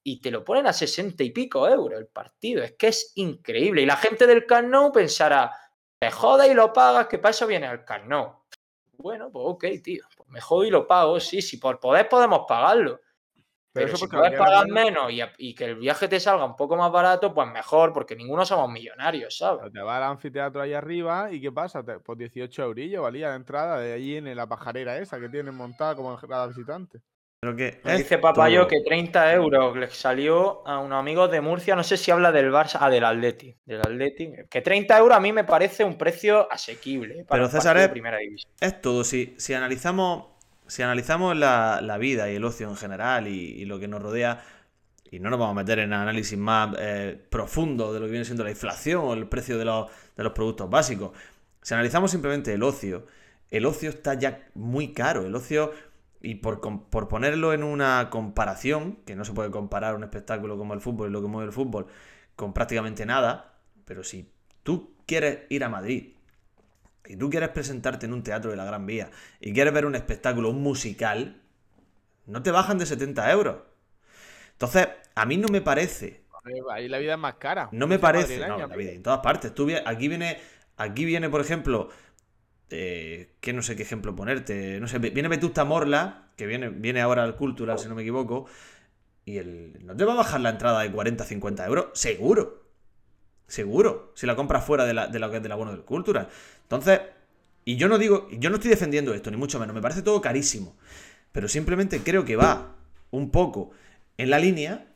Y 0.10 0.22
te 0.22 0.32
lo 0.32 0.42
ponen 0.42 0.66
a 0.68 0.72
60 0.72 1.22
y 1.22 1.32
pico 1.32 1.68
euros 1.68 2.00
el 2.00 2.08
partido, 2.08 2.64
es 2.64 2.78
que 2.78 2.88
es 2.88 3.12
increíble. 3.16 3.82
Y 3.82 3.86
la 3.86 3.98
gente 3.98 4.26
del 4.26 4.46
Camp 4.46 4.70
Nou 4.70 4.90
pensará, 4.90 5.52
te 6.00 6.10
jodas 6.12 6.48
y 6.48 6.54
lo 6.54 6.72
pagas, 6.72 7.08
que 7.08 7.18
para 7.18 7.32
eso 7.32 7.46
viene 7.46 7.68
al 7.68 7.84
Camp 7.84 8.06
Nou. 8.06 8.46
Bueno, 8.94 9.30
pues 9.30 9.44
ok, 9.46 9.66
tío. 9.84 10.06
Pues 10.16 10.30
me 10.30 10.40
jodo 10.40 10.64
y 10.64 10.70
lo 10.70 10.88
pago, 10.88 11.20
sí, 11.20 11.42
sí, 11.42 11.58
por 11.58 11.82
poder 11.82 12.08
podemos 12.08 12.46
pagarlo. 12.48 13.02
Pero, 13.74 13.88
eso 13.88 13.98
si 13.98 14.08
puedes 14.08 14.40
pagar 14.40 14.70
menos 14.70 15.12
y, 15.38 15.54
que 15.54 15.66
el 15.66 15.76
viaje 15.76 16.08
te 16.08 16.22
salga 16.22 16.46
un 16.46 16.56
poco 16.56 16.78
más 16.78 16.90
barato, 16.90 17.34
pues 17.34 17.52
mejor, 17.52 17.92
porque 17.92 18.16
ninguno 18.16 18.46
somos 18.46 18.72
millonarios, 18.72 19.36
¿sabes? 19.38 19.74
Te 19.74 19.82
vas 19.82 19.98
al 19.98 20.04
anfiteatro 20.04 20.62
ahí 20.62 20.74
arriba 20.74 21.34
y 21.34 21.42
¿qué 21.42 21.52
pasa? 21.52 21.84
Te- 21.84 22.00
pues 22.00 22.18
18 22.18 22.64
eurillos 22.64 23.04
valía 23.04 23.28
la 23.28 23.36
entrada 23.36 23.78
de 23.82 23.92
allí 23.92 24.16
en 24.16 24.34
la 24.34 24.48
pajarera 24.48 24.98
esa 25.00 25.20
que 25.20 25.28
tienen 25.28 25.54
montada 25.54 25.98
como 25.98 26.18
cada 26.18 26.48
visitante. 26.48 27.02
Pero 27.40 27.56
que 27.56 27.80
Me 27.84 27.94
es 27.94 27.98
dice 27.98 28.18
Papayo 28.18 28.62
todo. 28.62 28.68
que 28.68 28.82
30 28.82 29.32
euros 29.34 29.78
les 29.78 29.96
salió 29.96 30.68
a 30.68 30.80
unos 30.80 31.00
amigos 31.00 31.32
de 31.32 31.40
Murcia, 31.42 31.76
no 31.76 31.84
sé 31.84 31.96
si 31.98 32.10
habla 32.12 32.32
del 32.32 32.52
Barça, 32.52 32.78
ah, 32.82 32.90
del 32.90 33.06
Atleti, 33.06 33.56
del 33.66 33.82
Atleti, 33.82 34.32
que 34.50 34.62
30 34.62 34.98
euros 34.98 35.16
a 35.18 35.20
mí 35.20 35.32
me 35.32 35.44
parece 35.44 35.84
un 35.84 35.98
precio 35.98 36.52
asequible 36.52 37.26
para 37.26 37.44
Pero, 37.44 37.46
un 37.46 37.52
César, 37.52 37.78
es- 37.78 37.90
primera 37.92 38.18
división. 38.18 38.52
es 38.62 38.82
todo. 38.82 39.04
Si, 39.04 39.36
si 39.38 39.54
analizamos, 39.54 40.26
si 40.68 40.84
analizamos 40.84 41.36
la, 41.38 41.80
la 41.82 41.98
vida 41.98 42.30
y 42.32 42.36
el 42.36 42.46
ocio 42.46 42.70
en 42.70 42.76
general 42.78 43.28
y, 43.28 43.32
y 43.62 43.66
lo 43.66 43.80
que 43.80 43.88
nos 43.88 44.02
rodea, 44.02 44.44
y 45.12 45.20
no 45.20 45.30
nos 45.30 45.40
vamos 45.40 45.54
a 45.54 45.62
meter 45.64 45.80
en 45.80 45.94
análisis 45.94 46.38
más 46.38 46.76
eh, 46.80 47.20
profundo 47.30 47.94
de 47.94 48.00
lo 48.00 48.06
que 48.08 48.12
viene 48.14 48.26
siendo 48.26 48.44
la 48.44 48.52
inflación 48.52 49.04
o 49.06 49.14
el 49.14 49.28
precio 49.28 49.58
de 49.58 49.66
los, 49.66 49.90
de 50.18 50.24
los 50.24 50.34
productos 50.34 50.70
básicos, 50.70 51.12
si 51.62 51.74
analizamos 51.76 52.12
simplemente 52.12 52.54
el 52.54 52.64
ocio, 52.64 53.06
el 53.52 53.66
ocio 53.66 53.90
está 53.92 54.14
ya 54.16 54.48
muy 54.56 54.94
caro. 54.94 55.26
El 55.26 55.36
ocio, 55.36 55.72
y 56.28 56.36
por, 56.36 56.60
por 56.90 57.08
ponerlo 57.08 57.54
en 57.54 57.64
una 57.64 58.10
comparación, 58.10 58.98
que 59.06 59.16
no 59.16 59.24
se 59.24 59.32
puede 59.32 59.50
comparar 59.50 59.96
un 59.96 60.04
espectáculo 60.04 60.58
como 60.58 60.74
el 60.74 60.82
fútbol 60.82 61.08
y 61.08 61.14
lo 61.14 61.22
que 61.22 61.30
mueve 61.30 61.48
el 61.48 61.54
fútbol 61.54 61.88
con 62.36 62.52
prácticamente 62.52 63.06
nada, 63.06 63.54
pero 63.86 64.04
si 64.04 64.30
tú 64.62 64.94
quieres 65.06 65.44
ir 65.48 65.64
a 65.64 65.70
Madrid 65.70 66.16
y 67.06 67.16
tú 67.16 67.30
quieres 67.30 67.48
presentarte 67.48 68.08
en 68.08 68.12
un 68.12 68.24
teatro 68.24 68.52
de 68.52 68.58
la 68.58 68.66
Gran 68.66 68.86
Vía 68.86 69.10
y 69.40 69.54
quieres 69.54 69.74
ver 69.74 69.86
un 69.86 69.96
espectáculo, 69.96 70.50
un 70.50 70.62
musical, 70.62 71.42
no 72.26 72.44
te 72.44 72.52
bajan 72.52 72.78
de 72.78 72.88
70 72.88 73.32
euros. 73.32 73.60
Entonces, 74.52 74.90
a 75.16 75.26
mí 75.26 75.38
no 75.38 75.48
me 75.48 75.62
parece, 75.62 76.26
Ahí 76.74 76.90
la 76.90 76.98
vida 76.98 77.14
es 77.14 77.20
más 77.20 77.36
cara. 77.36 77.70
no 77.72 77.88
me 77.88 78.00
parece, 78.00 78.46
no, 78.46 78.58
la 78.58 78.76
vida, 78.76 78.92
en 78.92 79.02
todas 79.02 79.20
partes. 79.20 79.56
Tú 79.56 79.70
aquí 79.86 80.10
viene, 80.10 80.40
aquí 80.76 81.06
viene, 81.06 81.30
por 81.30 81.40
ejemplo, 81.40 81.88
eh, 82.70 83.36
que 83.40 83.54
no 83.54 83.62
sé 83.62 83.76
qué 83.76 83.84
ejemplo 83.84 84.16
ponerte, 84.16 84.80
no 84.80 84.88
sé, 84.88 85.00
viene 85.00 85.30
Vetusta 85.30 85.66
Morla, 85.66 86.30
que 86.36 86.46
viene, 86.46 86.70
viene 86.70 87.02
ahora 87.02 87.24
al 87.24 87.36
Cultural, 87.36 87.80
si 87.80 87.88
no 87.88 87.96
me 87.96 88.02
equivoco, 88.02 88.46
y 89.26 89.38
el, 89.38 89.86
no 89.86 89.96
te 89.96 90.06
va 90.06 90.14
a 90.14 90.18
bajar 90.18 90.42
la 90.42 90.50
entrada 90.50 90.82
de 90.82 90.92
40, 90.92 91.24
50 91.24 91.66
euros, 91.66 91.88
seguro. 91.94 92.66
Seguro, 93.48 94.12
si 94.16 94.28
la 94.28 94.36
compras 94.36 94.66
fuera 94.66 94.86
de, 94.86 94.94
la, 94.94 95.08
de 95.08 95.20
lo 95.20 95.32
que 95.32 95.38
es 95.38 95.44
del 95.44 95.58
del 95.58 95.82
Cultural. 95.84 96.28
Entonces, 96.64 97.00
y 97.64 97.78
yo 97.78 97.88
no 97.88 97.98
digo, 97.98 98.28
yo 98.32 98.50
no 98.50 98.58
estoy 98.58 98.70
defendiendo 98.70 99.14
esto, 99.14 99.32
ni 99.32 99.38
mucho 99.38 99.60
menos, 99.60 99.74
me 99.74 99.82
parece 99.82 100.02
todo 100.02 100.22
carísimo. 100.22 100.76
Pero 101.32 101.48
simplemente 101.48 102.02
creo 102.02 102.26
que 102.26 102.36
va 102.36 102.76
un 103.12 103.32
poco 103.32 103.72
en 104.18 104.30
la 104.30 104.40
línea 104.40 104.88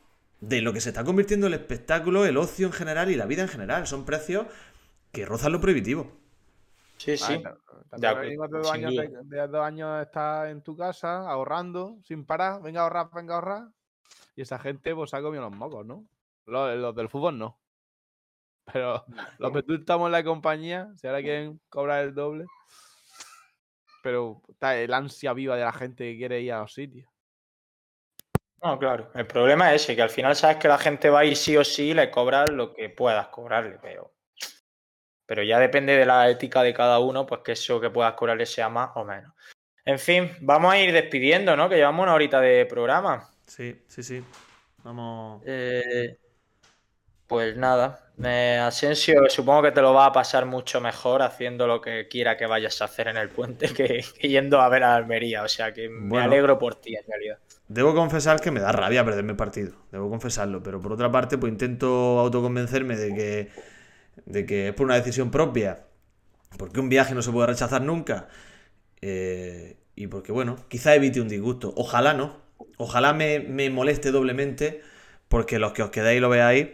de 0.42 0.62
lo 0.62 0.74
que 0.74 0.82
se 0.82 0.90
está 0.90 1.04
convirtiendo 1.04 1.48
el 1.48 1.54
espectáculo, 1.54 2.26
el 2.26 2.38
ocio 2.38 2.68
en 2.68 2.74
general 2.74 3.12
y 3.12 3.16
la 3.16 3.26
vida 3.26 3.44
en 3.44 3.48
general. 3.48 3.88
Son 3.88 4.06
precios 4.06 4.48
que 5.12 5.26
rozan 5.26 5.52
lo 5.52 5.62
prohibitivo. 5.62 6.21
Sí, 7.02 7.18
sí. 7.18 7.42
De 7.98 8.14
venimos 8.14 8.48
dos, 8.52 8.72
años, 8.72 8.92
de, 8.92 9.10
de 9.24 9.48
dos 9.48 9.66
años 9.66 10.02
estás 10.04 10.50
en 10.50 10.62
tu 10.62 10.78
casa 10.78 11.28
ahorrando 11.28 11.98
sin 12.04 12.26
parar, 12.26 12.62
venga 12.62 12.82
a 12.82 12.84
ahorrar, 12.84 13.10
venga 13.12 13.34
a 13.34 13.38
ahorrar. 13.38 13.68
Y 14.36 14.44
esa 14.44 14.60
gente 14.60 14.94
pues 14.94 15.10
se 15.10 15.18
ha 15.18 15.22
comido 15.22 15.42
los 15.42 15.58
mocos, 15.58 15.84
¿no? 15.84 16.06
Los, 16.46 16.78
los 16.78 16.96
del 16.96 17.10
fútbol 17.10 17.40
no. 17.40 17.60
Pero 18.72 19.04
los 19.40 19.52
que 19.52 19.64
tú 19.64 19.74
estamos 19.74 20.06
en 20.06 20.12
la 20.12 20.24
compañía, 20.24 20.94
si 20.96 21.08
ahora 21.08 21.24
quieren 21.24 21.60
cobrar 21.70 22.04
el 22.04 22.14
doble. 22.14 22.46
Pero 24.04 24.44
está 24.48 24.78
el 24.78 24.94
ansia 24.94 25.34
viva 25.34 25.56
de 25.56 25.64
la 25.64 25.74
gente 25.74 26.04
que 26.04 26.18
quiere 26.18 26.42
ir 26.42 26.54
a 26.54 26.60
los 26.60 26.74
sitios. 26.74 27.10
No, 28.62 28.78
claro. 28.78 29.10
El 29.16 29.26
problema 29.26 29.74
es 29.74 29.82
ese, 29.82 29.96
que 29.96 30.04
al 30.04 30.12
final 30.12 30.36
sabes 30.36 30.58
que 30.58 30.68
la 30.68 30.78
gente 30.78 31.10
va 31.10 31.22
a 31.22 31.26
ir 31.26 31.36
sí 31.36 31.58
o 31.58 31.64
sí 31.64 31.90
y 31.90 31.94
le 31.96 32.12
cobras 32.12 32.52
lo 32.52 32.76
que 32.76 32.90
puedas 32.90 33.28
cobrarle, 33.30 33.80
pero. 33.82 34.14
Pero 35.32 35.44
ya 35.44 35.60
depende 35.60 35.96
de 35.96 36.06
la 36.06 36.30
ética 36.30 36.62
de 36.62 36.74
cada 36.74 37.00
uno, 37.00 37.26
pues 37.26 37.40
que 37.40 37.54
eso 37.54 37.80
que 37.80 37.90
puedas 37.90 38.16
cobrarle 38.16 38.46
sea 38.46 38.68
más 38.68 38.90
o 38.96 39.06
menos. 39.06 39.32
En 39.86 39.98
fin, 39.98 40.30
vamos 40.42 40.74
a 40.74 40.78
ir 40.78 40.92
despidiendo, 40.92 41.56
¿no? 41.56 41.70
Que 41.70 41.78
llevamos 41.78 42.04
una 42.04 42.14
horita 42.16 42.42
de 42.42 42.66
programa. 42.66 43.30
Sí, 43.48 43.82
sí, 43.88 44.04
sí. 44.04 44.22
Vamos. 44.84 45.42
Eh, 45.46 46.18
pues 47.28 47.56
nada, 47.56 48.12
eh, 48.22 48.60
Asensio, 48.62 49.30
supongo 49.30 49.62
que 49.64 49.72
te 49.72 49.82
lo 49.82 49.94
va 49.94 50.08
a 50.08 50.12
pasar 50.12 50.46
mucho 50.46 50.82
mejor 50.82 51.22
haciendo 51.22 51.66
lo 51.66 51.80
que 51.80 52.10
quiera 52.10 52.36
que 52.36 52.46
vayas 52.46 52.82
a 52.82 52.86
hacer 52.86 53.08
en 53.08 53.16
el 53.16 53.30
puente 53.30 53.74
que, 53.74 54.04
que 54.20 54.28
yendo 54.28 54.60
a 54.60 54.68
ver 54.68 54.84
a 54.84 54.98
Almería. 54.98 55.44
O 55.44 55.48
sea 55.48 55.72
que 55.74 55.88
me 55.88 56.10
Bueno. 56.10 56.26
alegro 56.26 56.60
por 56.60 56.76
ti, 56.76 56.94
en 56.94 57.06
realidad. 57.08 57.38
Debo 57.70 57.96
confesar 57.96 58.42
que 58.42 58.52
me 58.52 58.60
da 58.60 58.74
rabia 58.74 59.06
perderme 59.06 59.32
el 59.32 59.38
partido. 59.38 59.78
Debo 59.94 60.10
confesarlo. 60.10 60.62
Pero 60.62 60.82
por 60.82 60.92
otra 60.92 61.10
parte, 61.10 61.38
pues 61.38 61.54
intento 61.54 62.20
autoconvencerme 62.20 62.98
de 62.98 63.16
que, 63.16 63.72
de 64.26 64.46
que 64.46 64.70
es 64.70 64.74
por 64.74 64.86
una 64.86 64.96
decisión 64.96 65.32
propia. 65.32 65.88
Porque 66.58 66.80
un 66.80 66.90
viaje 66.90 67.16
no 67.16 67.22
se 67.22 67.32
puede 67.32 67.48
rechazar 67.48 67.82
nunca. 67.82 68.28
eh, 69.02 69.78
y 69.96 70.08
porque, 70.08 70.32
bueno, 70.32 70.58
quizá 70.70 70.96
evite 70.96 71.22
un 71.22 71.28
disgusto. 71.30 71.74
Ojalá 71.78 72.14
no. 72.14 72.42
Ojalá 72.78 73.14
me, 73.14 73.40
me 73.40 73.70
moleste 73.70 74.12
doblemente. 74.12 74.82
Porque 75.30 75.60
los 75.60 75.74
que 75.74 75.84
os 75.84 75.92
quedáis 75.92 76.18
y 76.18 76.22
lo 76.22 76.30
veáis, 76.30 76.68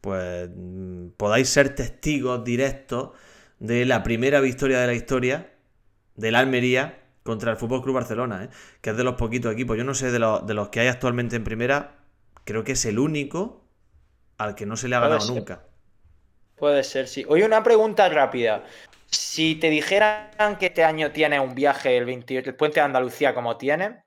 pues 0.00 0.50
mm, 0.54 1.08
podáis 1.16 1.48
ser 1.48 1.74
testigos 1.74 2.44
directos 2.44 3.10
de 3.58 3.84
la 3.86 4.02
primera 4.02 4.40
victoria 4.40 4.80
de 4.80 4.86
la 4.86 4.94
historia 4.94 5.52
del 6.16 6.34
Almería 6.36 7.00
contra 7.22 7.50
el 7.52 7.56
Fútbol 7.56 7.82
Club 7.82 7.94
Barcelona, 7.96 8.44
¿eh? 8.44 8.50
que 8.80 8.90
es 8.90 8.96
de 8.96 9.04
los 9.04 9.14
poquitos 9.16 9.52
equipos. 9.52 9.76
Yo 9.76 9.84
no 9.84 9.94
sé 9.94 10.10
de 10.10 10.18
los, 10.18 10.46
de 10.46 10.54
los 10.54 10.68
que 10.70 10.80
hay 10.80 10.88
actualmente 10.88 11.36
en 11.36 11.44
primera, 11.44 11.98
creo 12.44 12.64
que 12.64 12.72
es 12.72 12.84
el 12.86 12.98
único 12.98 13.64
al 14.38 14.54
que 14.56 14.66
no 14.66 14.76
se 14.76 14.88
le 14.88 14.96
ha 14.96 15.00
ganado 15.00 15.26
nunca. 15.26 15.64
Puede 16.60 16.84
ser, 16.84 17.08
sí. 17.08 17.24
Oye, 17.26 17.44
una 17.46 17.62
pregunta 17.62 18.06
rápida. 18.10 18.64
Si 19.06 19.54
te 19.54 19.70
dijeran 19.70 20.58
que 20.58 20.66
este 20.66 20.84
año 20.84 21.10
tienes 21.10 21.40
un 21.40 21.54
viaje, 21.54 21.96
el 21.96 22.04
28, 22.04 22.50
el 22.50 22.56
puente 22.56 22.80
de 22.80 22.86
Andalucía 22.86 23.34
como 23.34 23.56
tienes, 23.56 24.04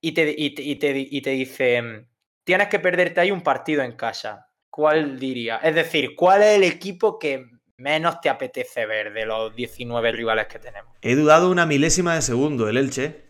y 0.00 0.12
te, 0.12 0.32
y 0.38 0.54
te, 0.54 0.62
y 0.62 0.76
te, 0.76 0.96
y 0.96 1.20
te 1.20 1.30
dicen, 1.30 2.08
tienes 2.44 2.68
que 2.68 2.78
perderte 2.78 3.20
ahí 3.20 3.32
un 3.32 3.42
partido 3.42 3.82
en 3.82 3.96
casa, 3.96 4.48
¿cuál 4.70 5.18
dirías? 5.18 5.60
Es 5.64 5.74
decir, 5.74 6.14
¿cuál 6.14 6.42
es 6.44 6.54
el 6.56 6.62
equipo 6.62 7.18
que 7.18 7.44
menos 7.78 8.20
te 8.20 8.28
apetece 8.28 8.86
ver 8.86 9.12
de 9.12 9.26
los 9.26 9.54
19 9.56 10.12
rivales 10.12 10.46
que 10.46 10.60
tenemos? 10.60 10.94
He 11.02 11.16
dudado 11.16 11.50
una 11.50 11.66
milésima 11.66 12.14
de 12.14 12.22
segundo, 12.22 12.68
el 12.68 12.76
Elche. 12.76 13.24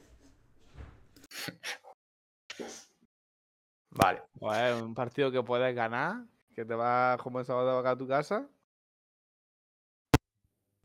Vale. 3.90 4.22
Pues 4.38 4.82
un 4.82 4.94
partido 4.94 5.32
que 5.32 5.42
puedes 5.42 5.74
ganar, 5.74 6.22
que 6.54 6.66
te 6.66 6.74
vas 6.74 7.16
como 7.22 7.40
el 7.40 7.46
sábado 7.46 7.78
a 7.86 7.96
tu 7.96 8.06
casa. 8.06 8.46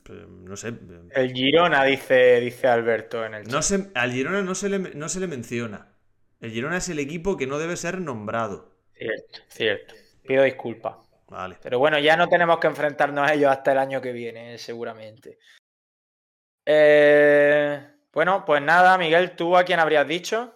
Pues, 0.03 0.27
no 0.27 0.55
sé. 0.57 0.73
El 1.11 1.33
Girona, 1.33 1.83
dice, 1.85 2.39
dice 2.41 2.67
Alberto 2.67 3.25
en 3.25 3.35
el 3.35 3.43
No 3.43 3.61
chat. 3.61 3.63
se, 3.63 3.91
al 3.95 4.11
Girona 4.11 4.41
no 4.41 4.53
se, 4.55 4.69
le, 4.69 4.79
no 4.79 5.09
se 5.09 5.19
le 5.19 5.27
menciona. 5.27 5.95
El 6.41 6.51
Girona 6.51 6.77
es 6.77 6.89
el 6.89 6.99
equipo 6.99 7.37
que 7.37 7.47
no 7.47 7.57
debe 7.57 7.77
ser 7.77 8.01
nombrado. 8.01 8.75
Cierto, 8.93 9.39
cierto. 9.47 9.93
Pido 10.27 10.43
disculpas. 10.43 10.97
Vale. 11.29 11.57
Pero 11.61 11.79
bueno, 11.79 11.97
ya 11.99 12.15
no 12.17 12.27
tenemos 12.27 12.59
que 12.59 12.67
enfrentarnos 12.67 13.29
a 13.29 13.33
ellos 13.33 13.49
hasta 13.49 13.71
el 13.71 13.77
año 13.77 14.01
que 14.01 14.11
viene, 14.11 14.57
seguramente. 14.57 15.39
Eh, 16.65 17.81
bueno, 18.11 18.43
pues 18.45 18.61
nada, 18.61 18.97
Miguel, 18.97 19.35
¿tú 19.35 19.57
a 19.57 19.63
quién 19.63 19.79
habrías 19.79 20.07
dicho? 20.07 20.53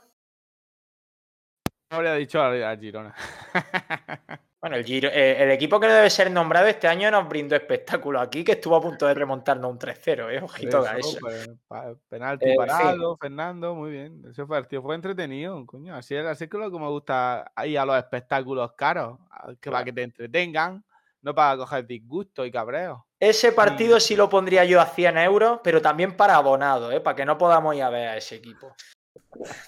No 1.89 1.97
habría 1.97 2.13
dicho 2.15 2.41
a, 2.41 2.71
a 2.71 2.77
Girona. 2.77 3.15
Bueno, 4.67 4.79
el, 4.79 4.85
Giro- 4.85 5.09
eh, 5.13 5.41
el 5.41 5.51
equipo 5.51 5.79
que 5.79 5.87
no 5.87 5.93
debe 5.93 6.09
ser 6.09 6.29
nombrado 6.29 6.67
este 6.67 6.89
año 6.89 7.09
nos 7.09 7.29
brindó 7.29 7.55
espectáculo 7.55 8.19
aquí, 8.19 8.43
que 8.43 8.51
estuvo 8.51 8.75
a 8.75 8.81
punto 8.81 9.07
de 9.07 9.13
remontarnos 9.13 9.71
un 9.71 9.79
3-0, 9.79 10.29
¿eh? 10.29 10.41
Ojito 10.43 10.79
a 10.85 10.97
Eso, 10.97 11.07
eso. 11.11 11.17
pues, 11.21 11.49
pa- 11.69 11.93
penalti 12.09 12.49
Eh, 12.49 12.55
parado, 12.57 13.15
Fernando, 13.15 13.75
muy 13.75 13.91
bien. 13.91 14.25
Ese 14.29 14.45
partido 14.45 14.81
fue 14.81 14.95
entretenido, 14.95 15.65
coño. 15.65 15.95
Así 15.95 16.15
es, 16.17 16.25
así 16.25 16.43
es 16.43 16.49
que 16.49 16.57
lo 16.57 16.69
que 16.69 16.77
me 16.79 16.89
gusta 16.89 17.49
ir 17.63 17.79
a 17.79 17.85
los 17.85 17.97
espectáculos 17.97 18.73
caros, 18.73 19.17
a- 19.31 19.53
que 19.55 19.71
para 19.71 19.85
que 19.85 19.93
te 19.93 20.03
entretengan, 20.03 20.83
no 21.21 21.33
para 21.33 21.55
coger 21.55 21.87
disgusto 21.87 22.45
y 22.45 22.51
cabreo. 22.51 23.07
Ese 23.17 23.53
partido 23.53 24.01
sí 24.01 24.17
lo 24.17 24.27
pondría 24.27 24.65
yo 24.65 24.81
a 24.81 24.85
100 24.87 25.17
euros, 25.17 25.61
pero 25.63 25.81
también 25.81 26.17
para 26.17 26.35
abonados, 26.35 26.93
¿eh? 26.93 26.99
Para 26.99 27.15
que 27.15 27.23
no 27.23 27.37
podamos 27.37 27.73
ir 27.73 27.83
a 27.83 27.89
ver 27.89 28.09
a 28.09 28.17
ese 28.17 28.35
equipo. 28.35 28.75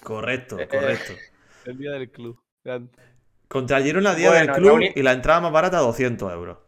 Correcto, 0.02 0.58
Eh, 0.58 0.68
correcto. 0.68 1.14
El 1.64 1.78
día 1.78 1.92
del 1.92 2.10
club. 2.10 2.38
Grande. 3.50 3.58
Contra 3.58 3.78
el 3.78 3.84
Girona 3.84 4.14
día 4.14 4.30
Bueno, 4.30 4.46
del 4.46 4.54
club 4.62 4.70
Raulín- 4.70 4.92
y 4.94 5.02
la 5.02 5.12
entrada 5.12 5.40
más 5.40 5.52
barata 5.52 5.78
200 5.78 6.32
euros. 6.32 6.58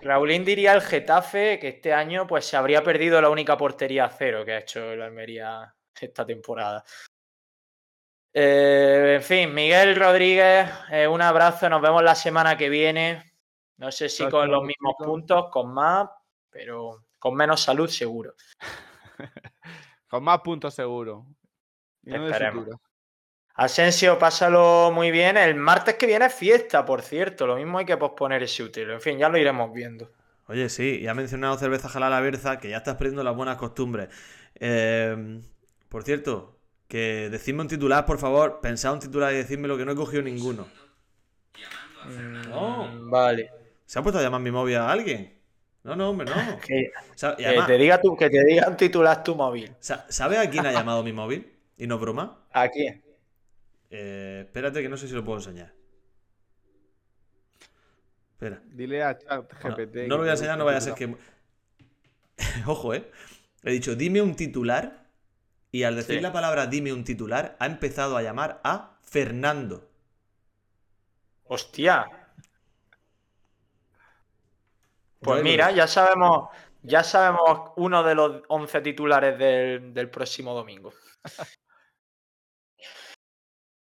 Raulín 0.00 0.44
diría 0.44 0.74
el 0.74 0.80
Getafe 0.80 1.58
que 1.58 1.68
este 1.68 1.92
año 1.92 2.26
pues 2.26 2.44
se 2.44 2.56
habría 2.56 2.82
perdido 2.82 3.20
la 3.20 3.30
única 3.30 3.56
portería 3.56 4.04
a 4.04 4.10
cero 4.10 4.44
que 4.44 4.52
ha 4.52 4.58
hecho 4.58 4.92
el 4.92 5.02
Almería 5.02 5.74
esta 6.00 6.24
temporada. 6.24 6.84
Eh, 8.32 9.14
en 9.16 9.22
fin, 9.22 9.52
Miguel 9.52 9.96
Rodríguez, 9.96 10.70
eh, 10.90 11.08
un 11.08 11.20
abrazo, 11.22 11.68
nos 11.68 11.82
vemos 11.82 12.02
la 12.02 12.14
semana 12.14 12.56
que 12.56 12.68
viene. 12.68 13.32
No 13.78 13.90
sé 13.90 14.08
si 14.08 14.28
con 14.28 14.50
los 14.50 14.62
mismos 14.62 14.94
puntos, 14.98 15.46
con 15.50 15.72
más, 15.72 16.08
pero 16.50 17.06
con 17.18 17.34
menos 17.34 17.60
salud 17.62 17.88
seguro. 17.88 18.34
Con 20.08 20.24
más 20.24 20.40
puntos 20.40 20.74
seguro. 20.74 21.26
Y 22.02 22.12
no 22.12 22.24
de. 22.24 22.78
Asensio, 23.58 24.18
pásalo 24.18 24.90
muy 24.94 25.10
bien. 25.10 25.36
El 25.36 25.56
martes 25.56 25.96
que 25.96 26.06
viene 26.06 26.26
es 26.26 26.34
fiesta, 26.34 26.84
por 26.84 27.02
cierto. 27.02 27.44
Lo 27.46 27.56
mismo 27.56 27.78
hay 27.78 27.84
que 27.84 27.96
posponer 27.96 28.42
ese 28.42 28.62
útil. 28.62 28.88
En 28.90 29.00
fin, 29.00 29.18
ya 29.18 29.28
lo 29.28 29.36
iremos 29.36 29.72
viendo. 29.72 30.10
Oye, 30.46 30.68
sí, 30.68 31.00
ya 31.02 31.10
ha 31.10 31.14
mencionado 31.14 31.58
cerveza 31.58 31.88
jalal 31.88 32.12
a 32.12 32.20
Berza, 32.20 32.58
que 32.60 32.70
ya 32.70 32.76
estás 32.78 32.94
perdiendo 32.94 33.22
las 33.24 33.34
buenas 33.34 33.56
costumbres. 33.56 34.08
Eh, 34.54 35.40
por 35.88 36.04
cierto, 36.04 36.56
que 36.86 37.28
decidme 37.30 37.62
un 37.62 37.68
titular, 37.68 38.06
por 38.06 38.18
favor. 38.18 38.60
Pensad 38.62 38.92
un 38.94 39.00
titular 39.00 39.32
y 39.32 39.36
decidme 39.38 39.66
lo 39.66 39.76
que 39.76 39.84
no 39.84 39.92
he 39.92 39.96
cogido 39.96 40.22
ninguno. 40.22 40.68
No. 42.48 42.86
Mm, 42.86 43.10
Vale. 43.10 43.50
¿Se 43.86 43.98
ha 43.98 44.02
puesto 44.02 44.20
a 44.20 44.22
llamar 44.22 44.40
mi 44.40 44.50
móvil 44.52 44.76
a 44.76 44.90
alguien? 44.90 45.36
No, 45.82 45.96
no, 45.96 46.10
hombre, 46.10 46.26
no. 46.30 46.34
Que, 46.66 46.92
O 47.12 47.18
sea, 47.18 47.32
y 47.32 47.36
que 47.38 47.46
además, 47.46 47.66
te 47.66 47.76
diga 47.78 48.00
tú, 48.00 48.16
que 48.16 48.30
te 48.30 48.44
diga 48.44 48.68
un 48.68 48.76
titular 48.76 49.22
tu 49.24 49.34
móvil. 49.34 49.74
sa- 49.80 50.06
¿Sabes 50.08 50.38
a 50.38 50.48
quién 50.48 50.64
ha 50.64 50.70
llamado 50.72 51.02
mi 51.02 51.12
móvil? 51.12 51.52
Y 51.76 51.86
no 51.88 51.98
broma. 51.98 52.46
¿A 52.52 52.68
quién? 52.68 53.02
Eh, 53.90 54.42
espérate 54.46 54.82
que 54.82 54.88
no 54.88 54.96
sé 54.96 55.08
si 55.08 55.14
lo 55.14 55.24
puedo 55.24 55.38
enseñar. 55.38 55.74
Espera. 58.32 58.62
Dile 58.66 59.02
a 59.02 59.18
chat 59.18 59.52
No, 59.64 59.74
GPT. 59.76 59.96
no 60.06 60.16
lo 60.16 60.18
voy 60.18 60.28
a 60.28 60.32
enseñar, 60.32 60.58
no 60.58 60.64
vaya 60.64 60.78
a 60.78 60.82
ser 60.82 60.94
que. 60.94 61.16
Ojo, 62.66 62.94
eh. 62.94 63.10
He 63.62 63.72
dicho, 63.72 63.94
dime 63.96 64.22
un 64.22 64.36
titular. 64.36 65.06
Y 65.70 65.82
al 65.82 65.96
decir 65.96 66.16
Sí. 66.16 66.20
la 66.22 66.32
palabra 66.32 66.66
dime 66.66 66.92
un 66.94 67.04
titular, 67.04 67.56
ha 67.58 67.66
empezado 67.66 68.16
a 68.16 68.22
llamar 68.22 68.60
a 68.64 68.96
Fernando. 69.02 69.90
Hostia. 71.44 72.06
Pues 75.20 75.42
mira, 75.42 75.70
ya 75.72 75.86
sabemos, 75.86 76.48
ya 76.82 77.02
sabemos 77.02 77.72
uno 77.76 78.02
de 78.02 78.14
los 78.14 78.42
11 78.48 78.80
titulares 78.80 79.38
del, 79.38 79.92
del 79.92 80.08
próximo 80.10 80.54
domingo. 80.54 80.92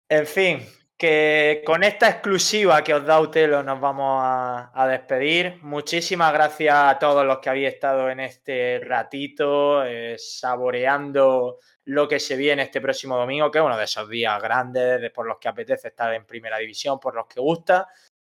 En 0.09 0.25
fin, 0.25 0.65
que 0.97 1.61
con 1.65 1.83
esta 1.83 2.09
exclusiva 2.09 2.83
que 2.83 2.93
os 2.93 3.05
da 3.05 3.19
Utelo 3.19 3.61
nos 3.61 3.79
vamos 3.79 4.19
a, 4.23 4.87
despedir. 4.89 5.59
Muchísimas 5.61 6.33
gracias 6.33 6.75
a 6.75 6.97
todos 6.97 7.25
los 7.25 7.39
que 7.39 7.49
habéis 7.49 7.73
estado 7.73 8.09
en 8.09 8.21
este 8.21 8.79
ratito, 8.83 9.83
eh, 9.85 10.15
saboreando 10.17 11.59
lo 11.85 12.07
que 12.07 12.19
se 12.19 12.35
viene 12.35 12.63
este 12.63 12.81
próximo 12.81 13.17
domingo, 13.17 13.51
que 13.51 13.59
es 13.59 13.65
uno 13.65 13.77
de 13.77 13.83
esos 13.83 14.09
días 14.09 14.41
grandes 14.41 15.01
de- 15.01 15.09
por 15.11 15.27
los 15.27 15.37
que 15.39 15.49
apetece 15.49 15.89
estar 15.89 16.13
en 16.13 16.25
primera 16.25 16.57
división, 16.57 16.99
por 16.99 17.13
los 17.15 17.27
que 17.27 17.39
gusta 17.39 17.87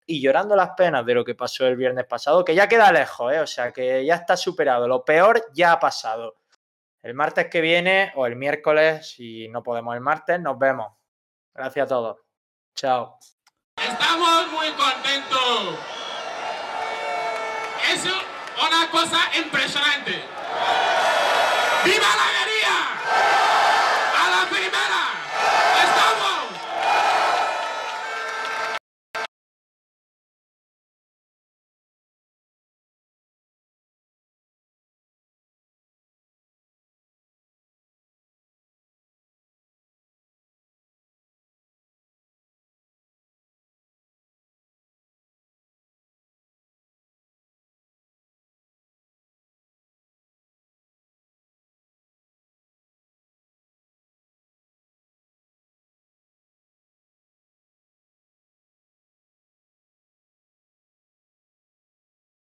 y 0.06 0.22
llorando 0.22 0.56
las 0.56 0.72
penas 0.78 1.06
de 1.06 1.14
lo 1.14 1.26
que 1.26 1.36
pasó 1.36 1.68
el 1.68 1.76
viernes 1.76 2.06
pasado, 2.06 2.46
que 2.46 2.56
ya 2.56 2.68
queda 2.70 2.92
lejos, 2.92 3.34
¿eh? 3.34 3.40
o 3.40 3.48
sea 3.48 3.72
que 3.72 4.06
ya 4.06 4.16
está 4.16 4.38
superado. 4.38 4.88
Lo 4.88 5.04
peor 5.06 5.46
ya 5.54 5.74
ha 5.74 5.80
pasado. 5.80 6.38
El 7.04 7.14
martes 7.16 7.48
que 7.50 7.62
viene 7.62 8.12
o 8.16 8.26
el 8.26 8.36
miércoles, 8.36 9.08
si 9.12 9.48
no 9.50 9.62
podemos 9.64 9.96
el 9.96 10.02
martes, 10.02 10.40
nos 10.40 10.58
vemos. 10.58 10.94
Gracias 11.56 11.86
a 11.86 11.88
todos. 11.88 12.18
Chao. 12.76 13.18
Estamos 13.78 14.52
muy 14.52 14.72
contentos. 14.74 15.80
Es 17.92 18.04
una 18.04 18.90
cosa 18.92 19.20
impresionante. 19.38 20.22
¡Viva 21.86 22.08
la 22.18 22.25